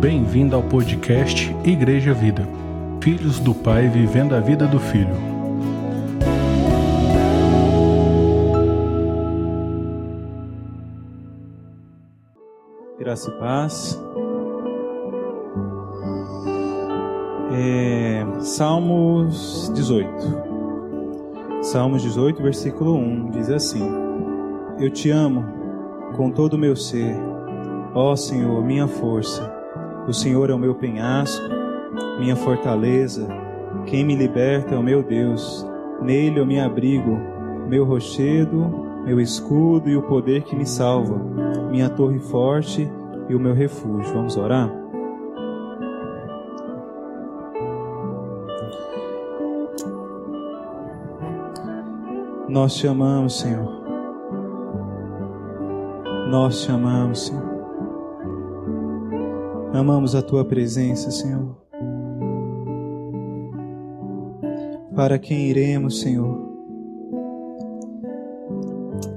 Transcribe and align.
Bem-vindo 0.00 0.54
ao 0.54 0.62
podcast 0.62 1.56
Igreja 1.64 2.12
Vida. 2.12 2.46
Filhos 3.00 3.40
do 3.40 3.54
Pai 3.54 3.88
vivendo 3.88 4.34
a 4.34 4.40
vida 4.40 4.66
do 4.66 4.78
Filho. 4.78 5.16
Graça 12.98 13.30
e 13.30 13.38
paz. 13.38 13.98
É, 17.52 18.26
Salmos 18.40 19.72
18. 19.74 20.12
Salmos 21.62 22.02
18, 22.02 22.42
versículo 22.42 22.96
1 22.96 23.30
diz 23.30 23.48
assim: 23.48 23.90
Eu 24.78 24.90
te 24.90 25.10
amo 25.10 25.42
com 26.14 26.30
todo 26.30 26.52
o 26.52 26.58
meu 26.58 26.76
ser, 26.76 27.16
ó 27.94 28.14
Senhor, 28.14 28.62
minha 28.62 28.86
força. 28.86 29.55
O 30.08 30.12
Senhor 30.12 30.50
é 30.50 30.54
o 30.54 30.58
meu 30.58 30.74
penhasco, 30.74 31.44
minha 32.18 32.36
fortaleza. 32.36 33.26
Quem 33.86 34.04
me 34.04 34.14
liberta 34.14 34.74
é 34.74 34.78
o 34.78 34.82
meu 34.82 35.02
Deus. 35.02 35.66
Nele 36.00 36.38
eu 36.38 36.46
me 36.46 36.60
abrigo, 36.60 37.18
meu 37.68 37.84
rochedo, 37.84 38.86
meu 39.04 39.20
escudo 39.20 39.88
e 39.88 39.96
o 39.96 40.02
poder 40.02 40.42
que 40.42 40.54
me 40.54 40.66
salva, 40.66 41.16
minha 41.70 41.88
torre 41.88 42.18
forte 42.18 42.88
e 43.28 43.34
o 43.34 43.40
meu 43.40 43.54
refúgio. 43.54 44.14
Vamos 44.14 44.36
orar? 44.36 44.70
Nós 52.48 52.74
te 52.74 52.86
amamos, 52.86 53.40
Senhor. 53.40 53.84
Nós 56.28 56.62
te 56.62 56.70
amamos, 56.70 57.26
Senhor. 57.26 57.45
Amamos 59.76 60.14
a 60.14 60.22
tua 60.22 60.42
presença, 60.42 61.10
Senhor. 61.10 61.54
Para 64.94 65.18
quem 65.18 65.50
iremos, 65.50 66.00
Senhor? 66.00 66.34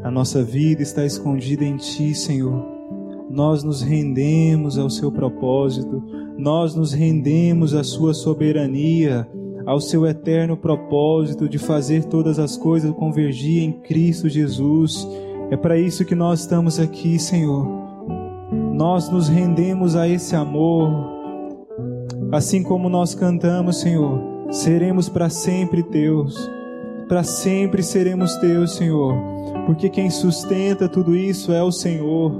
A 0.03 0.11
nossa 0.11 0.43
vida 0.43 0.81
está 0.81 1.05
escondida 1.05 1.63
em 1.63 1.77
ti, 1.77 2.13
Senhor. 2.13 2.61
Nós 3.29 3.63
nos 3.63 3.81
rendemos 3.81 4.77
ao 4.77 4.89
seu 4.89 5.09
propósito, 5.09 6.03
nós 6.37 6.75
nos 6.75 6.91
rendemos 6.91 7.73
à 7.73 7.81
sua 7.81 8.13
soberania, 8.13 9.25
ao 9.65 9.79
seu 9.79 10.05
eterno 10.05 10.57
propósito 10.57 11.47
de 11.47 11.57
fazer 11.57 12.03
todas 12.03 12.37
as 12.37 12.57
coisas 12.57 12.91
convergir 12.91 13.63
em 13.63 13.71
Cristo 13.71 14.27
Jesus. 14.27 15.07
É 15.51 15.55
para 15.55 15.79
isso 15.79 16.03
que 16.03 16.15
nós 16.15 16.41
estamos 16.41 16.81
aqui, 16.81 17.17
Senhor 17.17 17.88
nós 18.79 19.09
nos 19.09 19.27
rendemos 19.27 19.93
a 19.97 20.07
esse 20.07 20.37
amor, 20.37 20.89
assim 22.31 22.63
como 22.63 22.87
nós 22.87 23.13
cantamos, 23.13 23.81
Senhor, 23.81 24.21
seremos 24.51 25.09
para 25.09 25.29
sempre 25.29 25.83
teus, 25.83 26.49
para 27.05 27.21
sempre 27.21 27.83
seremos 27.83 28.37
teus, 28.37 28.77
Senhor, 28.77 29.13
porque 29.65 29.89
quem 29.89 30.09
sustenta 30.09 30.87
tudo 30.87 31.13
isso 31.13 31.51
é 31.51 31.61
o 31.61 31.73
Senhor, 31.73 32.31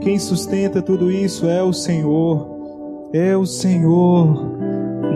quem 0.00 0.18
sustenta 0.18 0.80
tudo 0.80 1.12
isso 1.12 1.46
é 1.46 1.62
o 1.62 1.74
Senhor, 1.74 2.48
é 3.12 3.36
o 3.36 3.44
Senhor. 3.44 4.56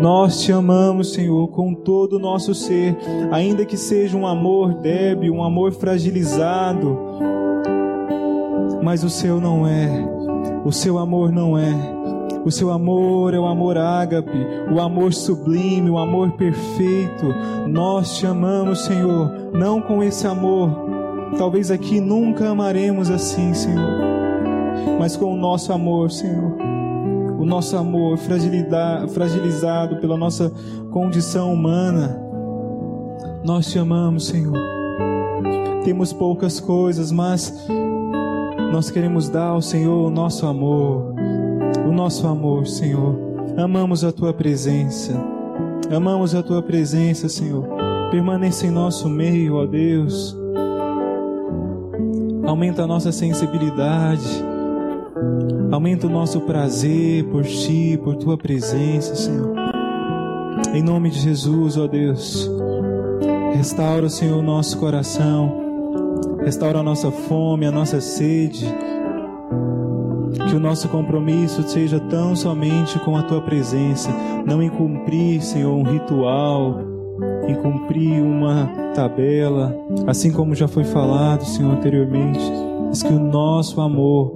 Nós 0.03 0.43
te 0.43 0.53
amamos, 0.53 1.15
Senhor, 1.15 1.49
com 1.49 1.73
todo 1.73 2.17
o 2.17 2.19
nosso 2.19 2.55
ser, 2.55 2.95
ainda 3.31 3.65
que 3.65 3.79
seja 3.79 4.19
um 4.19 4.27
amor 4.27 4.75
débil, 4.75 5.33
um 5.33 5.43
amor 5.43 5.73
fragilizado, 5.73 6.99
mas 8.83 9.03
o 9.03 9.09
seu 9.09 9.41
não 9.41 9.67
é. 9.67 10.22
O 10.65 10.71
seu 10.71 10.99
amor 10.99 11.33
não 11.33 11.59
é. 11.59 11.73
O 12.45 12.51
seu 12.51 12.71
amor 12.71 13.35
é 13.35 13.39
o 13.39 13.47
amor 13.47 13.79
ágape, 13.79 14.47
o 14.73 14.81
amor 14.81 15.13
sublime, 15.15 15.89
o 15.89 15.99
amor 15.99 16.33
perfeito. 16.33 17.27
Nós 17.69 18.17
te 18.17 18.27
amamos, 18.27 18.85
Senhor, 18.85 19.31
não 19.53 19.81
com 19.81 20.03
esse 20.03 20.27
amor. 20.27 20.71
Talvez 21.39 21.71
aqui 21.71 22.01
nunca 22.01 22.49
amaremos 22.49 23.11
assim, 23.11 23.55
Senhor, 23.55 23.99
mas 24.99 25.17
com 25.17 25.33
o 25.33 25.37
nosso 25.37 25.73
amor, 25.73 26.11
Senhor. 26.11 26.57
O 27.39 27.45
nosso 27.45 27.77
amor 27.77 28.19
fragilizado 28.19 29.97
pela 29.97 30.17
nossa 30.17 30.53
condição 30.91 31.53
humana. 31.53 32.21
Nós 33.45 33.67
te 33.67 33.79
amamos, 33.79 34.27
Senhor. 34.27 34.57
Temos 35.85 36.13
poucas 36.13 36.61
coisas, 36.61 37.11
mas 37.11 37.67
nós 38.73 38.91
queremos 38.91 39.29
dar 39.29 39.49
ao 39.49 39.61
Senhor 39.61 40.07
o 40.07 40.11
nosso 40.11 40.47
amor, 40.47 41.15
o 41.87 41.93
nosso 41.93 42.27
amor, 42.27 42.67
Senhor. 42.67 43.15
Amamos 43.55 44.03
a 44.03 44.11
tua 44.11 44.33
presença, 44.33 45.13
amamos 45.95 46.35
a 46.35 46.43
tua 46.43 46.63
presença, 46.63 47.29
Senhor. 47.29 47.69
Permaneça 48.11 48.67
em 48.67 48.71
nosso 48.71 49.11
meio, 49.11 49.57
ó 49.57 49.67
Deus. 49.67 50.35
Aumenta 52.47 52.85
a 52.85 52.87
nossa 52.87 53.13
sensibilidade, 53.13 54.43
aumenta 55.71 56.07
o 56.07 56.11
nosso 56.11 56.41
prazer 56.41 57.25
por 57.25 57.45
ti, 57.45 58.01
por 58.03 58.17
tua 58.17 58.39
presença, 58.39 59.15
Senhor. 59.15 59.55
Em 60.73 60.83
nome 60.83 61.11
de 61.11 61.19
Jesus, 61.19 61.77
ó 61.77 61.87
Deus, 61.87 62.51
restaura, 63.53 64.09
Senhor, 64.09 64.39
o 64.39 64.43
nosso 64.43 64.79
coração 64.79 65.62
Restaura 66.45 66.81
a 66.81 66.83
nossa 66.83 67.11
fome, 67.11 67.67
a 67.67 67.73
nossa 67.73 68.01
sede. 68.01 68.67
Que 70.49 70.57
o 70.57 70.61
nosso 70.61 70.89
compromisso 70.89 71.63
seja 71.69 72.01
tão 72.01 72.35
somente 72.35 72.99
com 73.01 73.17
a 73.17 73.23
tua 73.23 73.41
presença, 73.41 74.11
não 74.47 74.63
em 74.63 74.69
cumprir, 74.69 75.41
Senhor, 75.43 75.73
um 75.75 75.83
ritual, 75.83 76.81
em 77.47 77.55
cumprir 77.55 78.23
uma 78.23 78.67
tabela, 78.95 79.75
assim 80.07 80.33
como 80.33 80.55
já 80.55 80.69
foi 80.69 80.85
falado, 80.85 81.45
Senhor, 81.45 81.73
anteriormente, 81.73 82.41
mas 82.89 83.03
que 83.03 83.13
o 83.13 83.19
nosso 83.19 83.81
amor, 83.81 84.35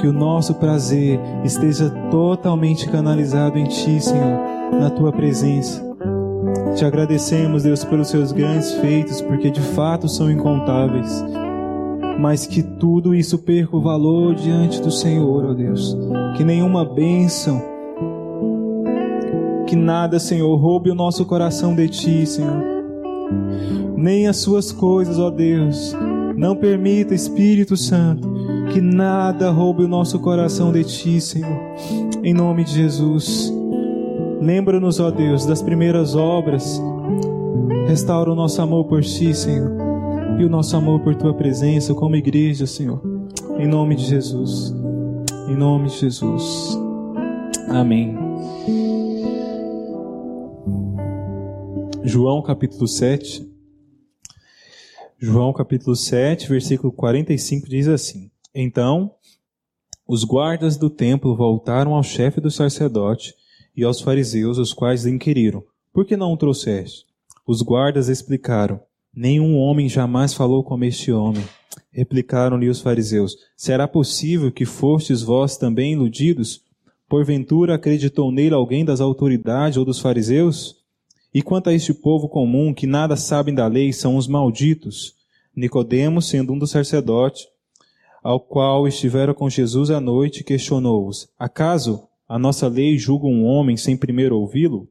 que 0.00 0.06
o 0.06 0.12
nosso 0.12 0.54
prazer 0.54 1.18
esteja 1.44 1.90
totalmente 2.10 2.88
canalizado 2.88 3.58
em 3.58 3.64
Ti, 3.64 4.00
Senhor, 4.00 4.40
na 4.78 4.90
Tua 4.90 5.12
presença. 5.12 5.93
Te 6.74 6.84
agradecemos, 6.84 7.62
Deus, 7.62 7.84
pelos 7.84 8.08
seus 8.08 8.32
grandes 8.32 8.72
feitos, 8.72 9.22
porque 9.22 9.48
de 9.48 9.60
fato 9.60 10.08
são 10.08 10.28
incontáveis. 10.28 11.24
Mas 12.18 12.46
que 12.46 12.62
tudo 12.62 13.14
isso 13.14 13.38
perca 13.38 13.76
o 13.76 13.80
valor 13.80 14.34
diante 14.34 14.82
do 14.82 14.90
Senhor, 14.90 15.50
ó 15.50 15.54
Deus. 15.54 15.96
Que 16.36 16.42
nenhuma 16.42 16.84
bênção, 16.84 17.62
que 19.68 19.76
nada, 19.76 20.18
Senhor, 20.18 20.56
roube 20.56 20.90
o 20.90 20.94
nosso 20.94 21.24
coração 21.24 21.76
de 21.76 21.88
Ti, 21.88 22.26
Senhor. 22.26 22.62
Nem 23.96 24.26
as 24.26 24.38
Suas 24.38 24.72
coisas, 24.72 25.18
ó 25.18 25.30
Deus. 25.30 25.96
Não 26.36 26.56
permita, 26.56 27.14
Espírito 27.14 27.76
Santo, 27.76 28.28
que 28.72 28.80
nada 28.80 29.50
roube 29.50 29.84
o 29.84 29.88
nosso 29.88 30.18
coração 30.18 30.72
de 30.72 30.82
Ti, 30.82 31.20
Senhor. 31.20 31.60
Em 32.24 32.34
nome 32.34 32.64
de 32.64 32.72
Jesus. 32.72 33.52
Lembra-nos, 34.44 35.00
ó 35.00 35.10
Deus, 35.10 35.46
das 35.46 35.62
primeiras 35.62 36.14
obras. 36.14 36.78
Restaura 37.88 38.30
o 38.30 38.34
nosso 38.34 38.60
amor 38.60 38.84
por 38.84 39.02
Ti, 39.02 39.34
Senhor. 39.34 39.72
E 40.38 40.44
o 40.44 40.50
nosso 40.50 40.76
amor 40.76 41.00
por 41.00 41.14
Tua 41.14 41.32
presença 41.32 41.94
como 41.94 42.14
igreja, 42.14 42.66
Senhor. 42.66 43.02
Em 43.58 43.66
nome 43.66 43.96
de 43.96 44.04
Jesus. 44.04 44.70
Em 45.48 45.56
nome 45.56 45.88
de 45.88 45.96
Jesus. 45.96 46.78
Amém. 47.70 48.14
João 52.02 52.42
capítulo 52.42 52.86
7. 52.86 53.50
João 55.18 55.54
capítulo 55.54 55.96
7, 55.96 56.50
versículo 56.50 56.92
45 56.92 57.66
diz 57.66 57.88
assim: 57.88 58.30
Então 58.54 59.10
os 60.06 60.22
guardas 60.22 60.76
do 60.76 60.90
templo 60.90 61.34
voltaram 61.34 61.94
ao 61.94 62.02
chefe 62.02 62.42
do 62.42 62.50
sacerdote 62.50 63.32
e 63.76 63.82
aos 63.84 64.00
fariseus, 64.00 64.58
os 64.58 64.72
quais 64.72 65.06
inquiriram: 65.06 65.62
Por 65.92 66.04
que 66.04 66.16
não 66.16 66.32
o 66.32 66.36
trouxeste? 66.36 67.06
Os 67.46 67.62
guardas 67.62 68.08
explicaram: 68.08 68.80
Nenhum 69.14 69.56
homem 69.56 69.88
jamais 69.88 70.34
falou 70.34 70.64
como 70.64 70.84
este 70.84 71.12
homem. 71.12 71.44
Replicaram-lhe 71.90 72.68
os 72.68 72.80
fariseus: 72.80 73.36
Será 73.56 73.86
possível 73.86 74.50
que 74.50 74.64
fostes 74.64 75.22
vós 75.22 75.56
também 75.56 75.92
iludidos? 75.92 76.62
Porventura 77.08 77.74
acreditou 77.74 78.32
nele 78.32 78.54
alguém 78.54 78.84
das 78.84 79.00
autoridades 79.00 79.76
ou 79.76 79.84
dos 79.84 80.00
fariseus? 80.00 80.76
E 81.32 81.42
quanto 81.42 81.68
a 81.68 81.74
este 81.74 81.92
povo 81.92 82.28
comum 82.28 82.72
que 82.72 82.86
nada 82.86 83.16
sabem 83.16 83.54
da 83.54 83.66
lei, 83.66 83.92
são 83.92 84.16
os 84.16 84.26
malditos. 84.26 85.14
Nicodemos, 85.54 86.28
sendo 86.28 86.52
um 86.52 86.58
dos 86.58 86.70
sacerdotes, 86.70 87.46
ao 88.22 88.40
qual 88.40 88.88
estivera 88.88 89.34
com 89.34 89.50
Jesus 89.50 89.90
à 89.90 90.00
noite, 90.00 90.42
questionou-os: 90.42 91.28
Acaso 91.38 92.08
a 92.28 92.38
nossa 92.38 92.68
lei 92.68 92.98
julga 92.98 93.26
um 93.26 93.44
homem 93.44 93.76
sem 93.76 93.96
primeiro 93.96 94.38
ouvi-lo 94.38 94.88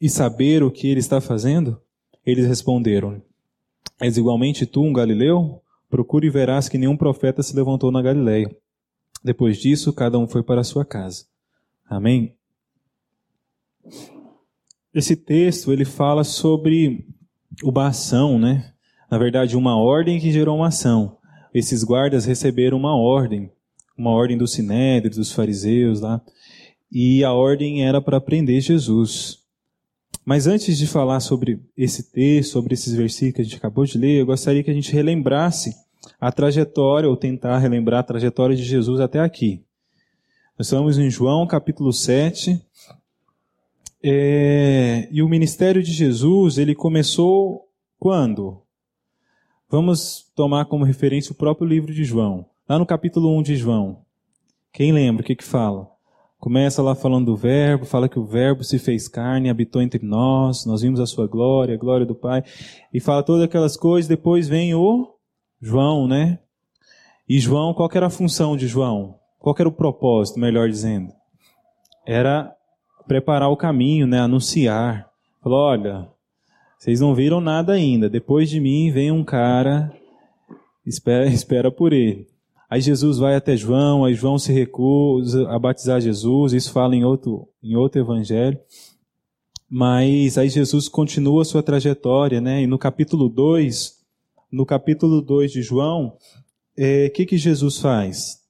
e 0.00 0.08
saber 0.08 0.62
o 0.62 0.70
que 0.70 0.88
ele 0.88 1.00
está 1.00 1.20
fazendo? 1.20 1.80
Eles 2.24 2.46
responderam: 2.46 3.22
És 4.00 4.16
igualmente 4.16 4.66
tu 4.66 4.82
um 4.82 4.92
galileu? 4.92 5.62
Procure 5.88 6.26
e 6.26 6.30
verás 6.30 6.68
que 6.68 6.76
nenhum 6.76 6.96
profeta 6.96 7.42
se 7.42 7.56
levantou 7.56 7.90
na 7.90 8.02
Galileia. 8.02 8.54
Depois 9.24 9.56
disso, 9.56 9.92
cada 9.92 10.18
um 10.18 10.28
foi 10.28 10.42
para 10.42 10.60
a 10.60 10.64
sua 10.64 10.84
casa. 10.84 11.24
Amém? 11.88 12.36
Esse 14.92 15.16
texto, 15.16 15.72
ele 15.72 15.84
fala 15.84 16.24
sobre 16.24 17.06
uma 17.62 17.88
ação, 17.88 18.38
né? 18.38 18.74
Na 19.10 19.16
verdade, 19.16 19.56
uma 19.56 19.76
ordem 19.76 20.20
que 20.20 20.30
gerou 20.30 20.56
uma 20.56 20.68
ação. 20.68 21.16
Esses 21.54 21.82
guardas 21.82 22.26
receberam 22.26 22.76
uma 22.76 22.94
ordem, 22.94 23.50
uma 23.98 24.10
ordem 24.10 24.38
do 24.38 24.46
Sinédrio, 24.46 25.16
dos 25.16 25.32
fariseus 25.32 26.00
lá, 26.00 26.22
e 26.90 27.24
a 27.24 27.32
ordem 27.32 27.84
era 27.84 28.00
para 28.00 28.20
prender 28.20 28.60
Jesus. 28.60 29.40
Mas 30.24 30.46
antes 30.46 30.78
de 30.78 30.86
falar 30.86 31.20
sobre 31.20 31.60
esse 31.76 32.12
texto, 32.12 32.52
sobre 32.52 32.74
esses 32.74 32.94
versículos 32.94 33.34
que 33.34 33.40
a 33.40 33.44
gente 33.44 33.56
acabou 33.56 33.84
de 33.84 33.98
ler, 33.98 34.20
eu 34.20 34.26
gostaria 34.26 34.62
que 34.62 34.70
a 34.70 34.74
gente 34.74 34.92
relembrasse 34.92 35.74
a 36.20 36.30
trajetória, 36.30 37.08
ou 37.08 37.16
tentar 37.16 37.58
relembrar 37.58 38.00
a 38.00 38.04
trajetória 38.04 38.56
de 38.56 38.62
Jesus 38.62 39.00
até 39.00 39.18
aqui. 39.20 39.64
Nós 40.58 40.66
estamos 40.66 40.98
em 40.98 41.10
João 41.10 41.46
capítulo 41.46 41.92
7, 41.92 42.60
é, 44.02 45.08
e 45.10 45.22
o 45.22 45.28
ministério 45.28 45.82
de 45.82 45.92
Jesus, 45.92 46.56
ele 46.56 46.74
começou 46.74 47.68
quando? 47.98 48.62
Vamos 49.68 50.30
tomar 50.34 50.66
como 50.66 50.84
referência 50.84 51.32
o 51.32 51.34
próprio 51.34 51.66
livro 51.66 51.92
de 51.92 52.04
João. 52.04 52.46
Lá 52.68 52.78
no 52.78 52.84
capítulo 52.84 53.34
1 53.38 53.44
de 53.44 53.56
João. 53.56 54.02
Quem 54.74 54.92
lembra 54.92 55.22
o 55.22 55.24
que 55.24 55.34
que 55.34 55.44
fala? 55.44 55.88
Começa 56.38 56.82
lá 56.82 56.94
falando 56.94 57.24
do 57.24 57.34
verbo, 57.34 57.86
fala 57.86 58.10
que 58.10 58.18
o 58.18 58.26
verbo 58.26 58.62
se 58.62 58.78
fez 58.78 59.08
carne, 59.08 59.48
habitou 59.48 59.80
entre 59.80 60.04
nós, 60.04 60.66
nós 60.66 60.82
vimos 60.82 61.00
a 61.00 61.06
sua 61.06 61.26
glória, 61.26 61.74
a 61.74 61.78
glória 61.78 62.04
do 62.04 62.14
Pai, 62.14 62.44
e 62.92 63.00
fala 63.00 63.22
todas 63.22 63.42
aquelas 63.42 63.74
coisas, 63.74 64.06
depois 64.06 64.48
vem 64.48 64.74
o 64.74 65.14
João, 65.58 66.06
né? 66.06 66.40
E 67.26 67.40
João, 67.40 67.72
qual 67.72 67.88
era 67.94 68.08
a 68.08 68.10
função 68.10 68.54
de 68.54 68.66
João? 68.66 69.14
Qual 69.38 69.56
era 69.58 69.68
o 69.68 69.72
propósito, 69.72 70.38
melhor 70.38 70.68
dizendo? 70.68 71.10
Era 72.06 72.54
preparar 73.06 73.48
o 73.48 73.56
caminho, 73.56 74.06
né? 74.06 74.20
Anunciar. 74.20 75.08
Falou, 75.42 75.58
olha, 75.58 76.06
vocês 76.78 77.00
não 77.00 77.14
viram 77.14 77.40
nada 77.40 77.72
ainda. 77.72 78.10
Depois 78.10 78.50
de 78.50 78.60
mim 78.60 78.90
vem 78.90 79.10
um 79.10 79.24
cara, 79.24 79.90
espera, 80.84 81.24
espera 81.32 81.70
por 81.72 81.94
ele. 81.94 82.27
Aí 82.68 82.80
Jesus 82.80 83.18
vai 83.18 83.34
até 83.34 83.56
João, 83.56 84.04
aí 84.04 84.14
João 84.14 84.38
se 84.38 84.52
recusa 84.52 85.48
a 85.48 85.58
batizar 85.58 86.00
Jesus, 86.00 86.52
isso 86.52 86.72
fala 86.72 86.94
em 86.94 87.04
outro, 87.04 87.48
em 87.62 87.74
outro 87.76 88.00
evangelho. 88.00 88.58
Mas 89.70 90.36
aí 90.36 90.48
Jesus 90.48 90.88
continua 90.88 91.42
a 91.42 91.44
sua 91.44 91.62
trajetória, 91.62 92.40
né? 92.40 92.62
E 92.62 92.66
no 92.66 92.78
capítulo 92.78 93.28
2, 93.28 94.04
no 94.50 94.66
capítulo 94.66 95.22
2 95.22 95.52
de 95.52 95.62
João, 95.62 96.08
o 96.08 96.18
é, 96.76 97.08
que, 97.10 97.24
que 97.26 97.38
Jesus 97.38 97.78
faz? 97.78 98.42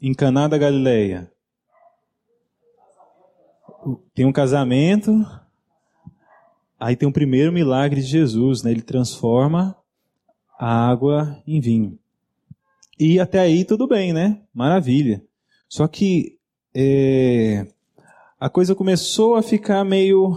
Em 0.00 0.14
Caná 0.14 0.48
da 0.48 0.58
Galileia. 0.58 1.30
Tem 4.14 4.24
um 4.24 4.32
casamento, 4.32 5.24
Aí 6.84 6.96
tem 6.96 7.08
o 7.08 7.12
primeiro 7.12 7.50
milagre 7.50 8.02
de 8.02 8.06
Jesus, 8.06 8.62
né? 8.62 8.70
Ele 8.70 8.82
transforma 8.82 9.74
a 10.58 10.86
água 10.86 11.42
em 11.46 11.58
vinho. 11.58 11.98
E 12.98 13.18
até 13.18 13.40
aí 13.40 13.64
tudo 13.64 13.86
bem, 13.86 14.12
né? 14.12 14.40
Maravilha. 14.52 15.22
Só 15.68 15.88
que 15.88 16.38
é, 16.74 17.66
a 18.38 18.48
coisa 18.48 18.74
começou 18.74 19.34
a 19.34 19.42
ficar 19.42 19.84
meio, 19.84 20.36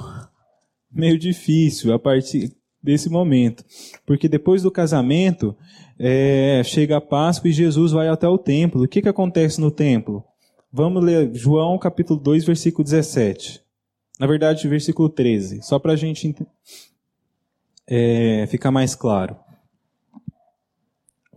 meio 0.91 1.17
difícil 1.17 1.93
a 1.93 1.99
partir 1.99 2.55
desse 2.81 3.09
momento. 3.09 3.63
Porque 4.05 4.27
depois 4.27 4.63
do 4.63 4.71
casamento, 4.71 5.55
é, 5.99 6.61
chega 6.63 6.97
a 6.97 7.01
Páscoa 7.01 7.49
e 7.49 7.53
Jesus 7.53 7.91
vai 7.91 8.07
até 8.07 8.27
o 8.27 8.37
templo. 8.37 8.83
O 8.83 8.87
que, 8.87 9.01
que 9.01 9.09
acontece 9.09 9.59
no 9.59 9.71
templo? 9.71 10.23
Vamos 10.71 11.03
ler 11.03 11.33
João 11.33 11.77
capítulo 11.77 12.19
2, 12.19 12.45
versículo 12.45 12.83
17. 12.83 13.61
Na 14.19 14.27
verdade, 14.27 14.67
versículo 14.67 15.09
13, 15.09 15.61
só 15.61 15.77
para 15.77 15.93
a 15.93 15.95
gente 15.95 16.35
é, 17.87 18.45
ficar 18.47 18.71
mais 18.71 18.95
claro. 18.95 19.37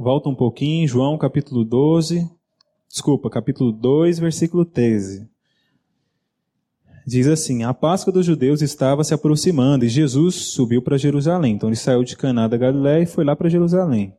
Volta 0.02 0.31
um 0.31 0.35
pouquinho, 0.35 0.88
João 0.88 1.19
capítulo 1.19 1.62
12, 1.62 2.26
desculpa, 2.88 3.29
capítulo 3.29 3.70
2, 3.70 4.19
versículo 4.19 4.64
13. 4.64 5.29
Diz 7.06 7.26
assim: 7.26 7.64
A 7.64 7.75
Páscoa 7.75 8.11
dos 8.11 8.25
judeus 8.25 8.62
estava 8.62 9.05
se 9.05 9.12
aproximando 9.12 9.85
e 9.85 9.91
Jesus 9.91 10.37
subiu 10.37 10.81
para 10.81 10.97
Jerusalém. 10.97 11.55
Então 11.55 11.69
ele 11.69 11.76
saiu 11.76 12.02
de 12.02 12.17
Caná 12.17 12.49
da 12.49 12.56
Galiléia 12.56 13.02
e 13.02 13.06
foi 13.06 13.26
lá 13.26 13.37
para 13.37 13.50
Jerusalém. 13.50 14.14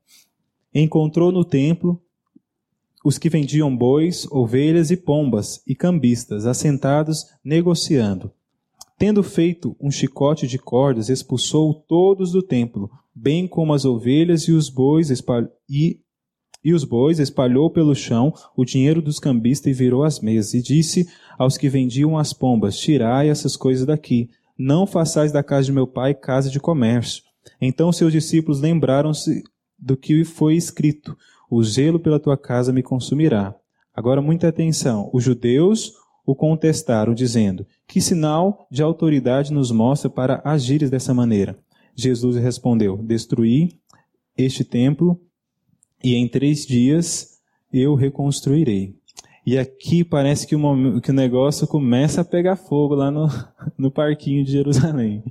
Encontrou 0.71 1.31
no 1.31 1.43
templo 1.43 1.99
os 3.03 3.17
que 3.17 3.27
vendiam 3.27 3.75
bois, 3.75 4.27
ovelhas 4.29 4.91
e 4.91 4.97
pombas 4.97 5.63
e 5.65 5.73
cambistas, 5.73 6.45
assentados 6.45 7.25
negociando. 7.43 8.31
Tendo 9.01 9.23
feito 9.23 9.75
um 9.81 9.89
chicote 9.89 10.45
de 10.45 10.59
cordas, 10.59 11.09
expulsou 11.09 11.73
todos 11.73 12.31
do 12.31 12.43
templo, 12.43 12.87
bem 13.15 13.47
como 13.47 13.73
as 13.73 13.83
ovelhas 13.83 14.43
e 14.43 14.51
os 14.51 14.69
bois, 14.69 15.09
e, 15.67 15.99
e 16.63 16.71
os 16.71 16.83
bois 16.83 17.17
espalhou 17.17 17.71
pelo 17.71 17.95
chão 17.95 18.31
o 18.55 18.63
dinheiro 18.63 19.01
dos 19.01 19.17
cambistas 19.17 19.71
e 19.71 19.73
virou 19.73 20.03
as 20.03 20.19
mesas, 20.19 20.53
e 20.53 20.61
disse 20.61 21.09
aos 21.35 21.57
que 21.57 21.67
vendiam 21.67 22.15
as 22.15 22.31
pombas: 22.31 22.77
Tirai 22.77 23.27
essas 23.27 23.57
coisas 23.57 23.87
daqui, 23.87 24.29
não 24.55 24.85
façais 24.85 25.31
da 25.31 25.41
casa 25.41 25.65
de 25.65 25.71
meu 25.71 25.87
pai 25.87 26.13
casa 26.13 26.51
de 26.51 26.59
comércio. 26.59 27.23
Então 27.59 27.91
seus 27.91 28.11
discípulos 28.13 28.61
lembraram-se 28.61 29.43
do 29.79 29.97
que 29.97 30.23
foi 30.23 30.55
escrito: 30.55 31.17
O 31.49 31.63
zelo 31.63 31.99
pela 31.99 32.19
tua 32.19 32.37
casa 32.37 32.71
me 32.71 32.83
consumirá. 32.83 33.55
Agora 33.95 34.21
muita 34.21 34.47
atenção. 34.47 35.09
Os 35.11 35.23
judeus 35.23 35.91
o 36.31 36.35
contestaram, 36.35 37.13
dizendo: 37.13 37.67
Que 37.85 37.99
sinal 37.99 38.65
de 38.71 38.81
autoridade 38.81 39.51
nos 39.51 39.69
mostra 39.69 40.09
para 40.09 40.41
agires 40.45 40.89
dessa 40.89 41.13
maneira? 41.13 41.59
Jesus 41.93 42.37
respondeu: 42.37 42.97
Destruí 42.97 43.77
este 44.37 44.63
templo 44.63 45.19
e 46.01 46.15
em 46.15 46.27
três 46.27 46.65
dias 46.65 47.39
eu 47.71 47.95
reconstruirei. 47.95 48.95
E 49.45 49.57
aqui 49.57 50.03
parece 50.03 50.47
que 50.47 50.55
o, 50.55 51.01
que 51.01 51.09
o 51.09 51.13
negócio 51.13 51.67
começa 51.67 52.21
a 52.21 52.25
pegar 52.25 52.55
fogo 52.55 52.95
lá 52.95 53.11
no, 53.11 53.27
no 53.77 53.91
parquinho 53.91 54.43
de 54.43 54.51
Jerusalém. 54.51 55.23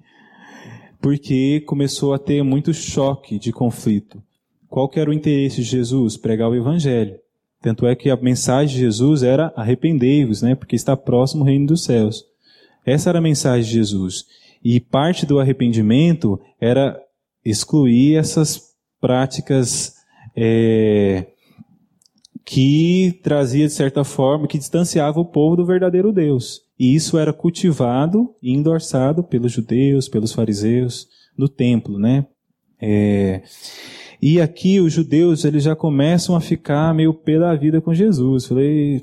Porque 1.00 1.60
começou 1.60 2.12
a 2.12 2.18
ter 2.18 2.42
muito 2.42 2.74
choque 2.74 3.38
de 3.38 3.52
conflito. 3.52 4.22
Qual 4.68 4.86
que 4.86 5.00
era 5.00 5.08
o 5.08 5.14
interesse 5.14 5.56
de 5.56 5.62
Jesus? 5.62 6.18
Pregar 6.18 6.50
o 6.50 6.54
evangelho. 6.54 7.18
Tanto 7.62 7.86
é 7.86 7.94
que 7.94 8.10
a 8.10 8.16
mensagem 8.16 8.74
de 8.74 8.80
Jesus 8.80 9.22
era 9.22 9.52
arrependei-vos, 9.54 10.42
né? 10.42 10.54
Porque 10.54 10.76
está 10.76 10.96
próximo 10.96 11.42
o 11.42 11.46
reino 11.46 11.66
dos 11.66 11.84
céus. 11.84 12.24
Essa 12.84 13.10
era 13.10 13.18
a 13.18 13.22
mensagem 13.22 13.64
de 13.64 13.72
Jesus. 13.72 14.24
E 14.64 14.80
parte 14.80 15.26
do 15.26 15.38
arrependimento 15.38 16.40
era 16.60 16.98
excluir 17.44 18.16
essas 18.16 18.70
práticas 19.00 19.94
é, 20.36 21.26
que 22.44 23.18
trazia 23.22 23.66
de 23.66 23.72
certa 23.72 24.04
forma, 24.04 24.46
que 24.46 24.58
distanciava 24.58 25.20
o 25.20 25.24
povo 25.24 25.56
do 25.56 25.66
verdadeiro 25.66 26.12
Deus. 26.12 26.62
E 26.78 26.94
isso 26.94 27.18
era 27.18 27.32
cultivado 27.32 28.34
e 28.42 28.52
endorçado 28.52 29.22
pelos 29.22 29.52
judeus, 29.52 30.08
pelos 30.08 30.32
fariseus, 30.32 31.08
no 31.36 31.48
templo, 31.48 31.98
né? 31.98 32.26
É, 32.80 33.42
e 34.22 34.40
aqui 34.40 34.80
os 34.80 34.92
judeus 34.92 35.44
eles 35.44 35.64
já 35.64 35.74
começam 35.74 36.36
a 36.36 36.40
ficar 36.40 36.94
meio 36.94 37.14
pé 37.14 37.38
da 37.38 37.54
vida 37.54 37.80
com 37.80 37.94
Jesus. 37.94 38.46
Falei, 38.46 39.02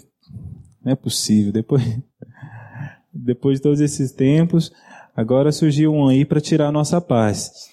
não 0.83 0.91
é 0.91 0.95
possível. 0.95 1.51
Depois, 1.51 1.83
depois 3.11 3.57
de 3.57 3.63
todos 3.63 3.81
esses 3.81 4.11
tempos, 4.11 4.71
agora 5.15 5.51
surgiu 5.51 5.93
um 5.93 6.07
aí 6.07 6.23
para 6.23 6.39
tirar 6.39 6.67
a 6.67 6.71
nossa 6.71 7.01
paz. 7.01 7.69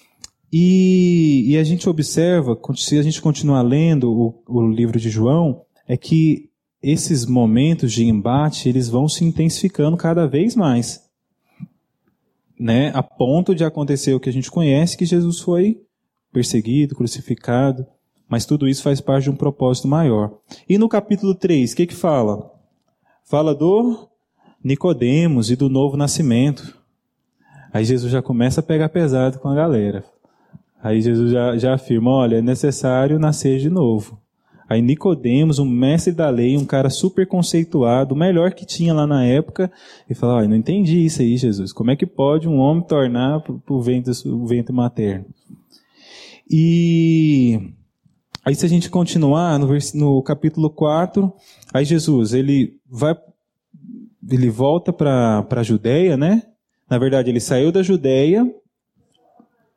E, 0.51 1.43
e, 1.47 1.57
a 1.57 1.63
gente 1.63 1.89
observa, 1.89 2.57
se 2.75 2.97
a 2.97 3.01
gente 3.01 3.21
continuar 3.21 3.61
lendo 3.61 4.11
o, 4.11 4.43
o 4.47 4.67
livro 4.69 4.99
de 4.99 5.09
João, 5.09 5.61
é 5.87 5.97
que 5.97 6.49
esses 6.81 7.25
momentos 7.25 7.91
de 7.91 8.05
embate 8.05 8.69
eles 8.69 8.87
vão 8.87 9.09
se 9.09 9.25
intensificando 9.25 9.97
cada 9.97 10.27
vez 10.27 10.55
mais, 10.55 11.01
né? 12.59 12.91
A 12.93 13.03
ponto 13.03 13.53
de 13.53 13.63
acontecer 13.63 14.13
o 14.13 14.19
que 14.19 14.29
a 14.29 14.33
gente 14.33 14.49
conhece, 14.49 14.95
que 14.95 15.05
Jesus 15.05 15.39
foi 15.39 15.81
perseguido, 16.35 16.95
crucificado, 16.95 17.87
mas 18.27 18.45
tudo 18.45 18.67
isso 18.67 18.83
faz 18.83 18.99
parte 18.99 19.23
de 19.23 19.29
um 19.29 19.35
propósito 19.35 19.87
maior. 19.87 20.33
E 20.67 20.77
no 20.77 20.89
capítulo 20.89 21.33
3, 21.33 21.71
o 21.71 21.75
que 21.77 21.87
que 21.87 21.95
fala? 21.95 22.51
Fala 23.23 23.55
do 23.55 24.09
Nicodemos 24.61 25.49
e 25.49 25.55
do 25.55 25.69
novo 25.69 25.95
nascimento. 25.95 26.77
Aí 27.71 27.85
Jesus 27.85 28.11
já 28.11 28.21
começa 28.21 28.59
a 28.59 28.63
pegar 28.63 28.89
pesado 28.89 29.39
com 29.39 29.47
a 29.47 29.55
galera. 29.55 30.03
Aí 30.83 31.01
Jesus 31.01 31.31
já, 31.31 31.57
já 31.57 31.73
afirma, 31.73 32.11
olha, 32.11 32.35
é 32.35 32.41
necessário 32.41 33.17
nascer 33.17 33.57
de 33.59 33.69
novo. 33.69 34.19
Aí 34.67 34.81
Nicodemos, 34.81 35.57
um 35.57 35.65
mestre 35.65 36.11
da 36.11 36.29
lei, 36.29 36.57
um 36.57 36.65
cara 36.65 36.89
super 36.89 37.25
conceituado, 37.25 38.13
o 38.13 38.17
melhor 38.17 38.51
que 38.51 38.65
tinha 38.65 38.93
lá 38.93 39.07
na 39.07 39.23
época, 39.23 39.71
e 40.09 40.13
fala, 40.13 40.35
olha, 40.35 40.49
não 40.49 40.55
entendi 40.55 41.05
isso 41.05 41.21
aí, 41.21 41.37
Jesus. 41.37 41.71
Como 41.71 41.91
é 41.91 41.95
que 41.95 42.05
pode 42.05 42.45
um 42.45 42.57
homem 42.57 42.83
tornar 42.83 43.41
o 43.69 43.81
ventre, 43.81 44.11
o 44.27 44.73
materno? 44.73 45.25
E 46.49 47.73
Aí 48.45 48.53
se 48.53 48.63
a 48.63 48.69
gente 48.69 48.91
continuar 48.91 49.57
no, 49.57 49.67
no 49.95 50.21
capítulo 50.21 50.69
4, 50.69 51.33
aí 51.73 51.83
Jesus, 51.83 52.31
ele 52.31 52.79
vai 52.87 53.17
ele 54.29 54.49
volta 54.51 54.93
para 54.93 55.45
a 55.49 55.63
Judéia, 55.63 56.15
né? 56.15 56.43
Na 56.89 56.99
verdade, 56.99 57.29
ele 57.31 57.39
saiu 57.39 57.71
da 57.71 57.81
Judéia 57.81 58.47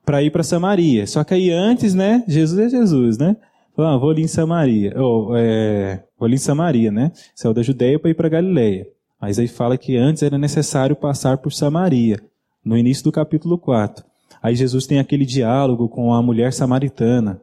para 0.05 0.23
ir 0.23 0.31
para 0.31 0.43
Samaria. 0.43 1.07
Só 1.07 1.25
que 1.25 1.33
aí 1.33 1.51
antes, 1.51 1.95
né? 1.95 2.25
Jesus 2.29 2.59
é 2.59 2.69
Jesus, 2.69 3.17
né? 3.17 3.37
Falou, 3.75 3.91
ah, 3.91 3.97
vou 3.97 4.11
ali 4.11 4.23
em 4.23 4.29
Samaria. 4.29 4.93
Oh, 5.01 5.35
é, 5.35 6.03
vou 6.19 6.27
ali 6.27 6.35
em 6.35 6.39
Samaria, 6.39 6.91
né? 6.91 7.13
Saiu 7.35 7.55
da 7.55 7.63
Judéia 7.63 7.99
para 7.99 8.11
ir 8.11 8.15
para 8.15 8.29
Galiléia. 8.29 8.87
Mas 9.21 9.39
aí 9.39 9.49
fala 9.49 9.79
que 9.79 9.97
antes 9.97 10.23
era 10.23 10.37
necessário 10.37 10.95
passar 10.95 11.39
por 11.39 11.53
Samaria, 11.53 12.21
no 12.63 12.77
início 12.77 13.05
do 13.05 13.13
capítulo 13.13 13.59
4. 13.59 14.05
Aí 14.43 14.55
Jesus 14.55 14.87
tem 14.87 14.99
aquele 14.99 15.25
diálogo 15.25 15.89
com 15.89 16.13
a 16.13 16.23
mulher 16.23 16.53
samaritana. 16.53 17.41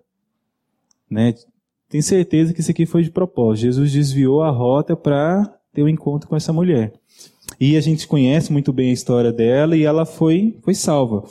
Né? 1.09 1.33
Tem 1.89 2.01
certeza 2.01 2.53
que 2.53 2.61
isso 2.61 2.71
aqui 2.71 2.85
foi 2.85 3.03
de 3.03 3.11
propósito. 3.11 3.63
Jesus 3.63 3.91
desviou 3.91 4.41
a 4.41 4.49
rota 4.49 4.95
para 4.95 5.53
ter 5.73 5.83
um 5.83 5.89
encontro 5.89 6.27
com 6.27 6.35
essa 6.35 6.53
mulher. 6.53 6.93
E 7.59 7.77
a 7.77 7.81
gente 7.81 8.07
conhece 8.07 8.51
muito 8.51 8.73
bem 8.73 8.89
a 8.89 8.93
história 8.93 9.31
dela 9.31 9.77
e 9.77 9.83
ela 9.83 10.05
foi, 10.05 10.57
foi 10.63 10.73
salva. 10.73 11.23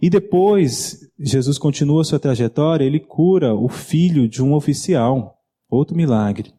E 0.00 0.10
depois, 0.10 1.08
Jesus 1.18 1.58
continua 1.58 2.04
sua 2.04 2.18
trajetória, 2.18 2.84
ele 2.84 3.00
cura 3.00 3.54
o 3.54 3.68
filho 3.68 4.28
de 4.28 4.42
um 4.42 4.52
oficial. 4.52 5.38
Outro 5.70 5.96
milagre. 5.96 6.52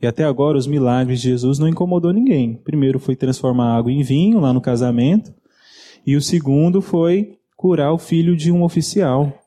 E 0.00 0.06
até 0.06 0.24
agora 0.24 0.58
os 0.58 0.66
milagres 0.66 1.20
de 1.20 1.28
Jesus 1.28 1.58
não 1.60 1.68
incomodou 1.68 2.12
ninguém. 2.12 2.54
Primeiro 2.54 2.98
foi 2.98 3.14
transformar 3.14 3.76
água 3.76 3.92
em 3.92 4.02
vinho 4.02 4.40
lá 4.40 4.52
no 4.52 4.60
casamento, 4.60 5.32
e 6.04 6.16
o 6.16 6.20
segundo 6.20 6.80
foi 6.80 7.38
curar 7.62 7.92
o 7.92 7.98
filho 7.98 8.36
de 8.36 8.50
um 8.50 8.64
oficial. 8.64 9.40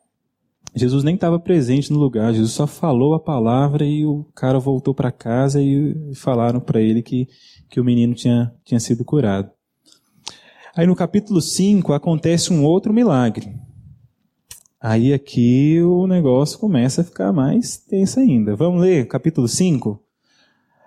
Jesus 0.74 1.04
nem 1.04 1.16
estava 1.16 1.38
presente 1.38 1.92
no 1.92 2.00
lugar, 2.00 2.34
Jesus 2.34 2.54
só 2.54 2.66
falou 2.66 3.14
a 3.14 3.20
palavra 3.20 3.84
e 3.84 4.06
o 4.06 4.24
cara 4.34 4.58
voltou 4.58 4.94
para 4.94 5.12
casa 5.12 5.62
e 5.62 6.16
falaram 6.16 6.62
para 6.62 6.80
ele 6.80 7.02
que, 7.02 7.28
que 7.70 7.78
o 7.78 7.84
menino 7.84 8.14
tinha, 8.14 8.54
tinha 8.64 8.80
sido 8.80 9.04
curado. 9.04 9.52
Aí 10.74 10.88
no 10.88 10.96
capítulo 10.96 11.42
5 11.42 11.92
acontece 11.92 12.54
um 12.54 12.64
outro 12.64 12.94
milagre. 12.94 13.54
Aí 14.80 15.12
aqui 15.12 15.82
o 15.82 16.08
negócio 16.08 16.58
começa 16.58 17.02
a 17.02 17.04
ficar 17.04 17.34
mais 17.34 17.76
tenso 17.76 18.22
ainda. 18.22 18.56
Vamos 18.56 18.80
ler 18.80 19.10
capítulo 19.10 19.46
5? 19.46 20.02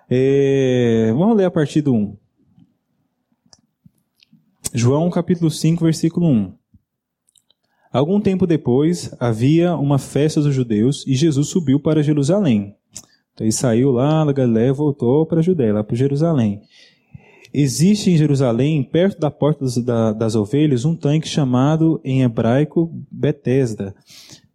É, 0.09 1.13
vamos 1.15 1.37
ler 1.37 1.45
a 1.45 1.51
partir 1.51 1.83
do 1.83 1.93
1. 1.93 2.17
João 4.73 5.11
capítulo 5.11 5.51
5, 5.51 5.83
versículo 5.83 6.27
1. 6.27 6.58
Algum 7.91 8.21
tempo 8.21 8.45
depois, 8.45 9.13
havia 9.19 9.75
uma 9.75 9.97
festa 9.97 10.41
dos 10.41 10.53
judeus 10.53 11.05
e 11.07 11.15
Jesus 11.15 11.47
subiu 11.47 11.79
para 11.79 12.03
Jerusalém. 12.03 12.75
Então 13.33 13.45
ele 13.45 13.51
saiu 13.51 13.91
lá 13.91 14.23
da 14.25 14.31
Galiléia 14.31 14.73
voltou 14.73 15.25
para 15.25 15.39
a 15.39 15.41
Judéia, 15.41 15.73
lá 15.73 15.83
para 15.83 15.95
Jerusalém. 15.95 16.61
Existe 17.51 18.11
em 18.11 18.17
Jerusalém, 18.17 18.83
perto 18.83 19.19
da 19.19 19.31
porta 19.31 19.65
das, 19.65 19.77
da, 19.77 20.13
das 20.13 20.35
ovelhas, 20.35 20.85
um 20.85 20.95
tanque 20.95 21.27
chamado 21.27 21.99
em 22.03 22.21
hebraico 22.21 22.93
Betesda, 23.11 23.95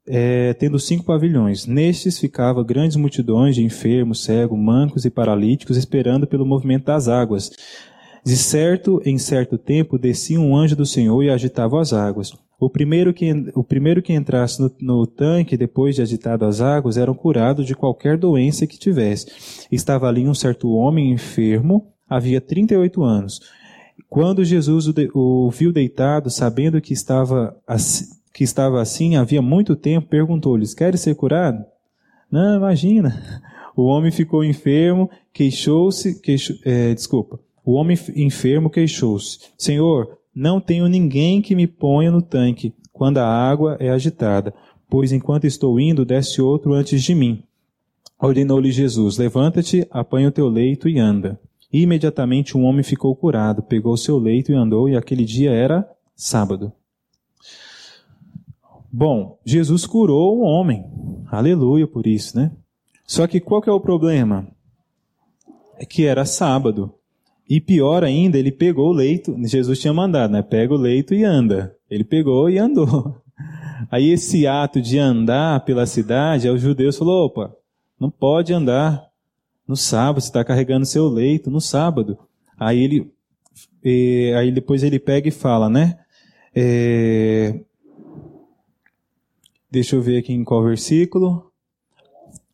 é, 0.07 0.55
tendo 0.55 0.79
cinco 0.79 1.05
pavilhões. 1.05 1.67
Nestes 1.67 2.21
ficava 2.21 2.63
grandes 2.63 2.97
multidões 2.97 3.57
de 3.57 3.65
enfermos, 3.65 4.23
cegos, 4.23 4.59
mancos 4.59 5.05
e 5.05 5.11
paralíticos, 5.11 5.77
esperando 5.77 6.25
pelo 6.25 6.47
movimento 6.47 6.85
das 6.85 7.09
águas. 7.09 7.51
De 8.25 8.37
certo 8.37 9.03
em 9.05 9.19
certo 9.19 9.59
tempo 9.59 9.99
descia 9.99 10.41
um 10.41 10.57
anjo 10.57 10.77
do 10.77 10.87
Senhor 10.87 11.21
e 11.23 11.31
agitava 11.31 11.81
as 11.81 11.93
águas. 11.93 12.33
O 12.65 12.71
primeiro 12.71 13.13
que, 13.13 13.31
o 13.55 13.63
primeiro 13.63 14.01
que 14.01 14.15
entrasse 14.15 14.59
no, 14.59 14.71
no, 14.81 15.07
tanque, 15.07 15.55
depois 15.55 15.95
de 15.95 16.01
agitado 16.01 16.47
as 16.47 16.63
águas, 16.63 16.97
era 16.97 17.13
curado 17.13 17.63
de 17.63 17.75
qualquer 17.75 18.17
doença 18.17 18.67
que 18.67 18.79
tivesse. 18.79 19.67
Estava 19.71 20.09
ali 20.09 20.27
um 20.27 20.33
certo 20.33 20.71
homem 20.71 21.13
enfermo, 21.13 21.93
havia 22.09 22.41
38 22.41 23.03
anos. 23.03 23.41
Quando 24.09 24.43
Jesus 24.43 24.89
o, 24.89 24.95
de, 24.95 25.11
o 25.13 25.51
viu 25.51 25.75
deitado, 25.75 26.31
sabendo 26.31 26.81
que 26.81 26.95
estava, 26.95 27.55
assim, 27.67 28.07
que 28.33 28.45
estava 28.45 28.81
assim 28.81 29.17
havia 29.17 29.43
muito 29.43 29.77
tempo, 29.77 30.09
perguntou-lhes: 30.09 30.73
Queres 30.73 31.03
ser 31.03 31.15
curado? 31.17 31.63
Não, 32.31 32.57
imagina. 32.57 33.43
O 33.77 33.83
homem 33.83 34.11
ficou 34.11 34.43
enfermo, 34.43 35.11
queixou-se, 35.35 36.19
queixou, 36.21 36.57
é, 36.65 36.95
desculpa, 36.95 37.39
o 37.63 37.73
homem 37.73 37.99
enfermo 38.17 38.71
queixou-se: 38.71 39.39
Senhor, 39.59 40.17
não 40.35 40.61
tenho 40.61 40.89
ninguém 40.89 41.41
que 41.41 41.55
me 41.55 41.67
ponha 41.67 42.11
no 42.11 42.21
tanque 42.21 42.75
quando 42.93 43.19
a 43.19 43.27
água 43.27 43.77
é 43.81 43.91
agitada, 43.91 44.55
pois 44.89 45.13
enquanto 45.13 45.47
estou 45.47 45.79
indo, 45.79 46.05
desce 46.05 46.41
outro 46.41 46.73
antes 46.73 47.03
de 47.03 47.15
mim. 47.15 47.43
Ordenou-lhe 48.21 48.73
Jesus: 48.73 49.19
Levanta-te, 49.19 49.87
apanha 49.91 50.29
o 50.29 50.33
teu 50.33 50.49
leito 50.49 50.89
e 50.89 50.99
anda. 50.99 51.39
E 51.73 51.83
imediatamente 51.83 52.57
um 52.57 52.65
homem 52.65 52.83
ficou 52.85 53.15
curado, 53.17 53.63
pegou 53.63 53.97
seu 53.97 54.19
leito 54.19 54.53
e 54.53 54.55
andou, 54.55 54.89
e 54.89 54.97
aquele 54.97 55.25
dia 55.25 55.51
era 55.51 55.89
sábado. 56.15 56.73
Bom, 58.93 59.41
Jesus 59.45 59.85
curou 59.85 60.39
o 60.39 60.43
homem. 60.43 60.85
Aleluia 61.29 61.87
por 61.87 62.07
isso, 62.07 62.37
né? 62.39 62.53
Só 63.05 63.27
que 63.27 63.41
qual 63.41 63.61
que 63.61 63.69
é 63.69 63.73
o 63.73 63.81
problema? 63.81 64.47
É 65.77 65.85
que 65.85 66.07
era 66.07 66.25
sábado. 66.25 66.95
E 67.49 67.61
pior 67.61 68.03
ainda, 68.03 68.39
ele 68.39 68.51
pegou 68.51 68.89
o 68.89 68.93
leito, 68.93 69.37
Jesus 69.45 69.79
tinha 69.79 69.93
mandado, 69.93 70.33
né? 70.33 70.43
Pega 70.43 70.73
o 70.73 70.79
leito 70.79 71.15
e 71.15 71.25
anda. 71.25 71.77
Ele 71.91 72.03
pegou 72.03 72.49
e 72.49 72.59
andou. 72.59 73.17
Aí 73.91 74.11
esse 74.11 74.47
ato 74.47 74.81
de 74.81 74.99
andar 74.99 75.65
pela 75.65 75.85
cidade, 75.85 76.49
aí 76.49 76.55
os 76.55 76.63
judeus 76.63 76.97
falou, 76.97 77.27
opa, 77.27 77.55
não 78.01 78.09
pode 78.09 78.53
andar 78.53 79.05
no 79.67 79.77
sábado, 79.77 80.21
você 80.21 80.29
está 80.29 80.45
carregando 80.45 80.87
seu 80.87 81.07
leito 81.07 81.51
no 81.51 81.61
sábado. 81.61 82.19
Aí 82.59 82.83
ele, 82.83 83.13
e, 83.85 84.33
aí 84.39 84.51
depois 84.51 84.83
ele 84.83 84.99
pega 84.99 85.29
e 85.29 85.33
fala, 85.33 85.69
né? 85.69 85.99
É, 86.55 87.61
deixa 89.71 89.97
eu 89.97 90.03
ver 90.03 90.19
aqui 90.19 90.33
em 90.33 90.45
qual 90.45 90.63
versículo. 90.63 91.51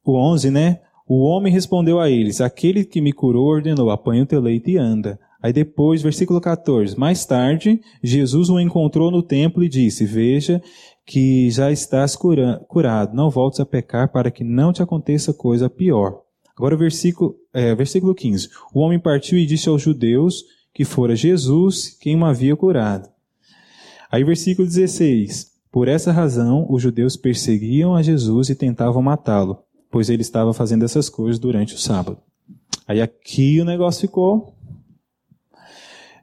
O 0.02 0.16
11, 0.16 0.50
né? 0.50 0.80
O 1.12 1.22
homem 1.22 1.52
respondeu 1.52 1.98
a 1.98 2.08
eles: 2.08 2.40
Aquele 2.40 2.84
que 2.84 3.00
me 3.00 3.12
curou 3.12 3.48
ordenou: 3.48 3.90
apanha 3.90 4.22
o 4.22 4.26
teu 4.26 4.40
leito 4.40 4.70
e 4.70 4.78
anda. 4.78 5.18
Aí 5.42 5.52
depois, 5.52 6.00
versículo 6.02 6.40
14: 6.40 6.96
Mais 6.96 7.26
tarde, 7.26 7.80
Jesus 8.00 8.48
o 8.48 8.60
encontrou 8.60 9.10
no 9.10 9.20
templo 9.20 9.64
e 9.64 9.68
disse: 9.68 10.04
Veja 10.04 10.62
que 11.04 11.50
já 11.50 11.72
estás 11.72 12.14
curado, 12.14 13.12
não 13.12 13.28
voltes 13.28 13.58
a 13.58 13.66
pecar 13.66 14.12
para 14.12 14.30
que 14.30 14.44
não 14.44 14.72
te 14.72 14.84
aconteça 14.84 15.34
coisa 15.34 15.68
pior. 15.68 16.20
Agora, 16.56 16.76
versículo, 16.76 17.34
é, 17.52 17.74
versículo 17.74 18.14
15: 18.14 18.48
O 18.72 18.78
homem 18.78 19.00
partiu 19.00 19.36
e 19.36 19.46
disse 19.46 19.68
aos 19.68 19.82
judeus 19.82 20.44
que 20.72 20.84
fora 20.84 21.16
Jesus 21.16 21.88
quem 22.00 22.16
o 22.16 22.24
havia 22.24 22.54
curado. 22.54 23.08
Aí, 24.12 24.22
versículo 24.22 24.68
16: 24.68 25.54
Por 25.72 25.88
essa 25.88 26.12
razão, 26.12 26.68
os 26.70 26.80
judeus 26.80 27.16
perseguiam 27.16 27.96
a 27.96 28.00
Jesus 28.00 28.48
e 28.48 28.54
tentavam 28.54 29.02
matá-lo 29.02 29.58
pois 29.90 30.08
ele 30.08 30.22
estava 30.22 30.54
fazendo 30.54 30.84
essas 30.84 31.08
coisas 31.08 31.38
durante 31.38 31.74
o 31.74 31.78
sábado. 31.78 32.18
Aí 32.86 33.00
aqui 33.00 33.60
o 33.60 33.64
negócio 33.64 34.02
ficou 34.02 34.54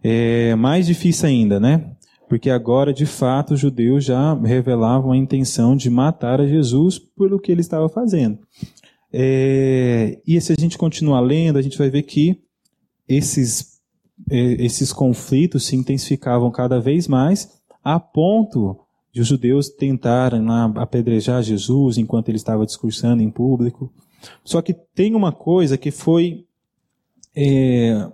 é, 0.04 0.56
mais 0.56 0.86
difícil 0.86 1.28
ainda, 1.28 1.60
né? 1.60 1.92
Porque 2.30 2.50
agora, 2.50 2.94
de 2.94 3.06
fato, 3.06 3.54
os 3.54 3.60
judeus 3.60 4.04
já 4.04 4.34
revelavam 4.34 5.12
a 5.12 5.18
intenção 5.18 5.76
de 5.76 5.90
matar 5.90 6.42
a 6.42 6.48
Jesus 6.48 7.00
pelo 7.00 7.40
que 7.40 7.52
ele 7.52 7.62
estava 7.62 7.88
fazendo. 7.88 8.40
É, 9.12 10.20
e 10.28 10.40
se 10.42 10.52
a 10.52 10.56
gente 10.60 10.78
continuar 10.78 11.22
lendo, 11.22 11.58
a 11.58 11.62
gente 11.62 11.78
vai 11.78 11.90
ver 11.90 12.04
que 12.04 12.42
esses, 13.08 13.80
é, 14.30 14.38
esses 14.64 14.92
conflitos 14.92 15.66
se 15.66 15.76
intensificavam 15.76 16.52
cada 16.52 16.80
vez 16.82 17.08
mais, 17.08 17.50
a 17.82 18.00
ponto 18.00 18.78
de 19.18 19.22
os 19.22 19.28
judeus 19.28 19.68
tentarem 19.68 20.46
lá 20.46 20.72
apedrejar 20.76 21.42
Jesus 21.42 21.98
enquanto 21.98 22.30
ele 22.30 22.38
estava 22.38 22.68
discursando 22.68 23.24
em 23.24 23.32
público. 23.32 23.92
Só 24.44 24.62
que 24.62 24.74
tem 24.74 25.16
uma 25.16 25.32
coisa 25.32 25.76
que 25.76 25.90
foi 25.90 26.46
é, 27.36 28.08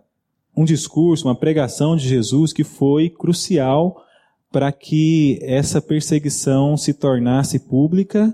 um 0.55 0.63
discurso, 0.63 1.27
uma 1.27 1.35
pregação 1.35 1.97
de 1.97 2.07
Jesus 2.07 2.53
que 2.53 2.63
foi 2.63 3.09
crucial 3.09 4.01
para 4.49 4.71
que 4.71 5.39
essa 5.41 5.81
perseguição 5.81 6.77
se 6.77 6.93
tornasse 6.93 7.59
pública 7.59 8.33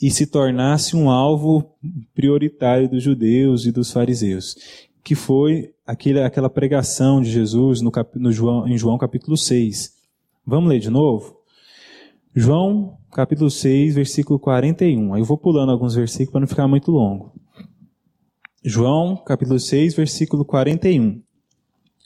e 0.00 0.10
se 0.10 0.26
tornasse 0.26 0.96
um 0.96 1.10
alvo 1.10 1.70
prioritário 2.14 2.88
dos 2.88 3.02
judeus 3.02 3.66
e 3.66 3.72
dos 3.72 3.92
fariseus, 3.92 4.56
que 5.04 5.14
foi 5.14 5.74
aquele, 5.86 6.22
aquela 6.22 6.48
pregação 6.48 7.20
de 7.20 7.30
Jesus 7.30 7.82
no, 7.82 7.92
no 8.14 8.32
João, 8.32 8.66
em 8.66 8.78
João 8.78 8.96
capítulo 8.96 9.36
6. 9.36 9.92
Vamos 10.46 10.70
ler 10.70 10.80
de 10.80 10.88
novo? 10.88 11.39
João, 12.34 12.96
capítulo 13.10 13.50
6, 13.50 13.96
versículo 13.96 14.38
41. 14.38 15.14
Aí 15.14 15.20
eu 15.20 15.24
vou 15.24 15.36
pulando 15.36 15.72
alguns 15.72 15.96
versículos 15.96 16.30
para 16.30 16.40
não 16.40 16.46
ficar 16.46 16.68
muito 16.68 16.92
longo. 16.92 17.32
João, 18.64 19.16
capítulo 19.16 19.58
6, 19.58 19.94
versículo 19.94 20.44
41. 20.44 21.20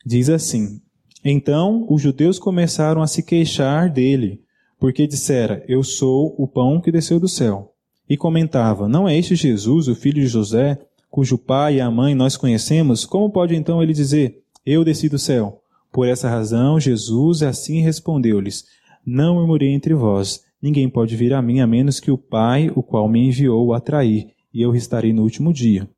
Diz 0.04 0.30
assim: 0.30 0.80
Então 1.22 1.86
os 1.90 2.00
judeus 2.00 2.38
começaram 2.38 3.02
a 3.02 3.06
se 3.06 3.22
queixar 3.22 3.90
dele, 3.90 4.40
porque 4.78 5.06
dissera: 5.06 5.62
Eu 5.68 5.82
sou 5.82 6.34
o 6.38 6.48
pão 6.48 6.80
que 6.80 6.90
desceu 6.90 7.20
do 7.20 7.28
céu. 7.28 7.74
e 8.08 8.16
comentava: 8.16 8.88
Não 8.88 9.06
é 9.06 9.18
este 9.18 9.36
Jesus, 9.36 9.88
o 9.88 9.94
filho 9.94 10.22
de 10.22 10.26
José, 10.26 10.78
cujo 11.10 11.36
pai 11.36 11.76
e 11.76 11.80
a 11.82 11.90
mãe 11.90 12.14
nós 12.14 12.34
conhecemos? 12.34 13.04
Como 13.04 13.30
pode 13.30 13.54
então 13.54 13.82
ele 13.82 13.92
dizer: 13.92 14.42
Eu 14.64 14.84
desci 14.84 15.08
do 15.08 15.18
céu? 15.18 15.60
Por 15.92 16.08
essa 16.08 16.30
razão, 16.30 16.80
Jesus 16.80 17.42
assim 17.42 17.80
respondeu-lhes: 17.80 18.64
Não 19.06 19.34
murmurei 19.34 19.70
entre 19.70 19.94
vós. 19.94 20.44
Ninguém 20.60 20.88
pode 20.88 21.14
vir 21.16 21.34
a 21.34 21.42
mim 21.42 21.60
a 21.60 21.66
menos 21.66 22.00
que 22.00 22.10
o 22.10 22.18
Pai, 22.18 22.70
o 22.74 22.82
qual 22.82 23.08
me 23.08 23.26
enviou, 23.26 23.66
o 23.66 23.74
atrair, 23.74 24.28
e 24.52 24.62
eu 24.62 24.70
restarei 24.70 25.12
no 25.12 25.22
último 25.22 25.52
dia. 25.52 25.88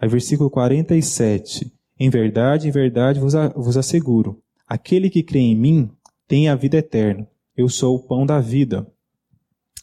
Aí, 0.00 0.08
versículo 0.08 0.50
47. 0.50 1.72
Em 1.98 2.10
verdade, 2.10 2.66
em 2.66 2.70
verdade 2.72 3.20
vos, 3.20 3.34
vos 3.54 3.76
asseguro: 3.76 4.42
aquele 4.66 5.08
que 5.08 5.22
crê 5.22 5.38
em 5.38 5.56
mim 5.56 5.90
tem 6.26 6.48
a 6.48 6.56
vida 6.56 6.78
eterna. 6.78 7.28
Eu 7.56 7.68
sou 7.68 7.94
o 7.94 8.00
pão 8.00 8.26
da 8.26 8.40
vida. 8.40 8.86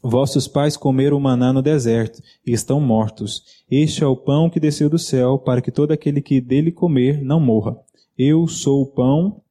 Vossos 0.01 0.47
pais 0.47 0.75
comeram 0.75 1.19
maná 1.19 1.53
no 1.53 1.61
deserto 1.61 2.21
e 2.45 2.51
estão 2.51 2.79
mortos. 2.79 3.63
Este 3.69 4.03
é 4.03 4.07
o 4.07 4.17
pão 4.17 4.49
que 4.49 4.59
desceu 4.59 4.89
do 4.89 4.97
céu, 4.97 5.37
para 5.37 5.61
que 5.61 5.71
todo 5.71 5.91
aquele 5.91 6.21
que 6.21 6.41
dele 6.41 6.71
comer 6.71 7.21
não 7.21 7.39
morra. 7.39 7.77
Eu 8.17 8.47
sou 8.47 8.81
o 8.81 8.87
pão 8.87 9.41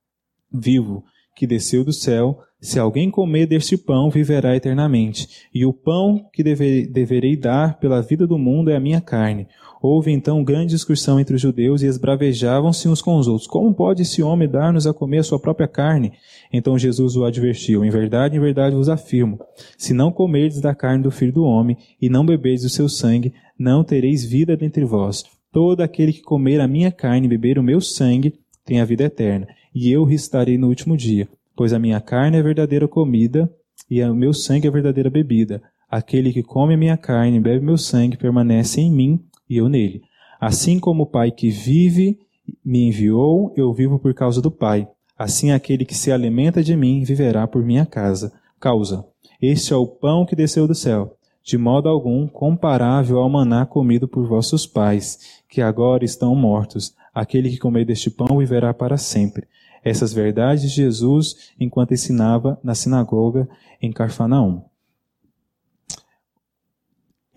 vivo 0.53 1.05
que 1.37 1.47
desceu 1.47 1.85
do 1.85 1.93
céu. 1.93 2.43
Se 2.61 2.77
alguém 2.77 3.09
comer 3.09 3.47
deste 3.47 3.77
pão, 3.77 4.11
viverá 4.11 4.57
eternamente. 4.57 5.47
E 5.55 5.65
o 5.65 5.73
pão 5.73 6.27
que 6.33 6.43
deve, 6.43 6.89
deverei 6.89 7.37
dar 7.37 7.79
pela 7.79 8.03
vida 8.03 8.27
do 8.27 8.37
mundo 8.37 8.69
é 8.69 8.77
a 8.77 8.81
minha 8.81 9.01
carne. 9.01 9.47
Houve 9.81 10.11
então 10.11 10.43
grande 10.43 10.71
discussão 10.71 11.21
entre 11.21 11.37
os 11.37 11.41
judeus 11.41 11.83
e 11.83 11.87
esbravejavam-se 11.87 12.89
uns 12.89 13.01
com 13.01 13.17
os 13.17 13.29
outros. 13.29 13.47
Como 13.47 13.73
pode 13.73 14.03
esse 14.03 14.25
homem 14.25 14.49
dar-nos 14.49 14.89
a 14.89 14.93
comer 14.93 15.19
a 15.19 15.23
sua 15.23 15.39
própria 15.39 15.69
carne? 15.69 16.15
Então 16.53 16.77
Jesus 16.77 17.15
o 17.15 17.25
advertiu: 17.25 17.85
Em 17.85 17.91
verdade, 17.91 18.37
em 18.37 18.41
verdade 18.41 18.75
vos 18.75 18.89
afirmo: 18.89 19.39
se 19.77 19.95
não 19.95 20.11
comerdes 20.11 20.61
da 20.61 20.75
carne 20.75 21.05
do 21.05 21.13
filho 21.13 21.33
do 21.33 21.45
homem 21.45 21.77
e 22.03 22.09
não 22.09 22.27
beberdes 22.27 22.65
o 22.65 22.71
seu 22.71 22.89
sangue, 22.89 23.33
não 23.57 23.85
tereis 23.85 24.25
vida 24.25 24.57
dentre 24.57 24.85
vós. 24.85 25.25
Todo 25.53 25.81
aquele 25.81 26.13
que 26.13 26.23
comer 26.23 26.61
a 26.61 26.67
minha 26.67 26.91
carne 26.91 27.27
e 27.27 27.31
beber 27.31 27.57
o 27.57 27.63
meu 27.63 27.81
sangue 27.81 28.35
tem 28.65 28.81
a 28.81 28.85
vida 28.85 29.05
eterna, 29.05 29.47
e 29.73 29.91
eu 29.91 30.05
restarei 30.05 30.59
no 30.59 30.67
último 30.67 30.97
dia. 30.97 31.29
Pois 31.59 31.73
a 31.73 31.79
minha 31.81 32.01
carne 32.01 32.37
é 32.37 32.43
verdadeira 32.43 32.87
comida 32.87 33.53
e 33.91 34.01
o 34.05 34.15
meu 34.15 34.33
sangue 34.33 34.69
é 34.69 34.71
verdadeira 34.71 35.11
bebida. 35.11 35.61
Aquele 35.91 36.33
que 36.33 36.41
come 36.41 36.75
a 36.75 36.77
minha 36.77 36.97
carne 36.97 37.37
e 37.37 37.41
bebe 37.41 37.65
meu 37.65 37.77
sangue 37.77 38.17
permanece 38.17 38.81
em 38.81 38.89
mim 38.93 39.25
e 39.51 39.57
eu 39.57 39.69
nele. 39.69 40.03
Assim 40.41 40.79
como 40.79 41.03
o 41.03 41.07
Pai 41.07 41.33
que 41.33 41.51
vive 41.51 42.17
me 42.65 42.87
enviou, 42.87 43.53
eu 43.57 43.75
vivo 43.75 43.99
por 43.99 44.15
causa 44.15 44.41
do 44.41 44.53
Pai. 44.53 44.87
Assim 45.19 45.51
aquele 45.51 45.85
que 45.85 45.97
se 45.97 46.13
alimenta 46.13 46.63
de 46.63 46.77
mim 46.77 47.03
viverá 47.03 47.45
por 47.45 47.65
minha 47.65 47.85
casa. 47.85 48.33
Causa. 48.61 49.05
Este 49.43 49.73
é 49.73 49.77
o 49.77 49.85
pão 49.85 50.25
que 50.25 50.37
desceu 50.37 50.69
do 50.69 50.77
céu, 50.77 51.17
de 51.43 51.59
modo 51.59 51.89
algum 51.89 52.29
comparável 52.29 53.19
ao 53.19 53.29
maná 53.29 53.67
comido 53.67 54.07
por 54.07 54.29
vossos 54.29 54.65
pais, 54.65 55.41
que 55.49 55.61
agora 55.61 56.05
estão 56.05 56.37
mortos. 56.37 56.95
Aquele 57.13 57.51
que 57.51 57.59
comer 57.59 57.85
deste 57.85 58.11
pão 58.11 58.39
viverá 58.39 58.73
para 58.73 58.97
sempre. 58.97 59.49
Essas 59.85 60.13
verdades 60.13 60.63
de 60.63 60.69
Jesus 60.69 61.53
enquanto 61.59 61.95
ensinava 61.95 62.59
na 62.63 62.75
sinagoga 62.75 63.49
em 63.81 63.93
Carfanaum. 63.93 64.63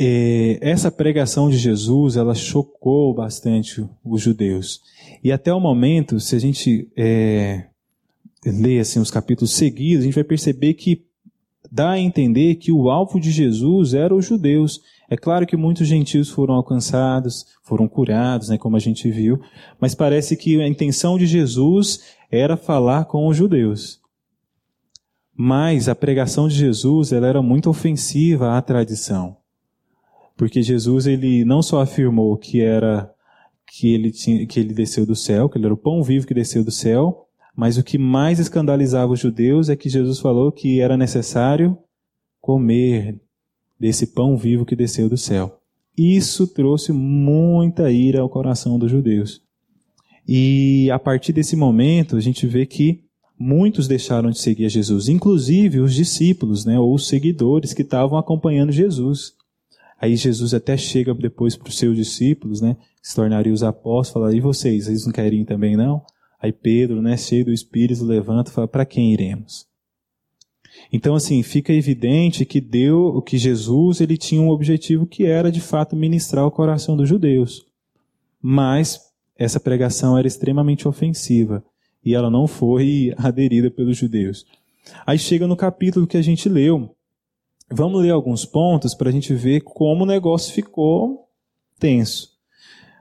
É, 0.04 0.58
essa 0.62 0.90
pregação 0.90 1.48
de 1.48 1.58
Jesus, 1.58 2.16
ela 2.16 2.34
chocou 2.34 3.14
bastante 3.14 3.88
os 4.04 4.20
judeus. 4.20 4.82
E 5.24 5.32
até 5.32 5.54
o 5.54 5.60
momento, 5.60 6.20
se 6.20 6.36
a 6.36 6.40
gente 6.40 6.92
é, 6.98 7.68
ler 8.44 8.80
assim, 8.80 9.00
os 9.00 9.12
capítulos 9.12 9.54
seguidos, 9.54 10.02
a 10.02 10.06
gente 10.06 10.16
vai 10.16 10.24
perceber 10.24 10.74
que 10.74 11.06
dá 11.72 11.92
a 11.92 12.00
entender 12.00 12.56
que 12.56 12.72
o 12.72 12.90
alvo 12.90 13.20
de 13.20 13.32
Jesus 13.32 13.94
era 13.94 14.16
os 14.16 14.26
judeus. 14.26 14.82
É 15.08 15.16
claro 15.16 15.46
que 15.46 15.56
muitos 15.56 15.88
gentios 15.88 16.30
foram 16.30 16.56
alcançados, 16.56 17.46
foram 17.62 17.88
curados, 17.88 18.50
né, 18.50 18.58
como 18.58 18.76
a 18.76 18.80
gente 18.80 19.10
viu, 19.12 19.40
mas 19.80 19.94
parece 19.94 20.36
que 20.36 20.60
a 20.60 20.68
intenção 20.68 21.18
de 21.18 21.28
Jesus 21.28 22.00
era 22.32 22.56
falar 22.56 23.06
com 23.06 23.28
os 23.28 23.36
judeus. 23.36 24.00
Mas 25.36 25.90
a 25.90 25.96
pregação 25.96 26.48
de 26.48 26.56
Jesus 26.56 27.12
ela 27.12 27.28
era 27.28 27.42
muito 27.42 27.70
ofensiva 27.70 28.58
à 28.58 28.62
tradição. 28.62 29.38
Porque 30.38 30.62
Jesus 30.64 31.06
ele 31.06 31.44
não 31.44 31.62
só 31.62 31.82
afirmou 31.82 32.38
que 32.38 32.62
era 32.62 33.14
que 33.68 33.94
ele 33.94 34.12
tinha, 34.12 34.46
que 34.46 34.60
ele 34.60 34.74
desceu 34.74 35.06
do 35.06 35.16
céu, 35.16 35.50
que 35.50 35.58
ele 35.58 35.66
era 35.66 35.74
o 35.74 35.78
pão 35.78 36.04
vivo 36.04 36.28
que 36.28 36.34
desceu 36.34 36.64
do 36.64 36.72
céu, 36.72 37.28
mas 37.56 37.78
o 37.78 37.84
que 37.84 37.98
mais 37.98 38.40
escandalizava 38.40 39.12
os 39.12 39.20
judeus 39.20 39.70
é 39.70 39.76
que 39.76 39.90
Jesus 39.90 40.20
falou 40.20 40.52
que 40.52 40.80
era 40.80 40.98
necessário 40.98 41.78
comer 42.40 43.20
desse 43.80 44.08
pão 44.08 44.38
vivo 44.38 44.66
que 44.66 44.76
desceu 44.76 45.10
do 45.10 45.18
céu. 45.18 45.60
Isso 45.98 46.48
trouxe 46.48 46.92
muita 46.92 47.92
ira 47.92 48.22
ao 48.22 48.30
coração 48.30 48.80
dos 48.80 48.90
judeus. 48.90 49.42
E 50.28 50.90
a 50.92 51.00
partir 51.00 51.34
desse 51.34 51.56
momento, 51.56 52.16
a 52.16 52.20
gente 52.20 52.46
vê 52.48 52.66
que 52.66 53.04
muitos 53.38 53.88
deixaram 53.88 54.30
de 54.30 54.40
seguir 54.40 54.66
a 54.66 54.70
Jesus, 54.70 55.10
inclusive 55.10 55.80
os 55.80 55.96
discípulos, 55.96 56.64
né, 56.64 56.80
ou 56.80 56.94
os 56.94 57.08
seguidores 57.08 57.74
que 57.74 57.82
estavam 57.82 58.18
acompanhando 58.18 58.72
Jesus. 58.72 59.34
Aí 60.00 60.16
Jesus 60.16 60.54
até 60.54 60.78
chega 60.78 61.14
depois 61.14 61.56
para 61.56 61.70
os 61.70 61.78
seus 61.78 61.96
discípulos, 61.96 62.60
né? 62.62 62.76
Se 63.04 63.16
tornariam 63.16 63.54
os 63.54 63.62
apóstolos, 63.62 64.28
fala, 64.28 64.36
e 64.36 64.40
vocês, 64.40 64.86
vocês 64.86 65.06
não 65.06 65.14
querem 65.14 65.46
também 65.46 65.76
não? 65.76 66.04
Aí 66.42 66.52
Pedro, 66.52 67.02
né, 67.02 67.16
cheio 67.18 67.46
do 67.46 67.54
Espírito, 67.54 68.04
levanta 68.04 68.50
e 68.50 68.54
fala, 68.54 68.68
para 68.68 68.86
quem 68.86 69.14
iremos? 69.14 69.68
Então, 70.92 71.14
assim, 71.14 71.44
fica 71.44 71.72
evidente 71.72 72.46
que 72.46 72.60
deu, 72.60 73.22
que 73.22 73.38
Jesus, 73.38 74.02
ele 74.02 74.18
tinha 74.18 74.42
um 74.42 74.50
objetivo 74.50 75.06
que 75.06 75.26
era, 75.26 75.52
de 75.52 75.62
fato, 75.62 75.96
ministrar 75.96 76.46
o 76.46 76.52
coração 76.52 76.98
dos 76.98 77.08
judeus. 77.08 77.66
Mas 78.42 79.11
essa 79.44 79.60
pregação 79.60 80.18
era 80.18 80.28
extremamente 80.28 80.88
ofensiva 80.88 81.64
e 82.04 82.14
ela 82.14 82.30
não 82.30 82.48
foi 82.48 83.14
aderida 83.18 83.72
pelos 83.72 83.98
judeus. 83.98 84.46
Aí 85.06 85.18
chega 85.18 85.48
no 85.48 85.56
capítulo 85.56 86.08
que 86.08 86.18
a 86.18 86.22
gente 86.22 86.50
leu, 86.50 86.96
Vamos 87.74 88.02
ler 88.02 88.10
alguns 88.10 88.44
pontos 88.44 88.94
para 88.94 89.08
a 89.08 89.12
gente 89.14 89.34
ver 89.34 89.62
como 89.62 90.04
o 90.04 90.06
negócio 90.06 90.54
ficou 90.54 91.30
tenso. 91.80 92.32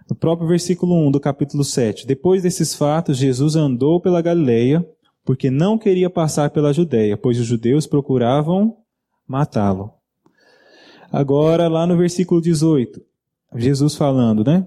No 0.08 0.14
próprio 0.14 0.46
versículo 0.46 0.94
1 1.08 1.10
do 1.10 1.18
capítulo 1.18 1.64
7. 1.64 2.06
Depois 2.06 2.44
desses 2.44 2.72
fatos, 2.72 3.18
Jesus 3.18 3.56
andou 3.56 4.00
pela 4.00 4.22
Galileia, 4.22 4.86
porque 5.24 5.50
não 5.50 5.76
queria 5.76 6.08
passar 6.08 6.50
pela 6.50 6.72
Judéia, 6.72 7.16
pois 7.16 7.38
os 7.40 7.46
judeus 7.46 7.84
procuravam 7.84 8.76
matá-lo. 9.26 9.92
Agora, 11.10 11.66
lá 11.66 11.84
no 11.84 11.96
versículo 11.96 12.40
18, 12.40 13.02
Jesus 13.56 13.96
falando, 13.96 14.44
né? 14.44 14.64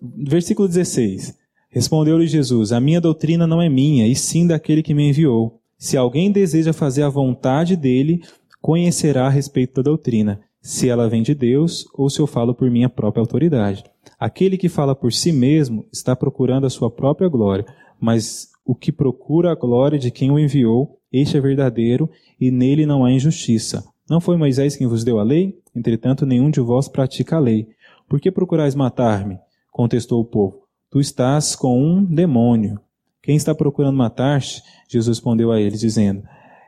Versículo 0.00 0.66
16. 0.66 1.38
Respondeu-lhe 1.68 2.26
Jesus: 2.26 2.72
A 2.72 2.80
minha 2.80 3.00
doutrina 3.00 3.46
não 3.46 3.60
é 3.60 3.68
minha, 3.68 4.06
e 4.06 4.14
sim 4.14 4.46
daquele 4.46 4.82
que 4.82 4.94
me 4.94 5.08
enviou. 5.08 5.60
Se 5.78 5.96
alguém 5.96 6.30
deseja 6.30 6.72
fazer 6.72 7.02
a 7.02 7.08
vontade 7.08 7.76
dele, 7.76 8.22
conhecerá 8.60 9.26
a 9.26 9.30
respeito 9.30 9.74
da 9.76 9.82
doutrina, 9.82 10.40
se 10.60 10.88
ela 10.88 11.08
vem 11.08 11.22
de 11.22 11.34
Deus 11.34 11.86
ou 11.94 12.10
se 12.10 12.20
eu 12.20 12.26
falo 12.26 12.54
por 12.54 12.70
minha 12.70 12.88
própria 12.88 13.20
autoridade. 13.20 13.84
Aquele 14.18 14.58
que 14.58 14.68
fala 14.68 14.94
por 14.94 15.12
si 15.12 15.32
mesmo 15.32 15.86
está 15.92 16.14
procurando 16.14 16.66
a 16.66 16.70
sua 16.70 16.90
própria 16.90 17.28
glória, 17.28 17.64
mas 17.98 18.48
o 18.64 18.74
que 18.74 18.92
procura 18.92 19.52
a 19.52 19.54
glória 19.54 19.98
de 19.98 20.10
quem 20.10 20.30
o 20.30 20.38
enviou, 20.38 20.98
este 21.12 21.36
é 21.36 21.40
verdadeiro 21.40 22.10
e 22.38 22.50
nele 22.50 22.84
não 22.84 23.04
há 23.04 23.12
injustiça. 23.12 23.84
Não 24.08 24.20
foi 24.20 24.36
Moisés 24.36 24.76
quem 24.76 24.86
vos 24.86 25.04
deu 25.04 25.18
a 25.18 25.22
lei? 25.22 25.58
Entretanto, 25.74 26.26
nenhum 26.26 26.50
de 26.50 26.60
vós 26.60 26.88
pratica 26.88 27.36
a 27.36 27.40
lei. 27.40 27.68
Por 28.08 28.20
que 28.20 28.30
procurais 28.30 28.74
matar-me? 28.74 29.38
Contestou 29.80 30.20
o 30.20 30.24
povo. 30.26 30.64
Tu 30.90 31.00
estás 31.00 31.56
com 31.56 31.82
um 31.82 32.04
demônio. 32.04 32.78
Quem 33.22 33.34
está 33.34 33.54
procurando 33.54 33.96
matar-te? 33.96 34.62
Jesus 34.86 35.16
respondeu 35.16 35.50
a 35.50 35.58
eles, 35.58 35.80
dizendo: 35.80 36.22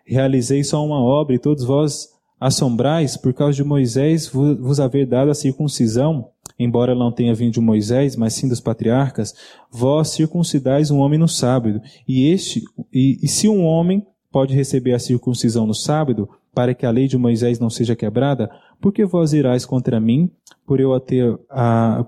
realizei 0.07 0.65
só 0.65 0.83
uma 0.83 0.99
obra 0.99 1.35
e 1.35 1.39
todos 1.39 1.63
vós 1.63 2.09
assombrais 2.41 3.15
por 3.19 3.35
causa 3.35 3.55
de 3.55 3.65
Moisés 3.65 4.27
vos 4.29 4.81
haver 4.81 5.07
dado 5.07 5.31
a 5.31 5.35
circuncisão, 5.35 6.31
embora 6.59 6.95
não 6.95 7.13
tenha 7.13 7.35
vindo 7.35 7.53
de 7.53 7.61
Moisés, 7.61 8.17
mas 8.17 8.33
sim 8.33 8.49
dos 8.49 8.61
patriarcas, 8.61 9.35
vós 9.71 10.09
circuncidais 10.09 10.91
um 10.91 10.99
homem 11.01 11.19
no 11.19 11.29
sábado. 11.29 11.83
E 12.09 12.29
este 12.29 12.63
e, 12.91 13.19
e 13.23 13.29
se 13.29 13.47
um 13.47 13.63
homem 13.63 14.07
pode 14.31 14.55
receber 14.55 14.95
a 14.95 14.99
circuncisão 14.99 15.67
no 15.67 15.75
sábado, 15.75 16.31
para 16.55 16.75
que 16.75 16.85
a 16.85 16.91
lei 16.91 17.09
de 17.09 17.17
Moisés 17.17 17.59
não 17.59 17.71
seja 17.71 17.97
quebrada, 17.97 18.51
por 18.81 18.93
que 18.93 19.05
vós 19.05 19.33
irais 19.33 19.65
contra 19.65 20.01
mim 20.01 20.31
por 20.67 20.81
eu 20.81 20.99
ter, 21.01 21.39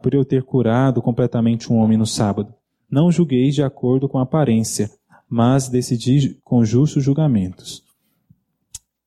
por 0.03 0.15
eu 0.15 0.25
ter 0.25 0.43
curado 0.43 1.01
completamente 1.01 1.73
um 1.73 1.77
homem 1.77 1.97
no 1.97 2.07
sábado? 2.07 2.55
Não 2.91 3.11
julgueis 3.11 3.55
de 3.55 3.63
acordo 3.63 4.09
com 4.09 4.19
a 4.19 4.23
aparência, 4.23 4.91
mas 5.29 5.69
decidi 5.69 6.39
com 6.45 6.65
justos 6.65 7.03
julgamentos. 7.03 7.83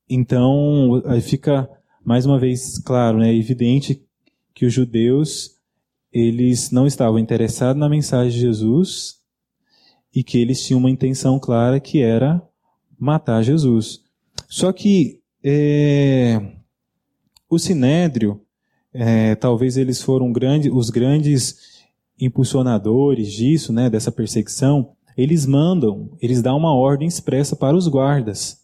Então, 0.10 1.02
fica 1.22 1.70
mais 2.04 2.26
uma 2.26 2.40
vez 2.40 2.80
claro, 2.80 3.18
né, 3.20 3.34
evidente 3.34 4.02
que 4.54 4.66
os 4.66 4.74
judeus 4.74 5.58
eles 6.12 6.72
não 6.72 6.88
estavam 6.88 7.20
interessados 7.20 7.80
na 7.80 7.90
mensagem 7.90 8.32
de 8.32 8.40
Jesus 8.40 9.18
e 10.16 10.24
que 10.24 10.40
eles 10.40 10.66
tinham 10.66 10.80
uma 10.80 10.90
intenção 10.90 11.38
clara 11.38 11.80
que 11.80 12.02
era 12.02 12.42
matar 12.98 13.44
Jesus. 13.44 14.02
Só 14.48 14.72
que 14.72 15.20
é, 15.50 16.58
O 17.50 17.58
Sinédrio, 17.58 18.42
é, 18.94 19.34
talvez 19.36 19.78
eles 19.78 20.02
foram 20.02 20.34
grande, 20.34 20.70
os 20.70 20.90
grandes 20.90 21.86
impulsionadores 22.20 23.32
disso, 23.32 23.72
né, 23.72 23.90
dessa 23.90 24.12
perseguição. 24.12 24.94
Eles 25.16 25.46
mandam, 25.46 26.12
eles 26.22 26.42
dão 26.42 26.58
uma 26.58 26.74
ordem 26.74 27.08
expressa 27.08 27.56
para 27.56 27.78
os 27.78 27.88
guardas, 27.88 28.62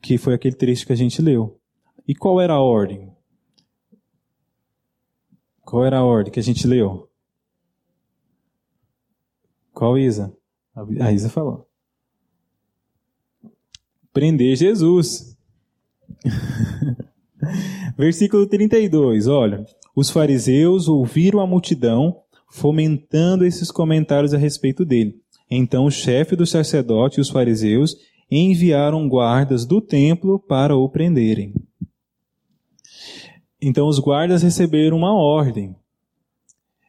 que 0.00 0.18
foi 0.18 0.34
aquele 0.34 0.56
trecho 0.56 0.84
que 0.84 0.92
a 0.92 0.96
gente 0.96 1.22
leu. 1.22 1.60
E 2.06 2.16
qual 2.16 2.40
era 2.40 2.54
a 2.54 2.60
ordem? 2.60 3.12
Qual 5.64 5.84
era 5.84 5.98
a 5.98 6.04
ordem 6.04 6.32
que 6.32 6.40
a 6.40 6.42
gente 6.42 6.66
leu? 6.66 7.08
Qual 9.72 9.96
Isa? 9.96 10.36
A 10.74 11.12
Isa 11.12 11.30
falou. 11.30 11.68
Prender 14.12 14.56
Jesus. 14.56 15.31
Versículo 17.96 18.46
32, 18.46 19.26
olha. 19.26 19.64
Os 19.94 20.10
fariseus 20.10 20.88
ouviram 20.88 21.40
a 21.40 21.46
multidão 21.46 22.16
fomentando 22.48 23.44
esses 23.44 23.70
comentários 23.70 24.34
a 24.34 24.38
respeito 24.38 24.84
dele. 24.84 25.16
Então 25.50 25.84
o 25.84 25.90
chefe 25.90 26.34
do 26.34 26.46
sacerdote 26.46 27.18
e 27.18 27.20
os 27.20 27.30
fariseus 27.30 27.96
enviaram 28.30 29.08
guardas 29.08 29.66
do 29.66 29.80
templo 29.80 30.38
para 30.38 30.74
o 30.74 30.88
prenderem. 30.88 31.52
Então 33.60 33.86
os 33.86 33.98
guardas 33.98 34.42
receberam 34.42 34.96
uma 34.96 35.14
ordem. 35.14 35.76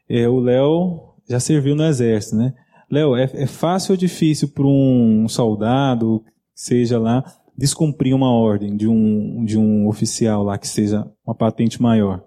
É, 0.10 0.28
o 0.28 0.40
Léo 0.40 1.14
já 1.28 1.40
serviu 1.40 1.76
no 1.76 1.84
exército, 1.84 2.36
né? 2.36 2.54
Léo, 2.90 3.16
é, 3.16 3.24
é 3.34 3.48
fácil 3.48 3.94
ou 3.94 3.98
difícil 3.98 4.50
para 4.50 4.66
um 4.66 5.28
soldado, 5.28 6.24
seja 6.54 7.00
lá, 7.00 7.24
descumprir 7.58 8.16
uma 8.16 8.32
ordem 8.32 8.76
de 8.76 8.88
um, 8.88 9.46
de 9.46 9.58
um 9.58 9.88
oficial 9.88 10.44
lá 10.44 10.58
que 10.58 10.68
seja 10.68 11.06
uma 11.26 11.36
patente 11.36 11.82
maior? 11.82 12.24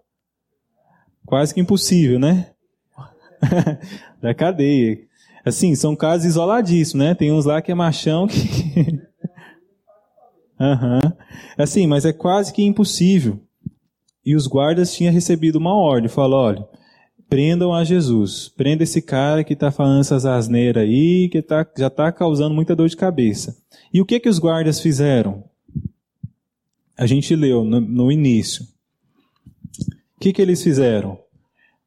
Quase 1.24 1.52
que 1.52 1.60
impossível, 1.60 2.18
né? 2.18 2.50
da 4.22 4.34
cadeia. 4.34 4.98
Assim, 5.44 5.74
são 5.74 5.94
casos 5.94 6.26
isoladíssimos, 6.26 7.06
né? 7.06 7.14
Tem 7.14 7.32
uns 7.32 7.44
lá 7.44 7.60
que 7.62 7.70
é 7.70 7.74
machão 7.74 8.26
que. 8.26 8.38
uhum. 10.58 11.12
Assim, 11.56 11.86
mas 11.86 12.04
é 12.04 12.12
quase 12.12 12.52
que 12.52 12.62
impossível. 12.62 13.40
E 14.24 14.34
os 14.34 14.46
guardas 14.48 14.92
tinham 14.92 15.12
recebido 15.12 15.56
uma 15.56 15.72
ordem, 15.72 16.08
falou, 16.08 16.40
olha, 16.40 16.68
prendam 17.28 17.72
a 17.72 17.84
Jesus. 17.84 18.48
Prenda 18.48 18.82
esse 18.82 19.00
cara 19.00 19.44
que 19.44 19.52
está 19.52 19.70
falando 19.70 20.00
essas 20.00 20.26
asneiras 20.26 20.82
aí, 20.82 21.28
que 21.30 21.40
tá, 21.42 21.64
já 21.76 21.86
está 21.86 22.10
causando 22.10 22.54
muita 22.54 22.74
dor 22.74 22.88
de 22.88 22.96
cabeça. 22.96 23.56
E 23.92 24.00
o 24.00 24.06
que 24.06 24.20
que 24.20 24.28
os 24.28 24.38
guardas 24.38 24.80
fizeram? 24.80 25.44
A 26.96 27.06
gente 27.06 27.34
leu 27.36 27.64
no, 27.64 27.80
no 27.80 28.12
início. 28.12 28.64
O 30.16 30.20
que 30.20 30.32
que 30.32 30.40
eles 30.40 30.62
fizeram? 30.62 31.18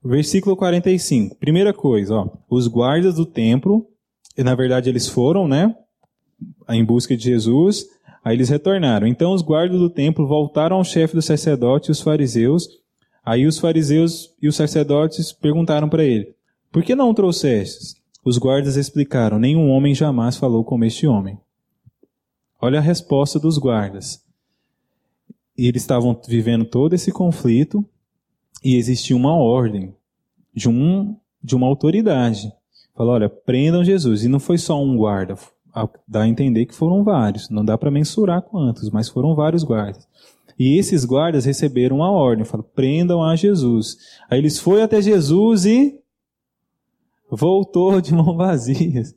Versículo 0.03 0.55
45. 0.55 1.35
Primeira 1.35 1.73
coisa, 1.73 2.15
ó, 2.15 2.29
os 2.49 2.67
guardas 2.67 3.15
do 3.15 3.25
templo, 3.25 3.87
e 4.37 4.43
na 4.43 4.55
verdade 4.55 4.89
eles 4.89 5.07
foram, 5.07 5.47
né, 5.47 5.75
em 6.69 6.85
busca 6.85 7.17
de 7.17 7.23
Jesus, 7.23 7.85
aí 8.23 8.35
eles 8.35 8.49
retornaram. 8.49 9.07
Então 9.07 9.33
os 9.33 9.41
guardas 9.41 9.79
do 9.79 9.89
templo 9.89 10.25
voltaram 10.27 10.77
ao 10.77 10.83
chefe 10.83 11.15
do 11.15 11.21
sacerdote 11.21 11.89
e 11.89 11.91
os 11.91 12.01
fariseus. 12.01 12.69
Aí 13.25 13.45
os 13.45 13.59
fariseus 13.59 14.29
e 14.41 14.47
os 14.47 14.55
sacerdotes 14.55 15.33
perguntaram 15.33 15.89
para 15.89 16.03
ele: 16.05 16.33
Por 16.71 16.83
que 16.83 16.95
não 16.95 17.13
trouxestes? 17.13 17.95
Os 18.23 18.37
guardas 18.37 18.77
explicaram: 18.77 19.37
Nenhum 19.37 19.69
homem 19.69 19.93
jamais 19.93 20.37
falou 20.37 20.63
como 20.63 20.85
este 20.85 21.07
homem. 21.07 21.37
Olha 22.61 22.79
a 22.79 22.81
resposta 22.81 23.39
dos 23.39 23.57
guardas. 23.57 24.23
Eles 25.57 25.81
estavam 25.81 26.19
vivendo 26.27 26.65
todo 26.65 26.93
esse 26.93 27.11
conflito 27.11 27.85
e 28.63 28.75
existia 28.75 29.15
uma 29.15 29.35
ordem 29.35 29.95
de, 30.53 30.67
um, 30.67 31.15
de 31.41 31.55
uma 31.55 31.67
autoridade. 31.67 32.51
Falou, 32.95 33.13
olha, 33.13 33.29
prendam 33.29 33.83
Jesus. 33.83 34.23
E 34.23 34.27
não 34.27 34.39
foi 34.39 34.57
só 34.57 34.81
um 34.81 34.97
guarda. 34.97 35.35
Dá 36.07 36.23
a 36.23 36.27
entender 36.27 36.65
que 36.65 36.75
foram 36.75 37.03
vários. 37.03 37.49
Não 37.49 37.63
dá 37.63 37.77
para 37.77 37.91
mensurar 37.91 38.41
quantos, 38.41 38.89
mas 38.89 39.07
foram 39.07 39.35
vários 39.35 39.63
guardas. 39.63 40.05
E 40.57 40.77
esses 40.77 41.05
guardas 41.05 41.45
receberam 41.45 41.97
uma 41.97 42.11
ordem. 42.11 42.43
Falou, 42.43 42.65
prendam 42.75 43.23
a 43.23 43.35
Jesus. 43.37 43.97
Aí 44.29 44.37
eles 44.37 44.59
foram 44.59 44.83
até 44.83 45.01
Jesus 45.01 45.65
e 45.65 45.97
voltou 47.31 48.01
de 48.01 48.13
mão 48.13 48.35
vazias. 48.37 49.15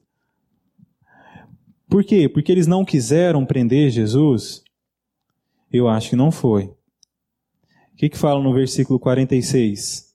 Por 1.93 2.03
quê? 2.03 2.27
Porque 2.27 2.51
eles 2.51 2.67
não 2.67 2.87
quiseram 2.87 3.45
prender 3.45 3.91
Jesus? 3.91 4.65
Eu 5.71 5.89
acho 5.89 6.09
que 6.09 6.17
não 6.17 6.33
foi. 6.33 6.65
O 6.65 7.97
que, 7.99 8.09
que 8.09 8.17
fala 8.17 8.43
no 8.43 8.55
versículo 8.55 8.99
46? 8.99 10.11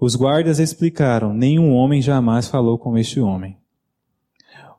Os 0.00 0.16
guardas 0.16 0.60
explicaram: 0.60 1.34
nenhum 1.34 1.74
homem 1.74 2.00
jamais 2.00 2.48
falou 2.48 2.78
como 2.78 2.96
este 2.96 3.20
homem. 3.20 3.58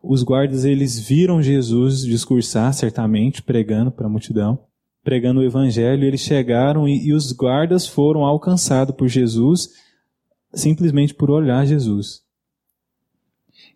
Os 0.01 0.23
guardas 0.23 0.65
eles 0.65 0.97
viram 0.97 1.43
Jesus 1.43 2.01
discursar 2.01 2.73
certamente, 2.73 3.43
pregando 3.43 3.91
para 3.91 4.07
a 4.07 4.09
multidão, 4.09 4.65
pregando 5.03 5.41
o 5.41 5.45
evangelho. 5.45 6.05
Eles 6.05 6.21
chegaram 6.21 6.89
e, 6.89 7.05
e 7.05 7.13
os 7.13 7.31
guardas 7.33 7.85
foram 7.85 8.25
alcançados 8.25 8.95
por 8.95 9.07
Jesus 9.07 9.69
simplesmente 10.51 11.13
por 11.13 11.29
olhar 11.29 11.67
Jesus. 11.67 12.27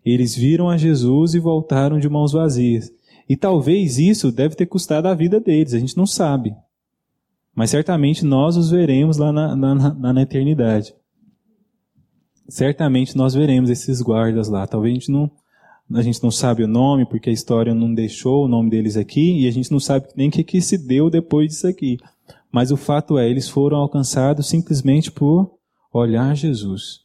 Eles 0.04 0.34
viram 0.34 0.68
a 0.68 0.76
Jesus 0.76 1.34
e 1.34 1.38
voltaram 1.38 1.98
de 1.98 2.08
mãos 2.08 2.32
vazias. 2.32 2.92
E 3.28 3.36
talvez 3.36 3.98
isso 3.98 4.30
deve 4.30 4.54
ter 4.54 4.66
custado 4.66 5.08
a 5.08 5.14
vida 5.14 5.40
deles, 5.40 5.72
a 5.72 5.78
gente 5.78 5.96
não 5.96 6.06
sabe. 6.06 6.54
Mas 7.54 7.70
certamente 7.70 8.24
nós 8.24 8.56
os 8.56 8.70
veremos 8.70 9.16
lá 9.16 9.32
na, 9.32 9.54
na, 9.54 9.94
na, 10.12 10.22
eternidade. 10.22 10.94
Certamente 12.48 13.16
nós 13.16 13.32
veremos 13.32 13.70
esses 13.70 14.02
guardas 14.02 14.48
lá. 14.48 14.66
Talvez 14.66 14.92
a 14.92 14.98
gente 14.98 15.10
não, 15.10 15.30
a 15.94 16.02
gente 16.02 16.22
não 16.22 16.30
sabe 16.30 16.64
o 16.64 16.68
nome, 16.68 17.06
porque 17.06 17.30
a 17.30 17.32
história 17.32 17.72
não 17.72 17.94
deixou 17.94 18.44
o 18.44 18.48
nome 18.48 18.70
deles 18.70 18.96
aqui, 18.96 19.40
e 19.40 19.48
a 19.48 19.52
gente 19.52 19.70
não 19.70 19.80
sabe 19.80 20.08
nem 20.16 20.28
o 20.28 20.32
que, 20.32 20.42
que 20.42 20.60
se 20.60 20.76
deu 20.76 21.08
depois 21.08 21.48
disso 21.48 21.66
aqui. 21.66 21.96
Mas 22.50 22.70
o 22.70 22.76
fato 22.76 23.16
é, 23.18 23.28
eles 23.30 23.48
foram 23.48 23.78
alcançados 23.78 24.48
simplesmente 24.48 25.10
por 25.10 25.54
olhar 25.92 26.36
Jesus. 26.36 27.03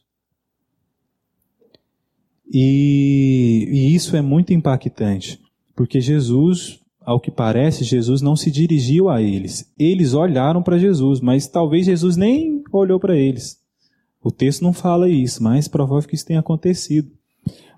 E, 2.52 3.68
e 3.70 3.94
isso 3.94 4.16
é 4.16 4.20
muito 4.20 4.52
impactante, 4.52 5.40
porque 5.76 6.00
Jesus, 6.00 6.80
ao 7.00 7.20
que 7.20 7.30
parece, 7.30 7.84
Jesus 7.84 8.20
não 8.20 8.34
se 8.34 8.50
dirigiu 8.50 9.08
a 9.08 9.22
eles. 9.22 9.72
Eles 9.78 10.14
olharam 10.14 10.60
para 10.60 10.78
Jesus, 10.78 11.20
mas 11.20 11.46
talvez 11.46 11.86
Jesus 11.86 12.16
nem 12.16 12.62
olhou 12.72 12.98
para 12.98 13.16
eles. 13.16 13.60
O 14.22 14.32
texto 14.32 14.62
não 14.62 14.72
fala 14.72 15.08
isso, 15.08 15.42
mas 15.42 15.68
provável 15.68 16.08
que 16.08 16.16
isso 16.16 16.26
tenha 16.26 16.40
acontecido. 16.40 17.10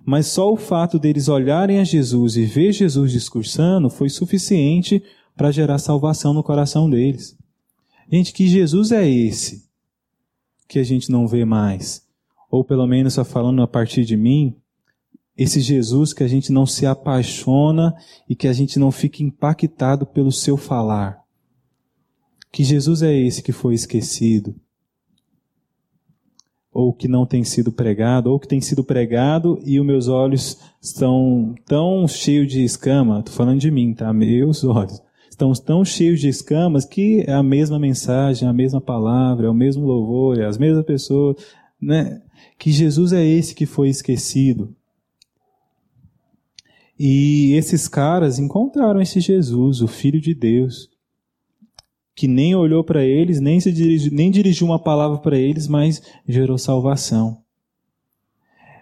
Mas 0.04 0.26
só 0.26 0.50
o 0.50 0.56
fato 0.56 0.98
deles 0.98 1.28
olharem 1.28 1.78
a 1.78 1.84
Jesus 1.84 2.36
e 2.36 2.44
ver 2.44 2.72
Jesus 2.72 3.12
discursando 3.12 3.88
foi 3.88 4.08
suficiente 4.08 5.02
para 5.36 5.52
gerar 5.52 5.78
salvação 5.78 6.32
no 6.32 6.42
coração 6.42 6.90
deles. 6.90 7.36
Gente, 8.10 8.32
que 8.32 8.48
Jesus 8.48 8.90
é 8.90 9.08
esse 9.08 9.70
que 10.66 10.78
a 10.78 10.82
gente 10.82 11.10
não 11.10 11.28
vê 11.28 11.44
mais? 11.44 12.02
Ou 12.50 12.64
pelo 12.64 12.86
menos 12.86 13.14
só 13.14 13.24
falando 13.24 13.62
a 13.62 13.68
partir 13.68 14.04
de 14.04 14.16
mim, 14.16 14.56
esse 15.42 15.60
Jesus 15.60 16.12
que 16.12 16.22
a 16.22 16.28
gente 16.28 16.52
não 16.52 16.64
se 16.64 16.86
apaixona 16.86 17.94
e 18.28 18.36
que 18.36 18.46
a 18.46 18.52
gente 18.52 18.78
não 18.78 18.90
fica 18.92 19.22
impactado 19.22 20.06
pelo 20.06 20.30
seu 20.30 20.56
falar. 20.56 21.20
Que 22.50 22.62
Jesus 22.62 23.02
é 23.02 23.14
esse 23.14 23.42
que 23.42 23.52
foi 23.52 23.74
esquecido? 23.74 24.54
Ou 26.72 26.92
que 26.92 27.08
não 27.08 27.26
tem 27.26 27.44
sido 27.44 27.72
pregado, 27.72 28.30
ou 28.30 28.38
que 28.38 28.48
tem 28.48 28.60
sido 28.60 28.84
pregado 28.84 29.58
e 29.64 29.78
os 29.78 29.86
meus 29.86 30.08
olhos 30.08 30.58
estão 30.80 31.54
tão 31.66 32.06
cheios 32.08 32.50
de 32.50 32.62
escama, 32.64 33.18
estou 33.18 33.34
falando 33.34 33.60
de 33.60 33.70
mim, 33.70 33.92
tá? 33.92 34.12
Meus 34.12 34.64
olhos 34.64 35.02
estão 35.28 35.52
tão 35.52 35.84
cheios 35.84 36.20
de 36.20 36.28
escamas 36.28 36.84
que 36.84 37.24
é 37.26 37.32
a 37.32 37.42
mesma 37.42 37.78
mensagem, 37.78 38.48
a 38.48 38.52
mesma 38.52 38.80
palavra, 38.80 39.46
é 39.46 39.50
o 39.50 39.54
mesmo 39.54 39.84
louvor, 39.84 40.38
é 40.38 40.46
as 40.46 40.56
mesmas 40.56 40.84
pessoas, 40.84 41.36
né? 41.80 42.22
Que 42.58 42.70
Jesus 42.70 43.12
é 43.12 43.26
esse 43.26 43.54
que 43.54 43.66
foi 43.66 43.88
esquecido. 43.88 44.74
E 47.04 47.54
esses 47.54 47.88
caras 47.88 48.38
encontraram 48.38 49.00
esse 49.00 49.18
Jesus, 49.18 49.82
o 49.82 49.88
Filho 49.88 50.20
de 50.20 50.32
Deus, 50.32 50.88
que 52.14 52.28
nem 52.28 52.54
olhou 52.54 52.84
para 52.84 53.04
eles, 53.04 53.40
nem, 53.40 53.58
se 53.58 53.72
dirigiu, 53.72 54.12
nem 54.12 54.30
dirigiu 54.30 54.68
uma 54.68 54.78
palavra 54.78 55.18
para 55.18 55.36
eles, 55.36 55.66
mas 55.66 56.00
gerou 56.28 56.56
salvação. 56.56 57.38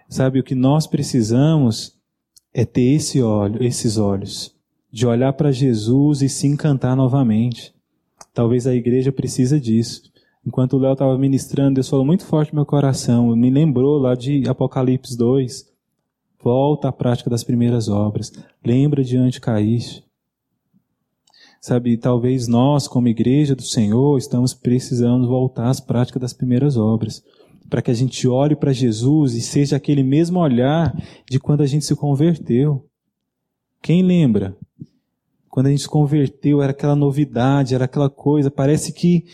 Sabe, 0.07 0.39
o 0.39 0.43
que 0.43 0.53
nós 0.53 0.85
precisamos 0.85 1.97
é 2.53 2.63
ter 2.63 2.93
esse 2.93 3.23
olho, 3.23 3.63
esses 3.63 3.97
olhos, 3.97 4.55
de 4.91 5.07
olhar 5.07 5.33
para 5.33 5.51
Jesus 5.51 6.21
e 6.21 6.29
se 6.29 6.45
encantar 6.45 6.95
novamente. 6.95 7.73
Talvez 8.35 8.67
a 8.67 8.75
igreja 8.75 9.11
precisa 9.11 9.59
disso. 9.59 10.11
Enquanto 10.45 10.73
o 10.73 10.79
Léo 10.79 10.93
estava 10.93 11.17
ministrando, 11.17 11.73
Deus 11.73 11.89
falou 11.89 12.05
muito 12.05 12.23
forte 12.27 12.53
no 12.53 12.57
meu 12.57 12.67
coração. 12.67 13.35
Me 13.35 13.49
lembrou 13.49 13.97
lá 13.97 14.13
de 14.13 14.47
Apocalipse 14.47 15.17
2, 15.17 15.70
Volta 16.43 16.87
à 16.87 16.91
prática 16.91 17.29
das 17.29 17.43
primeiras 17.43 17.87
obras. 17.87 18.31
Lembra 18.65 19.03
de 19.03 19.17
onde 19.17 19.39
caíste. 19.39 20.03
Sabe, 21.59 21.95
talvez 21.95 22.47
nós, 22.47 22.87
como 22.87 23.07
igreja 23.07 23.55
do 23.55 23.61
Senhor, 23.61 24.17
estamos 24.17 24.51
precisando 24.51 25.27
voltar 25.27 25.69
às 25.69 25.79
práticas 25.79 26.19
das 26.19 26.33
primeiras 26.33 26.75
obras. 26.75 27.23
Para 27.69 27.83
que 27.83 27.91
a 27.91 27.93
gente 27.93 28.27
olhe 28.27 28.55
para 28.55 28.73
Jesus 28.73 29.35
e 29.35 29.41
seja 29.41 29.75
aquele 29.75 30.01
mesmo 30.01 30.39
olhar 30.39 30.95
de 31.29 31.39
quando 31.39 31.61
a 31.61 31.67
gente 31.67 31.85
se 31.85 31.95
converteu. 31.95 32.83
Quem 33.79 34.01
lembra? 34.01 34.57
Quando 35.47 35.67
a 35.67 35.69
gente 35.69 35.83
se 35.83 35.89
converteu, 35.89 36.61
era 36.61 36.71
aquela 36.71 36.95
novidade, 36.95 37.75
era 37.75 37.85
aquela 37.85 38.09
coisa, 38.09 38.49
parece 38.49 38.91
que 38.91 39.25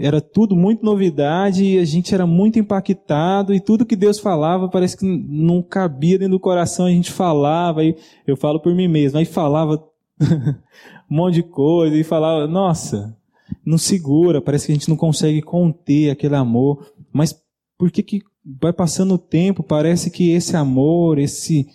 era 0.00 0.20
tudo 0.20 0.54
muito 0.54 0.84
novidade 0.84 1.64
e 1.64 1.78
a 1.78 1.84
gente 1.84 2.14
era 2.14 2.26
muito 2.26 2.58
impactado 2.58 3.54
e 3.54 3.60
tudo 3.60 3.86
que 3.86 3.96
Deus 3.96 4.18
falava 4.18 4.68
parece 4.68 4.96
que 4.96 5.04
não 5.04 5.62
cabia 5.62 6.18
dentro 6.18 6.32
do 6.32 6.40
coração, 6.40 6.86
a 6.86 6.90
gente 6.90 7.10
falava, 7.10 7.84
e 7.84 7.96
eu 8.26 8.36
falo 8.36 8.60
por 8.60 8.74
mim 8.74 8.88
mesmo, 8.88 9.18
aí 9.18 9.24
falava 9.24 9.82
um 11.10 11.16
monte 11.16 11.34
de 11.34 11.42
coisa 11.42 11.96
e 11.96 12.04
falava, 12.04 12.46
nossa, 12.46 13.16
não 13.64 13.78
segura, 13.78 14.40
parece 14.40 14.66
que 14.66 14.72
a 14.72 14.74
gente 14.74 14.88
não 14.88 14.96
consegue 14.96 15.42
conter 15.42 16.10
aquele 16.10 16.36
amor. 16.36 16.92
Mas 17.12 17.34
por 17.76 17.90
que 17.90 18.02
que 18.02 18.22
vai 18.60 18.72
passando 18.72 19.14
o 19.14 19.18
tempo, 19.18 19.62
parece 19.62 20.10
que 20.10 20.30
esse 20.30 20.56
amor, 20.56 21.18
esse 21.18 21.66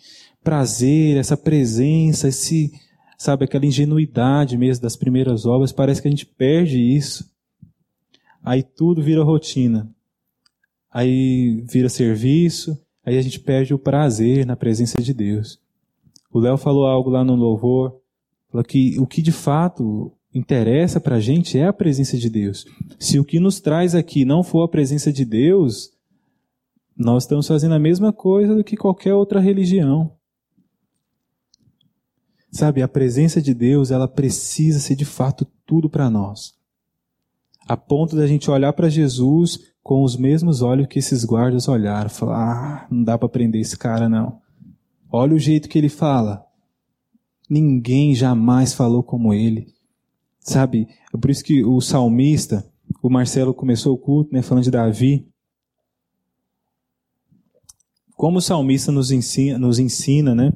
prazer, 0.44 1.18
essa 1.18 1.38
presença, 1.38 2.28
esse, 2.28 2.72
sabe, 3.18 3.46
aquela 3.46 3.66
ingenuidade 3.66 4.58
mesmo 4.58 4.82
das 4.82 4.96
primeiras 4.96 5.46
obras, 5.46 5.72
parece 5.72 6.02
que 6.02 6.08
a 6.08 6.12
gente 6.12 6.26
perde 6.26 6.80
isso. 6.80 7.32
Aí 8.44 8.62
tudo 8.62 9.02
vira 9.02 9.24
rotina. 9.24 9.90
Aí 10.92 11.64
vira 11.68 11.90
serviço, 11.90 12.78
aí 13.04 13.18
a 13.18 13.22
gente 13.22 13.40
perde 13.40 13.74
o 13.74 13.80
prazer 13.80 14.46
na 14.46 14.56
presença 14.56 15.02
de 15.02 15.14
Deus. 15.14 15.60
O 16.32 16.40
Léo 16.40 16.58
falou 16.58 16.86
algo 16.86 17.10
lá 17.10 17.24
no 17.24 17.36
louvor, 17.36 18.04
Falou 18.54 18.64
que 18.64 19.00
o 19.00 19.08
que 19.08 19.20
de 19.20 19.32
fato 19.32 20.12
interessa 20.32 21.02
para 21.02 21.16
a 21.16 21.20
gente 21.20 21.58
é 21.58 21.66
a 21.66 21.74
presença 21.74 22.16
de 22.16 22.30
Deus. 22.30 22.66
Se 23.00 23.18
o 23.18 23.26
que 23.26 23.40
nos 23.40 23.60
traz 23.60 23.96
aqui 23.96 24.24
não 24.24 24.44
for 24.44 24.62
a 24.62 24.68
presença 24.68 25.12
de 25.12 25.26
Deus, 25.26 25.92
nós 26.96 27.24
estamos 27.24 27.48
fazendo 27.48 27.74
a 27.74 27.80
mesma 27.80 28.14
coisa 28.14 28.54
do 28.54 28.64
que 28.64 28.78
qualquer 28.78 29.16
outra 29.16 29.40
religião. 29.40 30.16
Sabe, 32.52 32.84
a 32.84 32.88
presença 32.88 33.42
de 33.42 33.56
Deus, 33.56 33.90
ela 33.90 34.08
precisa 34.08 34.80
ser 34.80 34.96
de 34.96 35.06
fato 35.06 35.48
tudo 35.66 35.90
para 35.90 36.08
nós. 36.08 36.54
A 37.68 37.78
ponto 37.78 38.16
da 38.16 38.28
gente 38.28 38.52
olhar 38.52 38.74
para 38.74 38.90
Jesus 38.90 39.60
com 39.84 40.04
os 40.04 40.16
mesmos 40.16 40.62
olhos 40.62 40.88
que 40.88 41.00
esses 41.00 41.26
guardas 41.26 41.68
olharam. 41.68 42.10
Falar, 42.10 42.86
ah, 42.86 42.88
não 42.90 43.04
dá 43.04 43.18
para 43.18 43.30
prender 43.30 43.62
esse 43.62 43.78
cara 43.78 44.08
não. 44.08 44.40
Olha 45.12 45.36
o 45.36 45.40
jeito 45.40 45.70
que 45.70 45.78
ele 45.78 45.90
fala. 45.90 46.46
Ninguém 47.50 48.16
jamais 48.16 48.74
falou 48.74 49.04
como 49.04 49.34
ele. 49.34 49.68
Sabe? 50.40 50.88
É 51.14 51.18
por 51.18 51.30
isso 51.30 51.44
que 51.44 51.64
o 51.64 51.80
salmista, 51.80 52.66
o 53.02 53.10
Marcelo 53.10 53.54
começou 53.54 53.94
o 53.94 53.98
culto, 53.98 54.34
né, 54.34 54.42
falando 54.42 54.64
de 54.64 54.72
Davi. 54.72 55.28
Como 58.16 58.38
o 58.38 58.42
salmista 58.42 58.92
nos 58.92 59.12
ensina, 59.12 59.58
nos 59.58 59.80
ensina, 59.80 60.34
né? 60.34 60.54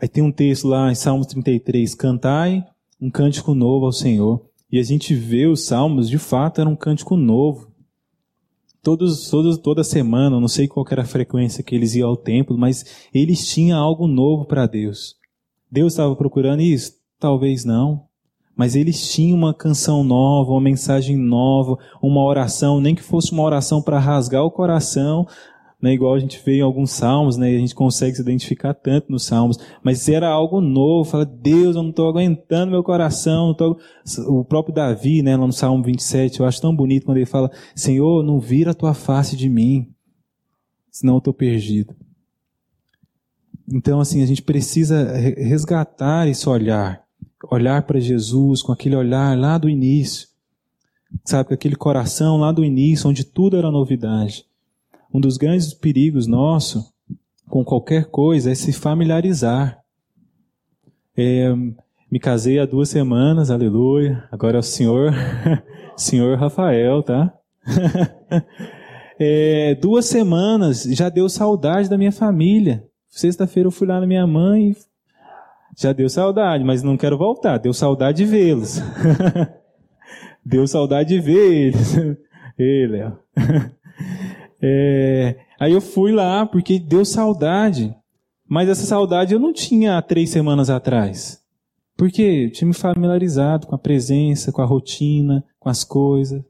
Aí 0.00 0.08
tem 0.08 0.22
um 0.22 0.32
texto 0.32 0.68
lá 0.68 0.90
em 0.90 0.94
Salmos 0.94 1.26
33, 1.28 1.94
cantai 1.94 2.64
um 3.00 3.10
cântico 3.10 3.54
novo 3.54 3.86
ao 3.86 3.92
Senhor. 3.92 4.44
E 4.74 4.78
a 4.80 4.82
gente 4.82 5.14
vê 5.14 5.46
os 5.46 5.66
salmos, 5.66 6.10
de 6.10 6.18
fato, 6.18 6.60
era 6.60 6.68
um 6.68 6.74
cântico 6.74 7.16
novo. 7.16 7.70
Todos, 8.82 9.30
todos, 9.30 9.56
toda 9.56 9.84
semana, 9.84 10.40
não 10.40 10.48
sei 10.48 10.66
qual 10.66 10.84
era 10.90 11.02
a 11.02 11.06
frequência 11.06 11.62
que 11.62 11.76
eles 11.76 11.94
iam 11.94 12.08
ao 12.08 12.16
templo, 12.16 12.58
mas 12.58 13.06
eles 13.14 13.46
tinham 13.46 13.80
algo 13.80 14.08
novo 14.08 14.44
para 14.44 14.66
Deus. 14.66 15.14
Deus 15.70 15.92
estava 15.92 16.16
procurando 16.16 16.60
isso? 16.60 16.94
Talvez 17.20 17.64
não. 17.64 18.06
Mas 18.56 18.74
eles 18.74 19.12
tinham 19.12 19.38
uma 19.38 19.54
canção 19.54 20.02
nova, 20.02 20.50
uma 20.50 20.60
mensagem 20.60 21.16
nova, 21.16 21.78
uma 22.02 22.24
oração, 22.24 22.80
nem 22.80 22.96
que 22.96 23.02
fosse 23.02 23.30
uma 23.30 23.44
oração 23.44 23.80
para 23.80 24.00
rasgar 24.00 24.42
o 24.42 24.50
coração, 24.50 25.24
né, 25.84 25.92
igual 25.92 26.14
a 26.14 26.18
gente 26.18 26.40
vê 26.42 26.56
em 26.56 26.62
alguns 26.62 26.92
salmos, 26.92 27.36
né, 27.36 27.48
a 27.48 27.58
gente 27.58 27.74
consegue 27.74 28.16
se 28.16 28.22
identificar 28.22 28.72
tanto 28.72 29.12
nos 29.12 29.24
salmos, 29.24 29.58
mas 29.82 30.08
era 30.08 30.26
algo 30.30 30.58
novo, 30.58 31.10
fala, 31.10 31.26
Deus, 31.26 31.76
eu 31.76 31.82
não 31.82 31.90
estou 31.90 32.08
aguentando 32.08 32.72
meu 32.72 32.82
coração, 32.82 33.52
tô... 33.52 33.78
o 34.26 34.42
próprio 34.42 34.74
Davi, 34.74 35.20
né, 35.20 35.36
lá 35.36 35.46
no 35.46 35.52
Salmo 35.52 35.84
27, 35.84 36.40
eu 36.40 36.46
acho 36.46 36.58
tão 36.58 36.74
bonito 36.74 37.04
quando 37.04 37.18
ele 37.18 37.26
fala, 37.26 37.50
Senhor, 37.76 38.24
não 38.24 38.40
vira 38.40 38.70
a 38.70 38.74
tua 38.74 38.94
face 38.94 39.36
de 39.36 39.46
mim, 39.50 39.92
senão 40.90 41.16
eu 41.16 41.18
estou 41.18 41.34
perdido. 41.34 41.94
Então, 43.70 44.00
assim, 44.00 44.22
a 44.22 44.26
gente 44.26 44.40
precisa 44.40 45.12
resgatar 45.12 46.26
esse 46.26 46.48
olhar, 46.48 47.04
olhar 47.50 47.82
para 47.82 48.00
Jesus 48.00 48.62
com 48.62 48.72
aquele 48.72 48.96
olhar 48.96 49.38
lá 49.38 49.58
do 49.58 49.68
início, 49.68 50.28
sabe, 51.26 51.48
com 51.48 51.54
aquele 51.54 51.76
coração 51.76 52.38
lá 52.38 52.50
do 52.50 52.64
início, 52.64 53.10
onde 53.10 53.22
tudo 53.22 53.58
era 53.58 53.70
novidade. 53.70 54.46
Um 55.14 55.20
dos 55.20 55.36
grandes 55.36 55.72
perigos 55.72 56.26
nosso 56.26 56.92
com 57.48 57.64
qualquer 57.64 58.06
coisa 58.06 58.50
é 58.50 58.54
se 58.56 58.72
familiarizar. 58.72 59.78
É, 61.16 61.54
me 62.10 62.18
casei 62.18 62.58
há 62.58 62.66
duas 62.66 62.88
semanas, 62.88 63.48
aleluia. 63.48 64.24
Agora 64.32 64.56
é 64.56 64.58
o 64.58 64.62
senhor, 64.62 65.12
senhor 65.96 66.36
Rafael, 66.36 67.00
tá? 67.04 67.32
é, 69.16 69.76
duas 69.76 70.06
semanas 70.06 70.82
já 70.82 71.08
deu 71.08 71.28
saudade 71.28 71.88
da 71.88 71.96
minha 71.96 72.10
família. 72.10 72.84
Sexta-feira 73.08 73.68
eu 73.68 73.70
fui 73.70 73.86
lá 73.86 74.00
na 74.00 74.08
minha 74.08 74.26
mãe, 74.26 74.74
já 75.78 75.92
deu 75.92 76.08
saudade, 76.08 76.64
mas 76.64 76.82
não 76.82 76.96
quero 76.96 77.16
voltar. 77.16 77.58
Deu 77.58 77.72
saudade 77.72 78.16
de 78.16 78.24
vê-los. 78.24 78.82
deu 80.44 80.66
saudade 80.66 81.10
de 81.10 81.20
ver 81.20 81.52
eles. 81.52 81.96
Ei, 82.58 82.88
Léo. 82.88 83.16
É, 84.66 85.36
aí 85.60 85.72
eu 85.72 85.80
fui 85.82 86.10
lá 86.10 86.46
porque 86.46 86.78
deu 86.78 87.04
saudade. 87.04 87.94
Mas 88.48 88.68
essa 88.68 88.86
saudade 88.86 89.34
eu 89.34 89.38
não 89.38 89.52
tinha 89.52 89.98
há 89.98 90.02
três 90.02 90.30
semanas 90.30 90.70
atrás. 90.70 91.38
Porque 91.96 92.22
eu 92.22 92.50
tinha 92.50 92.68
me 92.68 92.74
familiarizado 92.74 93.66
com 93.66 93.74
a 93.74 93.78
presença, 93.78 94.50
com 94.50 94.62
a 94.62 94.64
rotina, 94.64 95.44
com 95.60 95.68
as 95.68 95.84
coisas. 95.84 96.42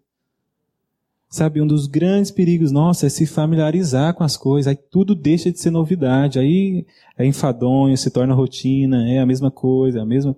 Sabe, 1.29 1.61
um 1.61 1.67
dos 1.67 1.89
grandes 1.89 2.31
perigos 2.31 2.71
nossos 2.71 3.03
é 3.03 3.09
se 3.09 3.27
familiarizar 3.27 4.15
com 4.15 4.23
as 4.23 4.37
coisas, 4.37 4.69
aí 4.69 4.77
tudo 4.77 5.17
deixa 5.17 5.51
de 5.51 5.59
ser 5.59 5.71
novidade, 5.71 6.39
aí 6.39 6.87
é 7.19 7.27
enfadonho, 7.27 7.99
se 7.99 8.09
torna 8.13 8.33
rotina, 8.33 9.11
é 9.11 9.19
a 9.19 9.27
mesma 9.27 9.51
coisa, 9.51 10.03
a 10.03 10.07
mesma. 10.07 10.37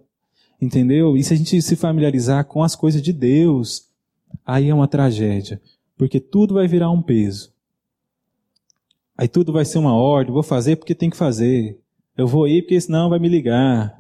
Entendeu? 0.59 1.15
E 1.15 1.23
se 1.23 1.35
a 1.35 1.37
gente 1.37 1.61
se 1.61 1.77
familiarizar 1.77 2.47
com 2.47 2.62
as 2.62 2.75
coisas 2.75 3.03
de 3.03 3.12
Deus, 3.12 3.89
aí 4.45 4.71
é 4.71 4.75
uma 4.75 4.89
tragédia, 4.89 5.61
porque 5.99 6.19
tudo 6.19 6.55
vai 6.55 6.67
virar 6.67 6.91
um 6.91 7.03
peso. 7.03 7.55
Aí 9.16 9.29
tudo 9.29 9.52
vai 9.52 9.64
ser 9.64 9.79
uma 9.79 9.94
ordem, 9.94 10.33
vou 10.33 10.42
fazer 10.42 10.76
porque 10.76 10.94
tem 10.94 11.09
que 11.09 11.16
fazer. 11.16 11.79
Eu 12.16 12.26
vou 12.26 12.46
ir 12.46 12.62
porque 12.62 12.81
senão 12.81 13.09
vai 13.09 13.18
me 13.18 13.29
ligar. 13.29 13.96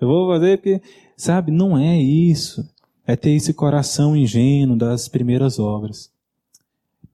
Eu 0.00 0.08
vou 0.08 0.28
fazer 0.28 0.58
porque, 0.58 0.82
sabe, 1.16 1.50
não 1.50 1.78
é 1.78 1.98
isso. 2.00 2.68
É 3.06 3.16
ter 3.16 3.30
esse 3.30 3.54
coração 3.54 4.16
ingênuo 4.16 4.76
das 4.76 5.08
primeiras 5.08 5.58
obras 5.58 6.10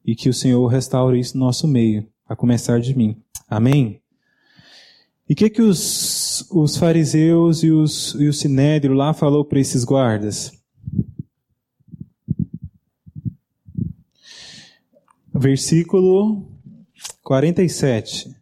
e 0.04 0.14
que 0.14 0.28
o 0.28 0.34
Senhor 0.34 0.66
restaure 0.68 1.18
isso 1.18 1.36
no 1.36 1.44
nosso 1.44 1.66
meio, 1.66 2.06
a 2.28 2.36
começar 2.36 2.80
de 2.80 2.96
mim. 2.96 3.16
Amém? 3.48 4.00
E 5.28 5.32
o 5.32 5.36
que, 5.36 5.50
que 5.50 5.62
os, 5.62 6.48
os 6.50 6.76
fariseus 6.76 7.64
e, 7.64 7.70
os, 7.70 8.14
e 8.14 8.28
o 8.28 8.32
sinédrio 8.32 8.94
lá 8.94 9.12
falou 9.12 9.44
para 9.44 9.58
esses 9.58 9.82
guardas? 9.82 10.52
Versículo 15.34 16.55
47. 17.26 18.36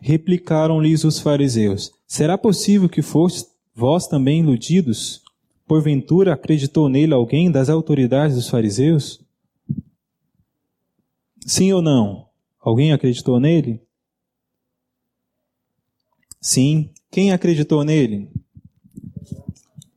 Replicaram-lhes 0.00 1.02
os 1.02 1.18
fariseus: 1.18 1.92
Será 2.06 2.38
possível 2.38 2.88
que 2.88 3.02
foste 3.02 3.50
vós 3.74 4.06
também 4.06 4.38
iludidos? 4.38 5.24
Porventura 5.66 6.34
acreditou 6.34 6.88
nele 6.88 7.12
alguém 7.12 7.50
das 7.50 7.68
autoridades 7.68 8.36
dos 8.36 8.48
fariseus? 8.48 9.20
Sim 11.44 11.72
ou 11.72 11.82
não? 11.82 12.28
Alguém 12.60 12.92
acreditou 12.92 13.40
nele? 13.40 13.82
Sim. 16.40 16.90
Quem 17.10 17.32
acreditou 17.32 17.82
nele? 17.82 18.30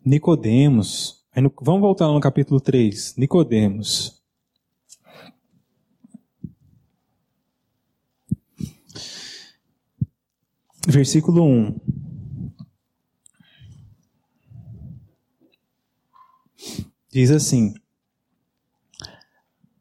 Nicodemos. 0.03 1.23
Vamos 1.61 1.81
voltar 1.81 2.07
no 2.07 2.19
capítulo 2.19 2.59
3. 2.59 3.15
Nicodemos. 3.17 4.22
Versículo 10.93 11.43
1. 11.43 11.75
Diz 17.11 17.31
assim: 17.31 17.73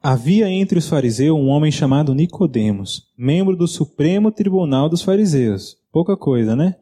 Havia 0.03 0.49
entre 0.49 0.79
os 0.79 0.89
fariseus 0.89 1.39
um 1.39 1.49
homem 1.49 1.71
chamado 1.71 2.15
Nicodemos, 2.15 3.13
membro 3.15 3.55
do 3.55 3.69
Supremo 3.69 4.33
Tribunal 4.33 4.89
dos 4.89 5.03
Fariseus. 5.03 5.77
Pouca 5.93 6.17
coisa, 6.17 6.57
né? 6.57 6.77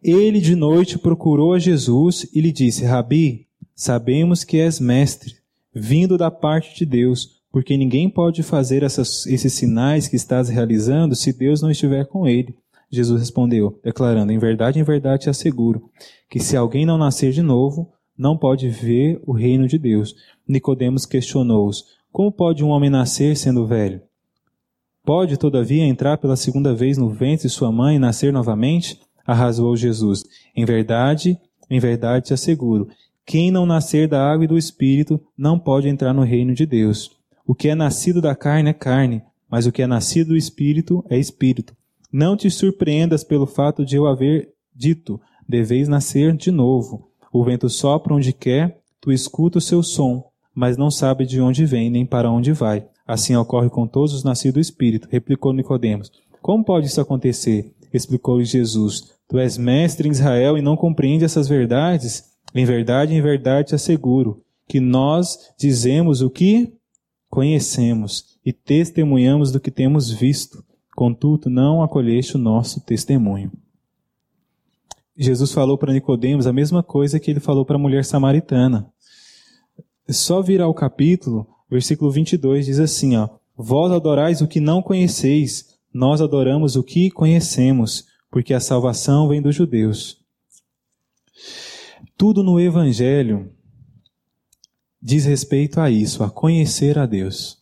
Ele 0.00 0.40
de 0.40 0.54
noite 0.54 0.96
procurou 0.96 1.52
a 1.52 1.58
Jesus 1.58 2.30
e 2.32 2.40
lhe 2.40 2.52
disse: 2.52 2.84
Rabi, 2.84 3.48
sabemos 3.74 4.44
que 4.44 4.58
és 4.58 4.78
mestre, 4.78 5.34
vindo 5.74 6.16
da 6.16 6.30
parte 6.30 6.76
de 6.76 6.86
Deus, 6.86 7.42
porque 7.50 7.76
ninguém 7.76 8.08
pode 8.08 8.44
fazer 8.44 8.84
essas, 8.84 9.26
esses 9.26 9.52
sinais 9.52 10.06
que 10.06 10.14
estás 10.14 10.48
realizando 10.48 11.16
se 11.16 11.32
Deus 11.32 11.60
não 11.60 11.72
estiver 11.72 12.06
com 12.06 12.24
ele. 12.24 12.54
Jesus 12.90 13.20
respondeu, 13.20 13.78
declarando: 13.84 14.32
Em 14.32 14.38
verdade, 14.38 14.78
em 14.78 14.82
verdade 14.82 15.24
te 15.24 15.30
asseguro 15.30 15.90
que 16.28 16.40
se 16.40 16.56
alguém 16.56 16.86
não 16.86 16.98
nascer 16.98 17.32
de 17.32 17.42
novo, 17.42 17.92
não 18.16 18.36
pode 18.36 18.68
ver 18.68 19.20
o 19.26 19.32
reino 19.32 19.68
de 19.68 19.78
Deus. 19.78 20.14
Nicodemos 20.46 21.06
questionou-os: 21.06 21.84
Como 22.10 22.32
pode 22.32 22.64
um 22.64 22.68
homem 22.68 22.90
nascer 22.90 23.36
sendo 23.36 23.66
velho? 23.66 24.02
Pode, 25.04 25.38
todavia, 25.38 25.84
entrar 25.84 26.18
pela 26.18 26.36
segunda 26.36 26.74
vez 26.74 26.98
no 26.98 27.08
ventre 27.08 27.48
de 27.48 27.54
sua 27.54 27.72
mãe 27.72 27.96
e 27.96 27.98
nascer 27.98 28.32
novamente? 28.32 29.00
Arrasou 29.26 29.76
Jesus. 29.76 30.24
Em 30.54 30.64
verdade, 30.64 31.38
em 31.70 31.78
verdade 31.78 32.26
te 32.26 32.34
asseguro: 32.34 32.88
quem 33.24 33.50
não 33.50 33.66
nascer 33.66 34.08
da 34.08 34.26
água 34.26 34.44
e 34.44 34.48
do 34.48 34.58
espírito 34.58 35.20
não 35.36 35.58
pode 35.58 35.88
entrar 35.88 36.12
no 36.12 36.22
reino 36.22 36.54
de 36.54 36.64
Deus. 36.64 37.10
O 37.46 37.54
que 37.54 37.68
é 37.68 37.74
nascido 37.74 38.20
da 38.20 38.34
carne 38.34 38.70
é 38.70 38.74
carne, 38.74 39.22
mas 39.50 39.66
o 39.66 39.72
que 39.72 39.82
é 39.82 39.86
nascido 39.86 40.28
do 40.28 40.36
espírito 40.36 41.04
é 41.08 41.18
espírito. 41.18 41.74
Não 42.12 42.36
te 42.36 42.50
surpreendas 42.50 43.22
pelo 43.22 43.46
fato 43.46 43.84
de 43.84 43.96
eu 43.96 44.06
haver 44.06 44.50
dito: 44.74 45.20
deveis 45.48 45.88
nascer 45.88 46.36
de 46.36 46.50
novo. 46.50 47.10
O 47.32 47.44
vento 47.44 47.68
sopra 47.68 48.14
onde 48.14 48.32
quer, 48.32 48.80
tu 49.00 49.12
escuta 49.12 49.58
o 49.58 49.60
seu 49.60 49.82
som, 49.82 50.24
mas 50.54 50.76
não 50.76 50.90
sabe 50.90 51.26
de 51.26 51.40
onde 51.40 51.66
vem 51.66 51.90
nem 51.90 52.06
para 52.06 52.30
onde 52.30 52.52
vai. 52.52 52.86
Assim 53.06 53.36
ocorre 53.36 53.70
com 53.70 53.86
todos 53.86 54.12
os 54.12 54.24
nascidos 54.24 54.54
do 54.54 54.60
Espírito, 54.60 55.08
replicou 55.10 55.52
Nicodemos. 55.52 56.10
Como 56.40 56.64
pode 56.64 56.86
isso 56.86 57.00
acontecer? 57.00 57.72
Explicou-lhe 57.92 58.44
Jesus. 58.44 59.14
Tu 59.28 59.38
és 59.38 59.58
mestre 59.58 60.08
em 60.08 60.10
Israel 60.10 60.56
e 60.56 60.62
não 60.62 60.76
compreende 60.76 61.24
essas 61.24 61.48
verdades? 61.48 62.24
Em 62.54 62.64
verdade, 62.64 63.14
em 63.14 63.20
verdade 63.20 63.68
te 63.68 63.74
asseguro 63.74 64.42
que 64.66 64.80
nós 64.80 65.38
dizemos 65.58 66.20
o 66.20 66.30
que 66.30 66.72
conhecemos 67.30 68.38
e 68.44 68.52
testemunhamos 68.52 69.50
do 69.50 69.60
que 69.60 69.70
temos 69.70 70.10
visto. 70.10 70.64
Contudo, 70.98 71.48
não 71.48 71.80
acolheste 71.80 72.34
o 72.34 72.40
nosso 72.40 72.80
testemunho. 72.80 73.52
Jesus 75.16 75.52
falou 75.52 75.78
para 75.78 75.92
Nicodemos 75.92 76.44
a 76.44 76.52
mesma 76.52 76.82
coisa 76.82 77.20
que 77.20 77.30
ele 77.30 77.38
falou 77.38 77.64
para 77.64 77.76
a 77.76 77.78
mulher 77.78 78.04
samaritana. 78.04 78.92
Só 80.10 80.42
virar 80.42 80.66
o 80.66 80.74
capítulo, 80.74 81.46
versículo 81.70 82.10
22 82.10 82.66
diz 82.66 82.80
assim, 82.80 83.16
ó: 83.16 83.28
Vós 83.56 83.92
adorais 83.92 84.40
o 84.40 84.48
que 84.48 84.58
não 84.58 84.82
conheceis, 84.82 85.78
nós 85.94 86.20
adoramos 86.20 86.74
o 86.74 86.82
que 86.82 87.12
conhecemos, 87.12 88.04
porque 88.28 88.52
a 88.52 88.58
salvação 88.58 89.28
vem 89.28 89.40
dos 89.40 89.54
judeus. 89.54 90.20
Tudo 92.16 92.42
no 92.42 92.58
evangelho 92.58 93.52
diz 95.00 95.24
respeito 95.24 95.80
a 95.80 95.88
isso, 95.88 96.24
a 96.24 96.28
conhecer 96.28 96.98
a 96.98 97.06
Deus. 97.06 97.57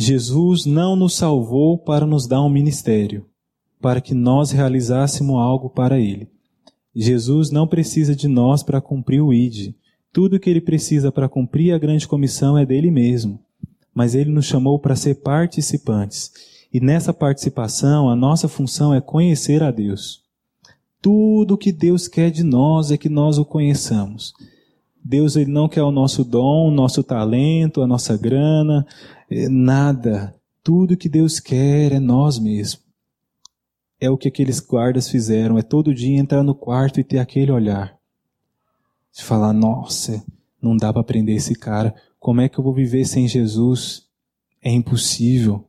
Jesus 0.00 0.64
não 0.64 0.94
nos 0.94 1.16
salvou 1.16 1.76
para 1.76 2.06
nos 2.06 2.24
dar 2.24 2.40
um 2.40 2.48
ministério 2.48 3.26
para 3.80 4.00
que 4.00 4.14
nós 4.14 4.52
realizássemos 4.52 5.34
algo 5.36 5.68
para 5.68 5.98
Ele. 5.98 6.28
Jesus 6.94 7.50
não 7.50 7.66
precisa 7.66 8.14
de 8.14 8.28
nós 8.28 8.62
para 8.62 8.80
cumprir 8.80 9.20
o 9.20 9.34
ID. 9.34 9.74
Tudo 10.12 10.38
que 10.38 10.48
ele 10.48 10.60
precisa 10.60 11.10
para 11.10 11.28
cumprir 11.28 11.72
a 11.72 11.78
grande 11.78 12.06
comissão 12.06 12.56
é 12.56 12.64
dele 12.64 12.92
mesmo. 12.92 13.40
Mas 13.92 14.14
ele 14.14 14.30
nos 14.30 14.46
chamou 14.46 14.78
para 14.78 14.94
ser 14.94 15.16
participantes. 15.16 16.30
E 16.72 16.78
nessa 16.78 17.12
participação, 17.12 18.08
a 18.08 18.14
nossa 18.14 18.46
função 18.46 18.94
é 18.94 19.00
conhecer 19.00 19.64
a 19.64 19.72
Deus. 19.72 20.22
Tudo 21.02 21.58
que 21.58 21.72
Deus 21.72 22.06
quer 22.06 22.30
de 22.30 22.44
nós 22.44 22.92
é 22.92 22.96
que 22.96 23.08
nós 23.08 23.36
o 23.36 23.44
conheçamos. 23.44 24.32
Deus 25.04 25.34
ele 25.36 25.50
não 25.50 25.68
quer 25.68 25.82
o 25.82 25.90
nosso 25.90 26.24
dom, 26.24 26.68
o 26.68 26.70
nosso 26.70 27.02
talento, 27.02 27.82
a 27.82 27.86
nossa 27.86 28.16
grana, 28.16 28.86
nada. 29.30 30.34
Tudo 30.62 30.96
que 30.96 31.08
Deus 31.08 31.40
quer 31.40 31.92
é 31.92 31.98
nós 31.98 32.38
mesmos 32.38 32.88
é 34.00 34.08
o 34.08 34.16
que 34.16 34.28
aqueles 34.28 34.60
guardas 34.60 35.08
fizeram, 35.08 35.58
é 35.58 35.62
todo 35.62 35.94
dia 35.94 36.18
entrar 36.18 36.42
no 36.42 36.54
quarto 36.54 37.00
e 37.00 37.04
ter 37.04 37.18
aquele 37.18 37.50
olhar. 37.50 37.96
De 39.12 39.24
falar, 39.24 39.52
nossa, 39.52 40.24
não 40.62 40.76
dá 40.76 40.92
para 40.92 41.02
prender 41.02 41.36
esse 41.36 41.54
cara. 41.54 41.94
Como 42.20 42.40
é 42.40 42.48
que 42.48 42.58
eu 42.58 42.64
vou 42.64 42.72
viver 42.72 43.04
sem 43.04 43.26
Jesus? 43.26 44.04
É 44.62 44.70
impossível. 44.70 45.64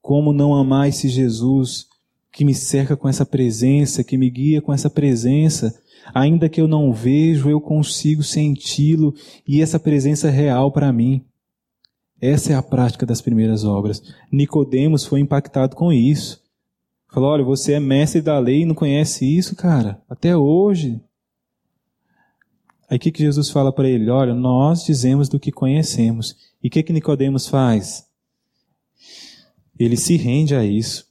Como 0.00 0.32
não 0.32 0.54
amar 0.54 0.88
esse 0.88 1.08
Jesus 1.08 1.86
que 2.32 2.44
me 2.44 2.54
cerca 2.54 2.96
com 2.96 3.08
essa 3.08 3.24
presença, 3.24 4.02
que 4.02 4.16
me 4.16 4.28
guia 4.30 4.60
com 4.60 4.72
essa 4.72 4.90
presença? 4.90 5.72
Ainda 6.14 6.48
que 6.48 6.60
eu 6.60 6.66
não 6.66 6.92
vejo, 6.92 7.50
eu 7.50 7.60
consigo 7.60 8.22
senti-lo 8.22 9.14
e 9.46 9.60
essa 9.60 9.78
presença 9.78 10.28
é 10.28 10.30
real 10.30 10.72
para 10.72 10.92
mim. 10.92 11.24
Essa 12.20 12.52
é 12.52 12.56
a 12.56 12.62
prática 12.62 13.06
das 13.06 13.20
primeiras 13.20 13.64
obras. 13.64 14.02
Nicodemos 14.30 15.04
foi 15.04 15.20
impactado 15.20 15.76
com 15.76 15.92
isso. 15.92 16.42
Falou: 17.12 17.30
olha, 17.30 17.44
você 17.44 17.74
é 17.74 17.80
mestre 17.80 18.20
da 18.20 18.38
lei 18.38 18.62
e 18.62 18.66
não 18.66 18.74
conhece 18.74 19.24
isso, 19.24 19.54
cara, 19.54 20.02
até 20.08 20.36
hoje. 20.36 21.00
Aí 22.90 22.96
o 22.96 23.00
que, 23.00 23.12
que 23.12 23.22
Jesus 23.22 23.50
fala 23.50 23.72
para 23.72 23.88
ele? 23.88 24.10
Olha, 24.10 24.34
nós 24.34 24.84
dizemos 24.84 25.28
do 25.28 25.38
que 25.38 25.52
conhecemos. 25.52 26.36
E 26.62 26.68
o 26.68 26.70
que, 26.70 26.82
que 26.82 26.92
Nicodemos 26.92 27.46
faz? 27.46 28.06
Ele 29.78 29.96
se 29.96 30.16
rende 30.16 30.54
a 30.54 30.64
isso. 30.64 31.06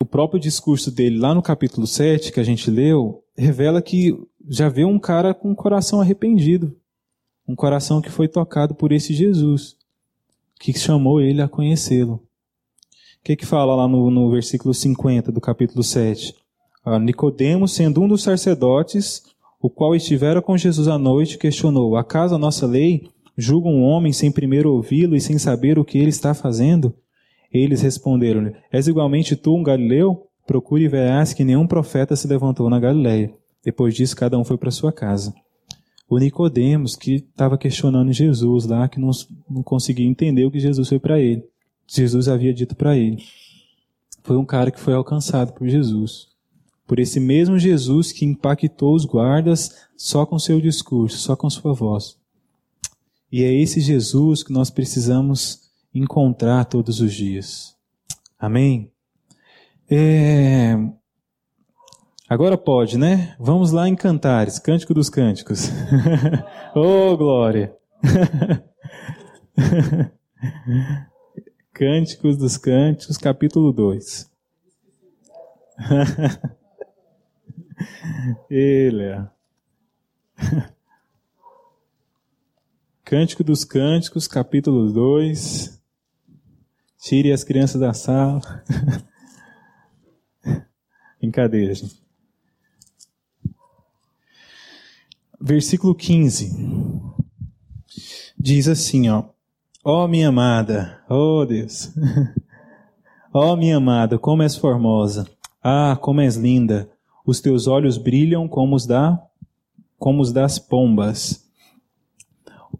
O 0.00 0.04
próprio 0.04 0.40
discurso 0.40 0.90
dele, 0.90 1.18
lá 1.18 1.34
no 1.34 1.42
capítulo 1.42 1.86
7, 1.86 2.32
que 2.32 2.40
a 2.40 2.44
gente 2.44 2.70
leu, 2.70 3.22
revela 3.36 3.82
que 3.82 4.16
já 4.48 4.68
vê 4.68 4.84
um 4.84 4.98
cara 4.98 5.34
com 5.34 5.50
um 5.50 5.54
coração 5.54 6.00
arrependido. 6.00 6.76
Um 7.46 7.54
coração 7.54 8.00
que 8.00 8.10
foi 8.10 8.26
tocado 8.26 8.74
por 8.74 8.90
esse 8.92 9.12
Jesus, 9.12 9.76
que 10.60 10.78
chamou 10.78 11.22
ele 11.22 11.40
a 11.40 11.48
conhecê-lo. 11.48 12.16
O 12.16 12.20
que, 13.24 13.34
que 13.34 13.46
fala 13.46 13.74
lá 13.74 13.88
no, 13.88 14.10
no 14.10 14.30
versículo 14.30 14.74
50 14.74 15.32
do 15.32 15.40
capítulo 15.40 15.82
7? 15.82 16.34
Ah, 16.84 16.98
Nicodemos, 16.98 17.72
sendo 17.72 18.02
um 18.02 18.08
dos 18.08 18.22
sacerdotes, 18.22 19.22
o 19.60 19.70
qual 19.70 19.94
estivera 19.94 20.42
com 20.42 20.56
Jesus 20.56 20.86
à 20.86 20.98
noite, 20.98 21.38
questionou: 21.38 21.96
Acaso 21.96 22.34
a 22.34 22.38
nossa 22.38 22.66
lei 22.66 23.08
julga 23.36 23.68
um 23.68 23.82
homem 23.82 24.12
sem 24.12 24.30
primeiro 24.30 24.72
ouvi-lo 24.72 25.16
e 25.16 25.20
sem 25.20 25.38
saber 25.38 25.78
o 25.78 25.84
que 25.84 25.98
ele 25.98 26.10
está 26.10 26.34
fazendo? 26.34 26.94
Eles 27.50 27.80
responderam-lhe: 27.80 28.54
És 28.70 28.86
igualmente 28.86 29.36
tu 29.36 29.56
um 29.56 29.62
galileu? 29.62 30.26
Procure 30.46 30.84
e 30.84 30.88
verás 30.88 31.32
que 31.32 31.44
nenhum 31.44 31.66
profeta 31.66 32.16
se 32.16 32.26
levantou 32.26 32.68
na 32.68 32.80
Galiléia. 32.80 33.32
Depois 33.64 33.94
disso, 33.94 34.16
cada 34.16 34.38
um 34.38 34.44
foi 34.44 34.58
para 34.58 34.70
sua 34.70 34.92
casa. 34.92 35.32
O 36.10 36.18
Nicodemos, 36.18 36.96
que 36.96 37.14
estava 37.14 37.56
questionando 37.56 38.12
Jesus 38.12 38.66
lá, 38.66 38.88
que 38.88 38.98
não, 38.98 39.12
não 39.48 39.62
conseguia 39.62 40.08
entender 40.08 40.44
o 40.44 40.50
que 40.50 40.58
Jesus 40.58 40.88
foi 40.88 40.98
para 40.98 41.20
ele. 41.20 41.44
Jesus 41.86 42.26
havia 42.26 42.52
dito 42.52 42.74
para 42.74 42.98
ele. 42.98 43.22
Foi 44.24 44.36
um 44.36 44.44
cara 44.44 44.72
que 44.72 44.80
foi 44.80 44.92
alcançado 44.92 45.52
por 45.52 45.68
Jesus. 45.68 46.26
Por 46.84 46.98
esse 46.98 47.20
mesmo 47.20 47.60
Jesus 47.60 48.10
que 48.10 48.24
impactou 48.24 48.96
os 48.96 49.04
guardas 49.04 49.86
só 49.96 50.26
com 50.26 50.36
seu 50.36 50.60
discurso, 50.60 51.16
só 51.16 51.36
com 51.36 51.48
sua 51.48 51.72
voz. 51.72 52.18
E 53.30 53.44
é 53.44 53.54
esse 53.54 53.80
Jesus 53.80 54.42
que 54.42 54.52
nós 54.52 54.68
precisamos 54.68 55.70
encontrar 55.94 56.64
todos 56.64 57.00
os 57.00 57.14
dias. 57.14 57.76
Amém? 58.36 58.90
É... 59.88 60.76
Agora 62.30 62.56
pode, 62.56 62.96
né? 62.96 63.34
Vamos 63.40 63.72
lá 63.72 63.88
em 63.88 63.96
Cantares, 63.96 64.60
Cântico 64.60 64.94
dos 64.94 65.10
Cânticos. 65.10 65.68
oh, 66.76 67.16
glória! 67.16 67.76
Cânticos 71.74 72.36
dos 72.36 72.56
Cânticos, 72.56 73.16
capítulo 73.16 73.72
2. 73.72 74.30
Ele 78.48 79.06
é. 79.06 79.28
Cântico 83.04 83.42
dos 83.42 83.64
Cânticos, 83.64 84.28
capítulo 84.28 84.92
2. 84.92 85.82
Tire 86.96 87.32
as 87.32 87.42
crianças 87.42 87.80
da 87.80 87.92
sala. 87.92 88.40
Brincadeira, 91.18 91.74
gente. 91.74 91.99
Versículo 95.40 95.94
15. 95.94 96.56
Diz 98.38 98.68
assim, 98.68 99.08
ó. 99.08 99.24
Ó 99.82 100.04
oh, 100.04 100.08
minha 100.08 100.28
amada, 100.28 101.02
oh 101.08 101.44
Deus. 101.46 101.92
Ó 103.32 103.52
oh, 103.52 103.56
minha 103.56 103.76
amada, 103.76 104.18
como 104.18 104.42
és 104.42 104.56
formosa. 104.56 105.26
Ah, 105.62 105.96
como 106.00 106.20
és 106.20 106.36
linda. 106.36 106.90
Os 107.24 107.40
teus 107.40 107.66
olhos 107.66 107.96
brilham 107.96 108.48
como 108.48 108.74
os 108.74 108.86
da 108.86 109.24
como 109.98 110.22
os 110.22 110.32
das 110.32 110.58
pombas. 110.58 111.46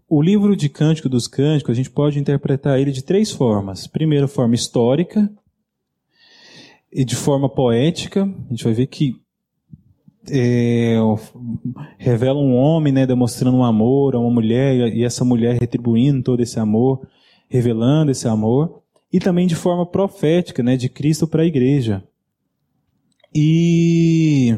O 0.09 0.21
livro 0.21 0.55
de 0.55 0.67
Cântico 0.67 1.07
dos 1.07 1.27
Cânticos, 1.27 1.71
a 1.71 1.75
gente 1.75 1.89
pode 1.89 2.19
interpretar 2.19 2.79
ele 2.79 2.91
de 2.91 3.03
três 3.03 3.31
formas. 3.31 3.85
Primeira 3.85 4.27
forma 4.27 4.55
histórica, 4.55 5.31
e 6.91 7.05
de 7.05 7.15
forma 7.15 7.47
poética, 7.47 8.23
a 8.23 8.49
gente 8.49 8.63
vai 8.63 8.73
ver 8.73 8.87
que 8.87 9.21
é, 10.29 10.95
revela 11.97 12.39
um 12.39 12.55
homem, 12.55 12.93
né, 12.93 13.05
demonstrando 13.05 13.57
um 13.57 13.63
amor 13.63 14.15
a 14.15 14.19
uma 14.19 14.29
mulher 14.29 14.93
e 14.93 15.03
essa 15.03 15.25
mulher 15.25 15.59
retribuindo 15.59 16.23
todo 16.23 16.41
esse 16.41 16.59
amor, 16.59 17.07
revelando 17.49 18.11
esse 18.11 18.27
amor, 18.27 18.81
e 19.11 19.19
também 19.19 19.47
de 19.47 19.55
forma 19.55 19.85
profética, 19.85 20.61
né, 20.61 20.77
de 20.77 20.89
Cristo 20.89 21.27
para 21.27 21.41
a 21.43 21.45
igreja. 21.45 22.03
E 23.33 24.57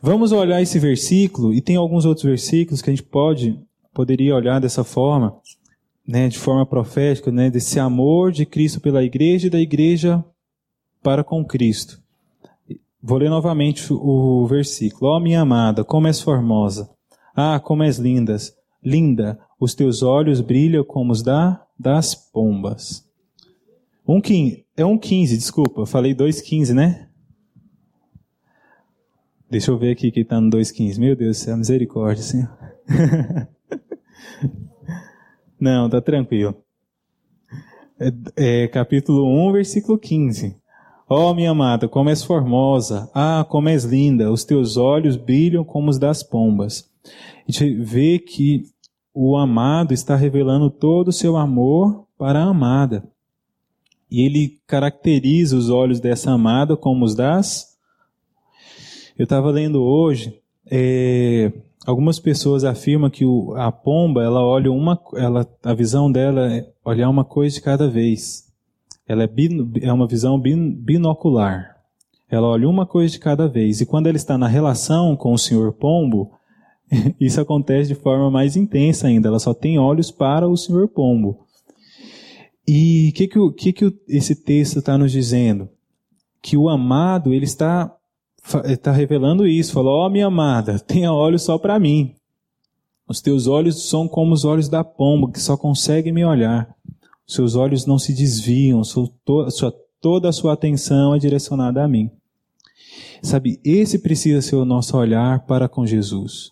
vamos 0.00 0.32
olhar 0.32 0.60
esse 0.62 0.78
versículo 0.78 1.52
e 1.52 1.60
tem 1.60 1.76
alguns 1.76 2.04
outros 2.04 2.24
versículos 2.24 2.82
que 2.82 2.90
a 2.90 2.92
gente 2.92 3.02
pode 3.02 3.58
poderia 3.92 4.34
olhar 4.34 4.60
dessa 4.60 4.84
forma, 4.84 5.34
né, 6.06 6.28
de 6.28 6.38
forma 6.38 6.66
profética, 6.66 7.32
né, 7.32 7.48
desse 7.48 7.80
amor 7.80 8.30
de 8.30 8.44
Cristo 8.44 8.78
pela 8.78 9.02
igreja 9.02 9.46
e 9.46 9.50
da 9.50 9.58
igreja 9.58 10.22
para 11.02 11.24
com 11.24 11.42
Cristo. 11.42 11.98
Vou 13.08 13.18
ler 13.18 13.30
novamente 13.30 13.92
o 13.92 14.44
versículo. 14.48 15.12
Ó 15.12 15.16
oh, 15.16 15.20
minha 15.20 15.40
amada, 15.40 15.84
como 15.84 16.08
és 16.08 16.20
formosa. 16.20 16.90
Ah, 17.36 17.60
como 17.60 17.84
és 17.84 17.98
lindas. 17.98 18.52
Linda, 18.82 19.38
os 19.60 19.76
teus 19.76 20.02
olhos 20.02 20.40
brilham 20.40 20.82
como 20.82 21.12
os 21.12 21.22
da, 21.22 21.64
das 21.78 22.16
pombas. 22.16 23.08
Um 24.08 24.20
quinze, 24.20 24.66
é 24.76 24.84
um 24.84 24.98
15, 24.98 25.36
desculpa, 25.36 25.86
falei 25.86 26.16
2,15, 26.16 26.74
né? 26.74 27.08
Deixa 29.48 29.70
eu 29.70 29.78
ver 29.78 29.92
aqui 29.92 30.10
que 30.10 30.22
está 30.22 30.40
no 30.40 30.50
2,15. 30.50 30.98
Meu 30.98 31.14
Deus 31.14 31.38
do 31.38 31.40
céu, 31.44 31.56
misericórdia, 31.56 32.24
Senhor. 32.24 32.50
Não, 35.60 35.88
tá 35.88 36.00
tranquilo. 36.00 36.56
É, 38.00 38.64
é, 38.64 38.68
capítulo 38.68 39.48
1, 39.48 39.52
versículo 39.52 39.96
15. 39.96 40.56
Ó 41.08 41.30
oh, 41.30 41.34
minha 41.34 41.52
amada, 41.52 41.88
como 41.88 42.10
és 42.10 42.24
formosa, 42.24 43.08
ah, 43.14 43.46
como 43.48 43.68
és 43.68 43.84
linda, 43.84 44.32
os 44.32 44.42
teus 44.42 44.76
olhos 44.76 45.16
brilham 45.16 45.64
como 45.64 45.88
os 45.88 45.98
das 45.98 46.24
pombas. 46.24 46.90
A 47.48 47.52
gente 47.52 47.74
vê 47.76 48.18
que 48.18 48.64
o 49.14 49.36
amado 49.36 49.94
está 49.94 50.16
revelando 50.16 50.68
todo 50.68 51.08
o 51.08 51.12
seu 51.12 51.36
amor 51.36 52.06
para 52.18 52.40
a 52.40 52.48
amada. 52.48 53.08
E 54.10 54.22
ele 54.22 54.58
caracteriza 54.66 55.56
os 55.56 55.70
olhos 55.70 56.00
dessa 56.00 56.32
amada 56.32 56.76
como 56.76 57.04
os 57.04 57.14
das. 57.14 57.76
Eu 59.16 59.24
estava 59.24 59.50
lendo 59.50 59.82
hoje, 59.82 60.38
é, 60.68 61.52
algumas 61.86 62.18
pessoas 62.18 62.64
afirmam 62.64 63.08
que 63.08 63.24
o, 63.24 63.54
a 63.56 63.70
pomba, 63.70 64.24
ela 64.24 64.44
olha 64.44 64.72
uma, 64.72 65.00
ela, 65.14 65.48
a 65.62 65.72
visão 65.72 66.10
dela 66.10 66.52
é 66.52 66.68
olhar 66.84 67.08
uma 67.08 67.24
coisa 67.24 67.54
de 67.54 67.62
cada 67.62 67.88
vez. 67.88 68.45
Ela 69.08 69.24
é, 69.24 69.26
bin, 69.26 69.72
é 69.80 69.92
uma 69.92 70.06
visão 70.06 70.38
bin, 70.38 70.72
binocular. 70.72 71.76
Ela 72.28 72.48
olha 72.48 72.68
uma 72.68 72.84
coisa 72.84 73.12
de 73.12 73.20
cada 73.20 73.46
vez. 73.46 73.80
E 73.80 73.86
quando 73.86 74.08
ela 74.08 74.16
está 74.16 74.36
na 74.36 74.48
relação 74.48 75.16
com 75.16 75.32
o 75.32 75.38
senhor 75.38 75.72
pombo, 75.72 76.32
isso 77.20 77.40
acontece 77.40 77.88
de 77.88 77.94
forma 77.94 78.30
mais 78.30 78.56
intensa 78.56 79.06
ainda. 79.06 79.28
Ela 79.28 79.38
só 79.38 79.54
tem 79.54 79.78
olhos 79.78 80.10
para 80.10 80.48
o 80.48 80.56
senhor 80.56 80.88
pombo. 80.88 81.46
E 82.66 83.10
o 83.10 83.12
que, 83.12 83.28
que, 83.28 83.52
que, 83.52 83.72
que 83.72 83.98
esse 84.08 84.34
texto 84.34 84.80
está 84.80 84.98
nos 84.98 85.12
dizendo? 85.12 85.68
Que 86.42 86.56
o 86.56 86.68
amado, 86.68 87.32
ele 87.32 87.44
está, 87.44 87.94
está 88.64 88.90
revelando 88.90 89.46
isso. 89.46 89.72
Falou, 89.72 90.00
ó 90.00 90.06
oh, 90.06 90.10
minha 90.10 90.26
amada, 90.26 90.78
tenha 90.86 91.12
olhos 91.12 91.42
só 91.42 91.58
para 91.58 91.78
mim. 91.78 92.14
Os 93.08 93.20
teus 93.20 93.46
olhos 93.46 93.88
são 93.88 94.08
como 94.08 94.34
os 94.34 94.44
olhos 94.44 94.68
da 94.68 94.82
pomba, 94.82 95.30
que 95.30 95.40
só 95.40 95.56
consegue 95.56 96.10
me 96.10 96.24
olhar. 96.24 96.75
Seus 97.26 97.56
olhos 97.56 97.86
não 97.86 97.98
se 97.98 98.14
desviam, 98.14 98.82
toda 100.00 100.28
a 100.28 100.32
sua 100.32 100.52
atenção 100.52 101.12
é 101.12 101.18
direcionada 101.18 101.82
a 101.82 101.88
mim. 101.88 102.08
Sabe, 103.20 103.60
esse 103.64 103.98
precisa 103.98 104.40
ser 104.40 104.54
o 104.54 104.64
nosso 104.64 104.96
olhar 104.96 105.44
para 105.44 105.68
com 105.68 105.84
Jesus. 105.84 106.50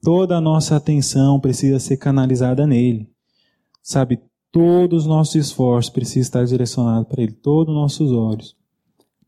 Toda 0.00 0.36
a 0.36 0.40
nossa 0.40 0.76
atenção 0.76 1.40
precisa 1.40 1.80
ser 1.80 1.96
canalizada 1.96 2.64
nele. 2.64 3.10
Sabe, 3.82 4.20
todos 4.52 5.02
os 5.02 5.08
nossos 5.08 5.34
esforços 5.34 5.90
precisam 5.90 6.22
estar 6.22 6.44
direcionados 6.44 7.08
para 7.08 7.20
ele, 7.20 7.32
todos 7.32 7.74
os 7.74 7.80
nossos 7.80 8.12
olhos. 8.12 8.56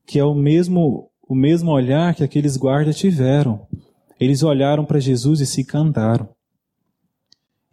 Que 0.06 0.20
é 0.20 0.24
o 0.24 0.34
mesmo, 0.34 1.10
o 1.28 1.34
mesmo 1.34 1.72
olhar 1.72 2.14
que 2.14 2.22
aqueles 2.22 2.56
guardas 2.56 2.96
tiveram. 2.96 3.66
Eles 4.20 4.44
olharam 4.44 4.84
para 4.84 5.00
Jesus 5.00 5.40
e 5.40 5.46
se 5.46 5.64
cantaram. 5.64 6.28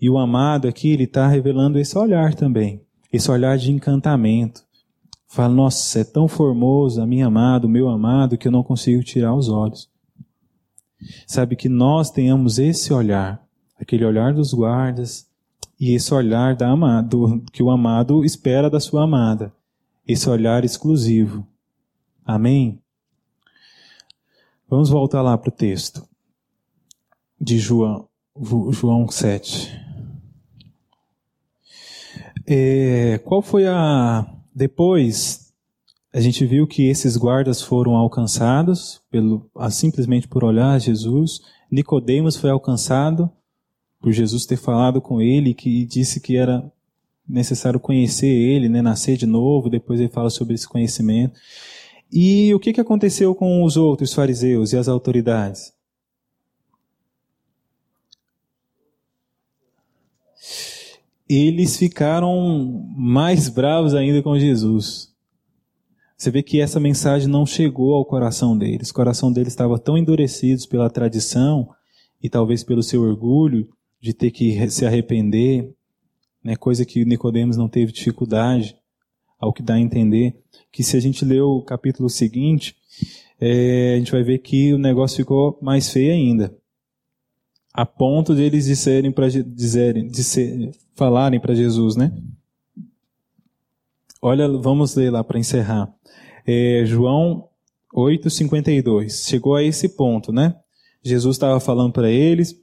E 0.02 0.10
o 0.10 0.18
amado 0.18 0.68
aqui, 0.68 0.90
ele 0.90 1.04
está 1.04 1.28
revelando 1.28 1.78
esse 1.78 1.96
olhar 1.96 2.34
também 2.34 2.87
esse 3.18 3.30
olhar 3.30 3.58
de 3.58 3.72
encantamento. 3.72 4.64
Fala, 5.28 5.54
nossa, 5.54 6.00
é 6.00 6.04
tão 6.04 6.28
formoso, 6.28 7.02
a 7.02 7.06
minha 7.06 7.28
amada, 7.28 7.68
o 7.68 7.70
meu 7.70 7.90
amado, 7.90 8.38
que 8.38 8.48
eu 8.48 8.52
não 8.52 8.64
consigo 8.64 9.04
tirar 9.04 9.36
os 9.36 9.50
olhos. 9.50 9.90
Sabe 11.28 11.56
que 11.56 11.68
nós 11.68 12.10
tenhamos 12.10 12.58
esse 12.58 12.94
olhar, 12.94 13.46
aquele 13.80 14.06
olhar 14.06 14.34
dos 14.34 14.54
guardas, 14.54 15.28
e 15.80 15.94
esse 15.94 16.14
olhar 16.14 16.56
da 16.56 16.70
amado, 16.70 17.44
que 17.52 17.62
o 17.62 17.70
amado 17.70 18.24
espera 18.24 18.70
da 18.70 18.80
sua 18.80 19.04
amada, 19.04 19.54
esse 20.08 20.30
olhar 20.30 20.64
exclusivo. 20.64 21.46
Amém? 22.26 22.82
Vamos 24.70 24.90
voltar 24.90 25.22
lá 25.22 25.38
para 25.38 25.50
o 25.50 25.52
texto 25.52 26.08
de 27.40 27.60
João, 27.60 28.08
João 28.72 29.08
7. 29.08 29.87
É, 32.48 33.20
qual 33.26 33.42
foi 33.42 33.68
a. 33.68 34.26
Depois, 34.56 35.54
a 36.14 36.22
gente 36.22 36.46
viu 36.46 36.66
que 36.66 36.88
esses 36.88 37.18
guardas 37.18 37.62
foram 37.62 37.96
alcançados 37.96 39.02
pelo, 39.12 39.50
simplesmente 39.70 40.28
por 40.28 40.44
olhar 40.44 40.80
Jesus. 40.80 41.42
Nicodemos 41.70 42.38
foi 42.38 42.50
alcançado 42.50 43.30
por 44.00 44.14
Jesus 44.14 44.46
ter 44.46 44.58
falado 44.58 45.02
com 45.02 45.22
ele 45.22 45.54
que 45.54 45.86
disse 45.86 46.22
que 46.22 46.38
era 46.38 46.64
necessário 47.28 47.80
conhecer 47.80 48.28
ele, 48.28 48.70
né, 48.70 48.82
nascer 48.82 49.18
de 49.18 49.26
novo. 49.26 49.70
Depois 49.70 50.00
ele 50.00 50.10
fala 50.10 50.30
sobre 50.30 50.56
esse 50.56 50.68
conhecimento. 50.68 51.38
E 52.12 52.54
o 52.54 52.60
que, 52.60 52.72
que 52.72 52.82
aconteceu 52.82 53.36
com 53.36 53.64
os 53.64 53.76
outros 53.76 54.14
fariseus 54.14 54.72
e 54.72 54.78
as 54.78 54.88
autoridades? 54.88 55.74
Eles 61.30 61.78
ficaram 61.78 62.86
mais 62.96 63.50
bravos 63.50 63.94
ainda 63.94 64.22
com 64.22 64.38
Jesus. 64.40 65.14
Você 66.18 66.32
vê 66.32 66.42
que 66.42 66.60
essa 66.60 66.80
mensagem 66.80 67.28
não 67.28 67.46
chegou 67.46 67.94
ao 67.94 68.06
coração 68.06 68.58
deles. 68.58 68.90
O 68.90 68.94
coração 68.94 69.32
deles 69.32 69.54
estava 69.54 69.78
tão 69.78 69.98
endurecido 69.98 70.68
pela 70.68 70.90
tradição 70.90 71.70
e 72.22 72.30
talvez 72.30 72.64
pelo 72.64 72.82
seu 72.82 73.04
orgulho 73.04 73.70
de 74.02 74.14
ter 74.14 74.32
que 74.32 74.70
se 74.70 74.86
arrepender, 74.86 75.72
né, 76.44 76.56
coisa 76.56 76.86
que 76.86 77.06
Nicodemos 77.06 77.58
não 77.58 77.68
teve 77.68 77.92
dificuldade, 77.92 78.76
ao 79.40 79.54
que 79.54 79.62
dá 79.62 79.76
a 79.76 79.80
entender, 79.80 80.36
que 80.72 80.84
se 80.84 80.98
a 80.98 81.00
gente 81.00 81.24
ler 81.24 81.42
o 81.42 81.62
capítulo 81.62 82.10
seguinte, 82.10 82.76
é, 83.40 83.94
a 83.96 83.98
gente 83.98 84.12
vai 84.12 84.24
ver 84.24 84.40
que 84.40 84.74
o 84.74 84.78
negócio 84.78 85.18
ficou 85.18 85.60
mais 85.62 85.90
feio 85.90 86.14
ainda. 86.14 86.56
A 87.72 87.86
ponto 87.86 88.34
de 88.34 88.42
eles 88.42 88.66
disserem 88.66 89.12
para 89.12 89.28
dizerem, 89.28 90.08
dizer, 90.08 90.72
falarem 90.98 91.40
para 91.40 91.54
Jesus, 91.54 91.96
né? 91.96 92.12
Olha, 94.22 94.50
vamos 94.50 94.96
ler 94.96 95.12
lá 95.12 95.24
para 95.24 95.40
encerrar. 95.40 95.94
É, 96.46 96.84
João 96.86 97.48
8:52. 97.94 99.28
Chegou 99.28 99.56
a 99.56 99.64
esse 99.64 99.90
ponto, 99.90 100.34
né? 100.34 100.56
Jesus 101.04 101.36
estava 101.36 101.60
falando 101.60 101.94
para 101.94 102.10
eles. 102.10 102.56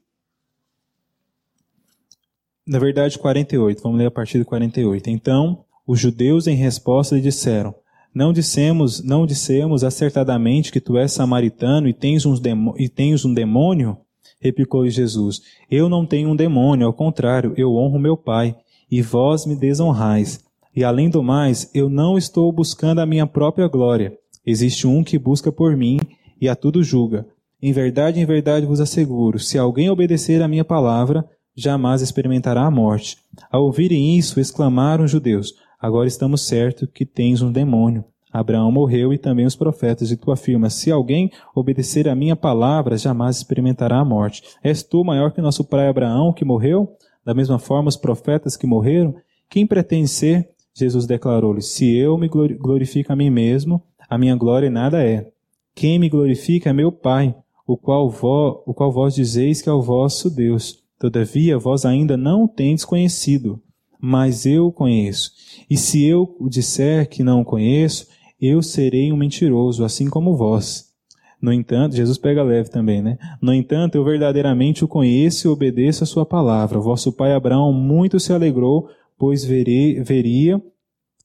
Na 2.66 2.78
verdade, 2.78 3.18
48. 3.18 3.82
Vamos 3.82 3.98
ler 3.98 4.06
a 4.06 4.10
partir 4.10 4.38
do 4.38 4.44
48. 4.44 5.08
Então, 5.08 5.64
os 5.86 6.00
judeus 6.00 6.46
em 6.46 6.56
resposta 6.56 7.14
lhe 7.14 7.20
disseram: 7.20 7.72
Não 8.12 8.32
dissemos, 8.32 9.02
não 9.02 9.24
dissemos 9.24 9.84
acertadamente 9.84 10.72
que 10.72 10.80
tu 10.80 10.98
és 10.98 11.12
samaritano 11.12 11.86
e 11.86 11.92
tens, 11.92 12.24
e 12.24 13.26
um 13.26 13.32
demônio? 13.32 13.96
Replicou 14.44 14.86
Jesus: 14.86 15.40
Eu 15.70 15.88
não 15.88 16.04
tenho 16.04 16.28
um 16.28 16.36
demônio, 16.36 16.86
ao 16.86 16.92
contrário, 16.92 17.54
eu 17.56 17.74
honro 17.74 17.98
meu 17.98 18.14
Pai, 18.14 18.54
e 18.90 19.00
vós 19.00 19.46
me 19.46 19.56
desonrais. 19.56 20.44
E 20.76 20.84
além 20.84 21.08
do 21.08 21.22
mais, 21.22 21.70
eu 21.74 21.88
não 21.88 22.18
estou 22.18 22.52
buscando 22.52 23.00
a 23.00 23.06
minha 23.06 23.26
própria 23.26 23.66
glória. 23.66 24.12
Existe 24.44 24.86
um 24.86 25.02
que 25.02 25.18
busca 25.18 25.50
por 25.50 25.74
mim 25.74 25.98
e 26.38 26.46
a 26.46 26.54
tudo 26.54 26.82
julga. 26.82 27.26
Em 27.62 27.72
verdade, 27.72 28.20
em 28.20 28.26
verdade 28.26 28.66
vos 28.66 28.80
asseguro: 28.80 29.38
se 29.38 29.56
alguém 29.56 29.88
obedecer 29.88 30.42
à 30.42 30.48
minha 30.48 30.64
palavra, 30.64 31.24
jamais 31.56 32.02
experimentará 32.02 32.66
a 32.66 32.70
morte. 32.70 33.16
Ao 33.50 33.64
ouvirem 33.64 34.18
isso, 34.18 34.38
exclamaram 34.38 35.04
os 35.04 35.10
judeus: 35.10 35.54
Agora 35.80 36.06
estamos 36.06 36.42
certos 36.42 36.86
que 36.92 37.06
tens 37.06 37.40
um 37.40 37.50
demônio. 37.50 38.04
Abraão 38.34 38.72
morreu 38.72 39.12
e 39.12 39.18
também 39.18 39.46
os 39.46 39.54
profetas, 39.54 40.10
e 40.10 40.16
tu 40.16 40.32
afirmas: 40.32 40.74
Se 40.74 40.90
alguém 40.90 41.30
obedecer 41.54 42.08
a 42.08 42.16
minha 42.16 42.34
palavra, 42.34 42.98
jamais 42.98 43.36
experimentará 43.36 44.00
a 44.00 44.04
morte. 44.04 44.42
És 44.60 44.82
tu 44.82 45.04
maior 45.04 45.30
que 45.30 45.40
nosso 45.40 45.64
pai 45.64 45.86
Abraão, 45.86 46.32
que 46.32 46.44
morreu? 46.44 46.96
Da 47.24 47.32
mesma 47.32 47.60
forma, 47.60 47.88
os 47.88 47.96
profetas 47.96 48.56
que 48.56 48.66
morreram? 48.66 49.14
Quem 49.48 49.64
pretende 49.64 50.08
ser? 50.08 50.50
Jesus 50.74 51.06
declarou-lhe: 51.06 51.62
Se 51.62 51.96
eu 51.96 52.18
me 52.18 52.28
glorifico 52.28 53.12
a 53.12 53.16
mim 53.16 53.30
mesmo, 53.30 53.80
a 54.10 54.18
minha 54.18 54.34
glória 54.34 54.68
nada 54.68 55.00
é. 55.00 55.30
Quem 55.72 56.00
me 56.00 56.08
glorifica 56.08 56.70
é 56.70 56.72
meu 56.72 56.90
Pai, 56.90 57.36
o 57.64 57.76
qual, 57.76 58.10
vo, 58.10 58.64
o 58.66 58.74
qual 58.74 58.90
vós 58.90 59.14
dizeis 59.14 59.62
que 59.62 59.68
é 59.68 59.72
o 59.72 59.80
vosso 59.80 60.28
Deus. 60.28 60.82
Todavia, 60.98 61.56
vós 61.56 61.84
ainda 61.84 62.16
não 62.16 62.44
o 62.44 62.48
tendes 62.48 62.84
conhecido, 62.84 63.62
mas 64.00 64.44
eu 64.44 64.66
o 64.66 64.72
conheço. 64.72 65.30
E 65.70 65.76
se 65.76 66.04
eu 66.04 66.36
disser 66.48 67.08
que 67.08 67.22
não 67.22 67.42
o 67.42 67.44
conheço, 67.44 68.06
eu 68.46 68.62
serei 68.62 69.12
um 69.12 69.16
mentiroso, 69.16 69.84
assim 69.84 70.08
como 70.08 70.36
vós. 70.36 70.92
No 71.40 71.52
entanto, 71.52 71.94
Jesus 71.94 72.16
pega 72.16 72.42
leve 72.42 72.70
também, 72.70 73.02
né? 73.02 73.18
No 73.40 73.52
entanto, 73.52 73.96
eu 73.96 74.04
verdadeiramente 74.04 74.84
o 74.84 74.88
conheço 74.88 75.46
e 75.46 75.50
obedeço 75.50 76.02
a 76.02 76.06
sua 76.06 76.24
palavra. 76.24 76.80
Vosso 76.80 77.12
pai 77.12 77.34
Abraão 77.34 77.72
muito 77.72 78.18
se 78.18 78.32
alegrou, 78.32 78.88
pois 79.18 79.44
verei, 79.44 80.00
veria 80.02 80.60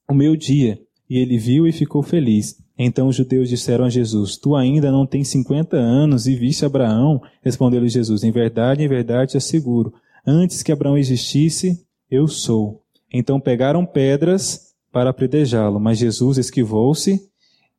o 0.09 0.13
meu 0.13 0.35
dia. 0.35 0.77
E 1.09 1.17
ele 1.17 1.37
viu 1.37 1.65
e 1.65 1.71
ficou 1.71 2.03
feliz. 2.03 2.57
Então 2.77 3.07
os 3.07 3.15
judeus 3.15 3.49
disseram 3.49 3.85
a 3.85 3.89
Jesus: 3.89 4.37
Tu 4.37 4.55
ainda 4.55 4.91
não 4.91 5.05
tens 5.05 5.27
cinquenta 5.29 5.77
anos 5.77 6.27
e 6.27 6.35
viste 6.35 6.65
Abraão? 6.65 7.21
Respondeu-lhe 7.41 7.89
Jesus: 7.89 8.23
Em 8.23 8.31
verdade, 8.31 8.83
em 8.83 8.87
verdade 8.87 9.31
te 9.31 9.37
asseguro, 9.37 9.93
antes 10.25 10.61
que 10.61 10.71
Abraão 10.71 10.97
existisse, 10.97 11.85
eu 12.09 12.27
sou. 12.27 12.83
Então 13.13 13.39
pegaram 13.39 13.85
pedras 13.85 14.68
para 14.91 15.09
apredejá-lo, 15.09 15.79
mas 15.79 15.97
Jesus 15.97 16.37
esquivou-se 16.37 17.21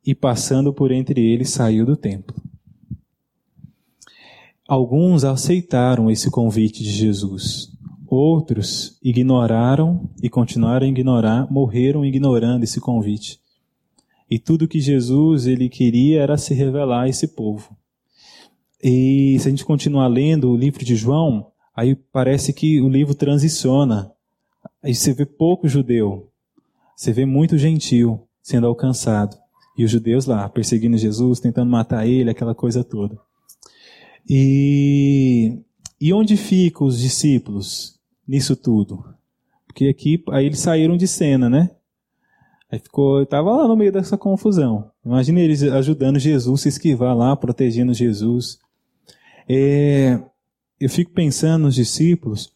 e, 0.05 0.15
passando 0.15 0.73
por 0.73 0.91
entre 0.91 1.21
eles, 1.21 1.49
saiu 1.49 1.85
do 1.85 1.95
templo. 1.95 2.35
Alguns 4.67 5.23
aceitaram 5.23 6.09
esse 6.09 6.31
convite 6.31 6.81
de 6.83 6.91
Jesus. 6.91 7.69
Outros 8.07 8.97
ignoraram 9.03 10.09
e 10.23 10.29
continuaram 10.29 10.85
a 10.85 10.89
ignorar, 10.89 11.51
morreram 11.51 12.05
ignorando 12.05 12.63
esse 12.63 12.79
convite. 12.79 13.39
E 14.29 14.39
tudo 14.39 14.67
que 14.67 14.79
Jesus 14.79 15.45
ele 15.45 15.67
queria 15.67 16.21
era 16.21 16.37
se 16.37 16.53
revelar 16.53 17.03
a 17.03 17.09
esse 17.09 17.27
povo. 17.27 17.75
E 18.81 19.37
se 19.39 19.47
a 19.47 19.51
gente 19.51 19.65
continuar 19.65 20.07
lendo 20.07 20.49
o 20.49 20.55
livro 20.55 20.85
de 20.85 20.95
João, 20.95 21.51
aí 21.75 21.95
parece 21.95 22.53
que 22.53 22.81
o 22.81 22.87
livro 22.87 23.13
transiciona. 23.13 24.09
Aí 24.81 24.95
você 24.95 25.13
vê 25.13 25.25
pouco 25.25 25.67
judeu, 25.67 26.30
você 27.01 27.11
vê 27.11 27.25
muito 27.25 27.57
gentil 27.57 28.27
sendo 28.43 28.67
alcançado. 28.67 29.35
E 29.75 29.83
os 29.83 29.89
judeus 29.89 30.27
lá, 30.27 30.47
perseguindo 30.47 30.95
Jesus, 30.99 31.39
tentando 31.39 31.71
matar 31.71 32.05
ele, 32.05 32.29
aquela 32.29 32.53
coisa 32.53 32.83
toda. 32.83 33.17
E, 34.29 35.57
e 35.99 36.13
onde 36.13 36.37
ficam 36.37 36.85
os 36.85 36.99
discípulos 36.99 37.99
nisso 38.27 38.55
tudo? 38.55 39.03
Porque 39.65 39.87
aqui, 39.87 40.23
aí 40.29 40.45
eles 40.45 40.59
saíram 40.59 40.95
de 40.95 41.07
cena, 41.07 41.49
né? 41.49 41.71
Aí 42.71 42.77
ficou, 42.77 43.23
estava 43.23 43.49
lá 43.49 43.67
no 43.67 43.75
meio 43.75 43.91
dessa 43.91 44.15
confusão. 44.15 44.91
Imagina 45.03 45.39
eles 45.39 45.63
ajudando 45.63 46.19
Jesus, 46.19 46.61
se 46.61 46.69
esquivar 46.69 47.17
lá, 47.17 47.35
protegendo 47.35 47.95
Jesus. 47.95 48.59
É, 49.49 50.19
eu 50.79 50.87
fico 50.87 51.11
pensando 51.13 51.63
nos 51.63 51.73
discípulos, 51.73 52.53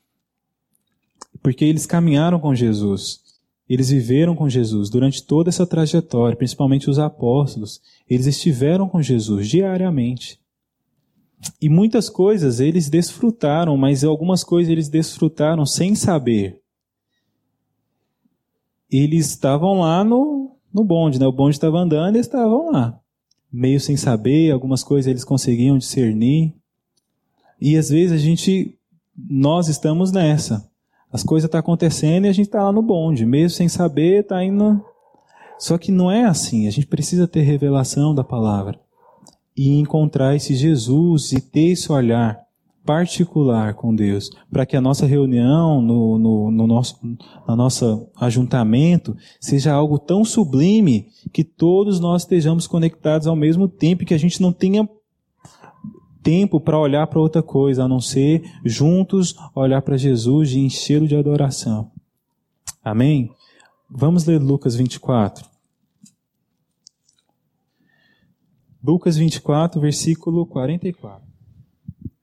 porque 1.41 1.65
eles 1.65 1.87
caminharam 1.87 2.39
com 2.39 2.53
Jesus. 2.53 3.24
Eles 3.67 3.89
viveram 3.89 4.35
com 4.35 4.47
Jesus 4.47 4.89
durante 4.89 5.23
toda 5.23 5.49
essa 5.49 5.65
trajetória, 5.65 6.37
principalmente 6.37 6.89
os 6.89 6.99
apóstolos. 6.99 7.81
Eles 8.07 8.27
estiveram 8.27 8.87
com 8.87 9.01
Jesus 9.01 9.47
diariamente. 9.47 10.39
E 11.61 11.67
muitas 11.67 12.09
coisas 12.09 12.59
eles 12.59 12.89
desfrutaram, 12.89 13.75
mas 13.75 14.03
algumas 14.03 14.43
coisas 14.43 14.71
eles 14.71 14.87
desfrutaram 14.87 15.65
sem 15.65 15.95
saber. 15.95 16.61
Eles 18.89 19.29
estavam 19.29 19.81
lá 19.81 20.03
no, 20.03 20.57
no 20.73 20.83
bonde, 20.83 21.19
né? 21.19 21.25
O 21.25 21.31
bonde 21.31 21.55
estava 21.55 21.79
andando 21.79 22.15
e 22.15 22.19
estavam 22.19 22.71
lá. 22.71 22.99
Meio 23.51 23.79
sem 23.79 23.97
saber, 23.97 24.51
algumas 24.51 24.83
coisas 24.83 25.09
eles 25.09 25.23
conseguiam 25.23 25.77
discernir. 25.77 26.53
E 27.59 27.77
às 27.77 27.89
vezes 27.89 28.11
a 28.11 28.17
gente, 28.17 28.77
nós 29.17 29.67
estamos 29.67 30.11
nessa. 30.11 30.69
As 31.15 31.23
coisas 31.23 31.47
estão 31.47 31.61
tá 31.61 31.65
acontecendo 31.65 32.25
e 32.25 32.27
a 32.27 32.33
gente 32.33 32.47
está 32.47 32.61
lá 32.61 32.73
no 32.73 32.81
bonde, 32.81 33.25
mesmo 33.25 33.51
sem 33.51 33.69
saber, 33.69 34.19
está 34.19 34.43
indo. 34.43 34.83
Só 35.57 35.77
que 35.77 35.89
não 35.89 36.11
é 36.11 36.25
assim. 36.25 36.67
A 36.67 36.69
gente 36.69 36.87
precisa 36.87 37.25
ter 37.25 37.39
revelação 37.39 38.13
da 38.13 38.21
palavra 38.21 38.77
e 39.55 39.79
encontrar 39.79 40.35
esse 40.35 40.53
Jesus 40.53 41.31
e 41.31 41.39
ter 41.39 41.67
esse 41.67 41.89
olhar 41.89 42.37
particular 42.85 43.75
com 43.75 43.95
Deus, 43.95 44.29
para 44.51 44.65
que 44.65 44.75
a 44.75 44.81
nossa 44.81 45.05
reunião, 45.05 45.81
no, 45.81 46.19
no, 46.19 46.51
no 46.51 46.67
nosso 46.67 46.99
no 47.47 47.55
nosso 47.55 48.09
ajuntamento, 48.17 49.15
seja 49.39 49.71
algo 49.71 49.97
tão 49.97 50.25
sublime 50.25 51.07
que 51.31 51.45
todos 51.45 51.97
nós 51.97 52.23
estejamos 52.23 52.67
conectados 52.67 53.25
ao 53.25 53.37
mesmo 53.37 53.69
tempo, 53.69 54.05
que 54.05 54.13
a 54.13 54.19
gente 54.19 54.41
não 54.41 54.51
tenha 54.51 54.87
tempo 56.25 56.59
para 56.59 56.79
olhar 56.79 57.05
para 57.05 57.19
outra 57.19 57.43
coisa, 57.43 57.83
a 57.83 57.87
não 57.87 58.01
ser 58.01 58.41
juntos 58.65 59.35
olhar 59.53 59.83
para 59.83 59.95
Jesus 59.95 60.53
e 60.53 60.57
enchê-lo 60.57 61.07
de 61.07 61.15
adoração. 61.15 61.91
Amém? 62.83 63.29
Vamos 63.87 64.25
ler 64.25 64.41
Lucas 64.41 64.75
24. 64.75 65.47
Lucas 68.83 69.17
24, 69.17 69.79
versículo 69.79 70.47
44. 70.47 71.23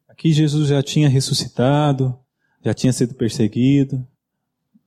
Aqui 0.09 0.33
Jesus 0.33 0.69
já 0.69 0.83
tinha 0.83 1.09
ressuscitado, 1.09 2.19
já 2.65 2.75
tinha 2.75 2.93
sido 2.93 3.15
perseguido, 3.15 4.05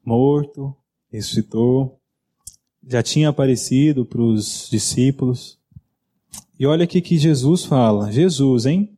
morto, 0.04 0.76
ressuscitou, 1.10 2.02
já 2.86 3.02
tinha 3.02 3.30
aparecido 3.30 4.06
para 4.06 4.22
os 4.22 4.68
discípulos. 4.70 5.58
E 6.60 6.66
olha 6.66 6.84
aqui 6.84 7.00
que 7.02 7.18
Jesus 7.18 7.64
fala, 7.64 8.12
Jesus, 8.12 8.66
hein? 8.66 8.95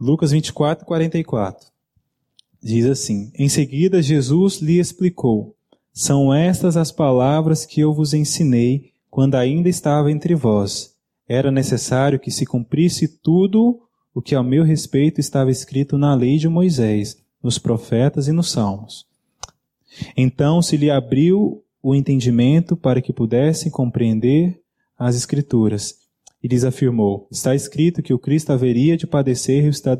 Lucas 0.00 0.30
24, 0.30 0.86
44. 0.86 1.66
Diz 2.62 2.86
assim: 2.86 3.32
Em 3.34 3.48
seguida, 3.48 4.00
Jesus 4.00 4.60
lhe 4.60 4.78
explicou: 4.78 5.56
São 5.92 6.32
estas 6.32 6.76
as 6.76 6.92
palavras 6.92 7.66
que 7.66 7.80
eu 7.80 7.92
vos 7.92 8.14
ensinei 8.14 8.92
quando 9.10 9.34
ainda 9.34 9.68
estava 9.68 10.12
entre 10.12 10.34
vós. 10.34 10.94
Era 11.28 11.50
necessário 11.50 12.18
que 12.18 12.30
se 12.30 12.46
cumprisse 12.46 13.08
tudo 13.08 13.80
o 14.14 14.22
que 14.22 14.34
ao 14.34 14.44
meu 14.44 14.64
respeito 14.64 15.20
estava 15.20 15.50
escrito 15.50 15.98
na 15.98 16.14
lei 16.14 16.38
de 16.38 16.48
Moisés, 16.48 17.18
nos 17.42 17.58
profetas 17.58 18.28
e 18.28 18.32
nos 18.32 18.50
salmos. 18.50 19.06
Então 20.16 20.62
se 20.62 20.76
lhe 20.76 20.90
abriu 20.90 21.62
o 21.82 21.94
entendimento 21.94 22.76
para 22.76 23.00
que 23.00 23.12
pudesse 23.12 23.70
compreender 23.70 24.60
as 24.98 25.16
Escrituras 25.16 26.07
e 26.42 26.48
lhes 26.48 26.64
afirmou: 26.64 27.28
Está 27.30 27.54
escrito 27.54 28.02
que 28.02 28.14
o 28.14 28.18
Cristo 28.18 28.52
haveria 28.52 28.96
de 28.96 29.06
padecer 29.06 29.64
e 29.64 29.68
estar 29.68 29.96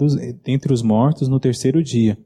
entre 0.47 0.73
os 0.73 0.83
mortos 0.83 1.29
no 1.29 1.41
terceiro 1.41 1.83
dia, 1.83 2.19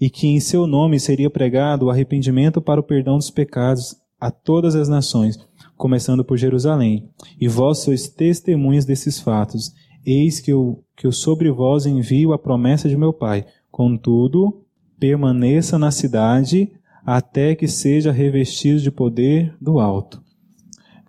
e 0.00 0.08
que 0.08 0.26
em 0.26 0.40
seu 0.40 0.66
nome 0.66 0.98
seria 0.98 1.30
pregado 1.30 1.86
o 1.86 1.90
arrependimento 1.90 2.60
para 2.60 2.80
o 2.80 2.84
perdão 2.84 3.16
dos 3.16 3.30
pecados 3.30 3.96
a 4.20 4.30
todas 4.30 4.74
as 4.74 4.88
nações, 4.88 5.38
começando 5.76 6.24
por 6.24 6.36
Jerusalém. 6.36 7.08
E 7.40 7.46
vós 7.46 7.78
sois 7.78 8.08
testemunhas 8.08 8.84
desses 8.84 9.20
fatos. 9.20 9.72
Eis 10.04 10.40
que 10.40 10.52
eu, 10.52 10.82
que 10.96 11.06
eu 11.06 11.12
sobre 11.12 11.50
vós 11.50 11.86
envio 11.86 12.32
a 12.32 12.38
promessa 12.38 12.88
de 12.88 12.96
meu 12.96 13.12
Pai. 13.12 13.44
Contudo, 13.70 14.64
permaneça 14.98 15.78
na 15.78 15.90
cidade 15.90 16.72
até 17.04 17.54
que 17.54 17.68
seja 17.68 18.10
revestido 18.10 18.80
de 18.80 18.90
poder 18.90 19.54
do 19.60 19.78
alto. 19.78 20.22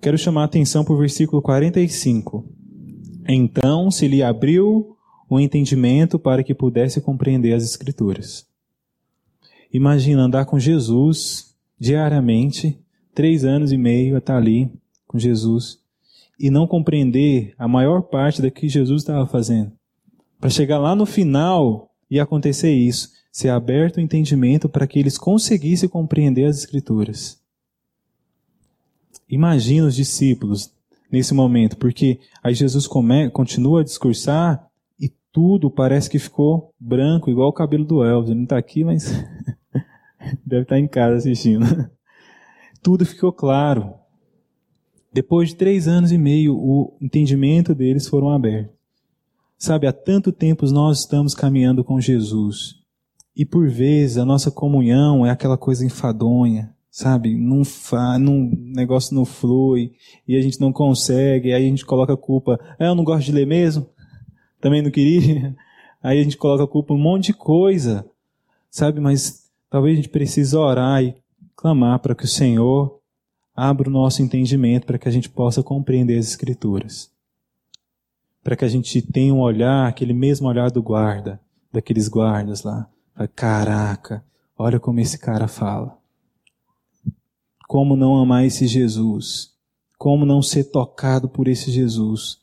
Quero 0.02 0.18
chamar 0.18 0.44
a 0.44 0.46
atenção 0.46 0.86
para 0.86 0.94
o 0.94 0.98
versículo 0.98 1.42
45. 1.42 2.46
Então 3.28 3.92
se 3.92 4.08
lhe 4.08 4.24
abriu 4.24 4.96
o 5.30 5.40
entendimento 5.40 6.18
para 6.18 6.42
que 6.42 6.56
pudesse 6.56 7.02
compreender 7.02 7.54
as 7.54 7.64
Escrituras. 7.64 8.48
Imagina 9.72 10.24
andar 10.24 10.46
com 10.46 10.58
Jesus 10.58 11.54
diariamente, 11.78 12.80
três 13.14 13.44
anos 13.44 13.72
e 13.74 13.78
meio 13.78 14.16
a 14.16 14.20
estar 14.20 14.38
ali 14.38 14.72
com 15.06 15.20
Jesus, 15.20 15.80
e 16.40 16.50
não 16.50 16.66
compreender 16.66 17.54
a 17.58 17.68
maior 17.68 18.04
parte 18.04 18.42
do 18.42 18.50
que 18.50 18.70
Jesus 18.70 19.02
estava 19.02 19.28
fazendo. 19.28 19.72
Para 20.40 20.50
chegar 20.50 20.80
lá 20.80 20.96
no 20.96 21.06
final 21.06 21.92
e 22.10 22.20
acontecer 22.20 22.72
isso, 22.72 23.12
ser 23.32 23.50
aberto 23.50 23.98
o 23.98 24.02
entendimento 24.02 24.70
para 24.70 24.88
que 24.88 24.98
eles 24.98 25.18
conseguissem 25.18 25.90
compreender 25.90 26.46
as 26.46 26.60
Escrituras. 26.60 27.39
Imagina 29.30 29.88
os 29.88 29.96
discípulos 29.96 30.74
nesse 31.12 31.34
momento, 31.34 31.78
porque 31.78 32.20
aí 32.44 32.54
Jesus 32.54 32.88
come, 32.88 33.30
continua 33.30 33.82
a 33.82 33.84
discursar 33.84 34.68
e 35.00 35.12
tudo 35.32 35.70
parece 35.70 36.10
que 36.10 36.18
ficou 36.18 36.74
branco, 36.80 37.30
igual 37.30 37.50
o 37.50 37.54
cabelo 37.54 37.86
do 37.86 38.04
Elvis. 38.04 38.30
Ele 38.30 38.40
não 38.40 38.44
está 38.44 38.58
aqui, 38.58 38.84
mas 38.84 39.12
deve 40.46 40.64
estar 40.64 40.76
tá 40.76 40.80
em 40.80 40.88
casa 40.88 41.18
assistindo. 41.18 41.66
tudo 42.82 43.06
ficou 43.06 43.32
claro. 43.32 43.94
Depois 45.12 45.50
de 45.50 45.56
três 45.56 45.88
anos 45.88 46.12
e 46.12 46.18
meio, 46.18 46.56
o 46.56 46.98
entendimento 47.02 47.74
deles 47.74 48.08
foram 48.08 48.30
abertos. 48.30 48.76
Sabe, 49.58 49.88
há 49.88 49.92
tanto 49.92 50.32
tempo 50.32 50.66
nós 50.72 51.00
estamos 51.00 51.36
caminhando 51.36 51.84
com 51.84 52.00
Jesus. 52.00 52.76
E 53.36 53.46
por 53.46 53.70
vezes 53.70 54.18
a 54.18 54.26
nossa 54.26 54.50
comunhão 54.50 55.26
é 55.26 55.30
aquela 55.30 55.58
coisa 55.58 55.86
enfadonha, 55.86 56.74
sabe? 57.00 57.34
Não 57.34 57.64
fa, 57.64 58.20
não, 58.20 58.52
negócio 58.54 59.16
não 59.16 59.24
flui 59.24 59.94
e 60.28 60.36
a 60.36 60.42
gente 60.42 60.60
não 60.60 60.74
consegue, 60.74 61.54
aí 61.54 61.66
a 61.66 61.70
gente 61.70 61.86
coloca 61.86 62.12
a 62.12 62.18
culpa. 62.18 62.60
É, 62.78 62.88
eu 62.88 62.96
não 62.96 63.06
gosto 63.06 63.28
de 63.28 63.32
ler 63.32 63.48
mesmo? 63.48 63.90
Também 64.60 64.82
não 64.82 64.92
queria? 64.92 65.56
Aí 66.04 66.18
a 66.18 66.24
gente 66.24 66.38
coloca 66.38 66.64
a 66.64 66.68
culpa 66.68 66.94
em 66.94 66.98
um 66.98 67.02
monte 67.02 67.26
de 67.26 67.34
coisa, 67.34 68.10
sabe? 68.70 69.02
Mas 69.02 69.50
talvez 69.70 69.94
a 69.94 69.96
gente 69.98 70.08
precise 70.08 70.56
orar 70.56 71.04
e 71.04 71.14
clamar 71.58 72.00
para 72.00 72.16
que 72.16 72.24
o 72.24 72.28
Senhor 72.28 73.02
abra 73.54 73.90
o 73.90 73.92
nosso 73.92 74.22
entendimento 74.22 74.86
para 74.86 74.98
que 74.98 75.10
a 75.10 75.12
gente 75.12 75.30
possa 75.30 75.62
compreender 75.62 76.18
as 76.18 76.30
Escrituras. 76.30 77.12
Para 78.42 78.56
que 78.56 78.64
a 78.64 78.70
gente 78.70 79.02
tenha 79.02 79.34
um 79.34 79.42
olhar, 79.42 79.90
aquele 79.90 80.14
mesmo 80.14 80.48
olhar 80.48 80.72
do 80.72 80.82
guarda, 80.82 81.38
daqueles 81.70 82.08
guardas 82.08 82.64
lá. 82.64 82.90
Caraca, 83.36 84.24
olha 84.58 84.80
como 84.80 85.02
esse 85.02 85.18
cara 85.18 85.50
fala. 85.50 85.99
Como 87.70 87.96
não 87.96 88.18
amar 88.18 88.48
esse 88.48 88.66
Jesus? 88.66 89.52
Como 89.96 90.26
não 90.26 90.42
ser 90.42 90.72
tocado 90.72 91.30
por 91.30 91.48
esse 91.48 91.70
Jesus? 91.70 92.40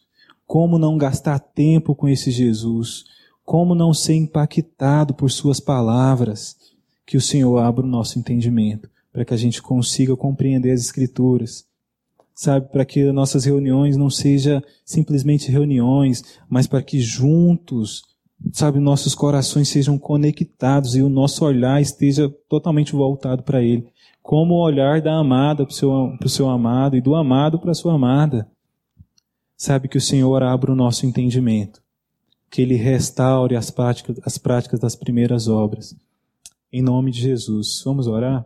Como 0.47 0.79
não 0.79 0.97
gastar 0.97 1.41
tempo 1.41 1.97
com 1.97 2.09
esse 2.09 2.31
Jesus? 2.31 3.07
Como 3.45 3.75
não 3.75 3.93
ser 3.93 4.15
impactado 4.15 5.15
por 5.15 5.29
Suas 5.29 5.59
palavras? 5.59 6.57
Que 7.05 7.17
o 7.17 7.21
Senhor 7.21 7.59
abra 7.59 7.85
o 7.85 7.89
nosso 7.89 8.21
entendimento, 8.21 8.89
para 9.13 9.25
que 9.25 9.35
a 9.35 9.37
gente 9.37 9.61
consiga 9.61 10.17
compreender 10.17 10.71
as 10.71 10.83
Escrituras. 10.83 11.67
Sabe, 12.33 12.69
para 12.69 12.85
que 12.85 13.11
nossas 13.11 13.45
reuniões 13.45 13.97
não 13.97 14.09
sejam 14.09 14.63
simplesmente 14.85 15.51
reuniões, 15.51 16.23
mas 16.49 16.69
para 16.69 16.85
que 16.85 17.01
juntos, 17.01 18.05
sabe, 18.53 18.79
nossos 18.79 19.13
corações 19.13 19.69
sejam 19.69 19.99
conectados 19.99 20.95
e 20.95 21.03
o 21.03 21.09
nosso 21.09 21.45
olhar 21.45 21.83
esteja 21.83 22.33
totalmente 22.49 22.93
voltado 22.93 23.43
para 23.43 23.61
Ele 23.61 23.93
como 24.27 24.55
o 24.55 24.61
olhar 24.61 25.01
da 25.01 25.15
amada 25.15 25.65
para 25.65 25.71
o 25.71 25.73
seu, 25.73 26.19
seu 26.27 26.49
amado 26.49 26.97
e 26.97 27.01
do 27.01 27.15
amado 27.15 27.61
para 27.61 27.71
a 27.71 27.75
sua 27.75 27.95
amada. 27.95 28.51
Sabe 29.57 29.87
que 29.87 29.97
o 29.97 30.01
Senhor 30.01 30.43
abra 30.43 30.73
o 30.73 30.75
nosso 30.75 31.07
entendimento, 31.07 31.81
que 32.51 32.61
Ele 32.61 32.75
restaure 32.75 33.55
as 33.55 33.71
práticas, 33.71 34.19
as 34.25 34.37
práticas 34.37 34.81
das 34.81 34.97
primeiras 34.97 35.47
obras. 35.47 35.95
Em 36.73 36.83
nome 36.83 37.13
de 37.13 37.21
Jesus. 37.21 37.81
Vamos 37.85 38.09
orar? 38.09 38.45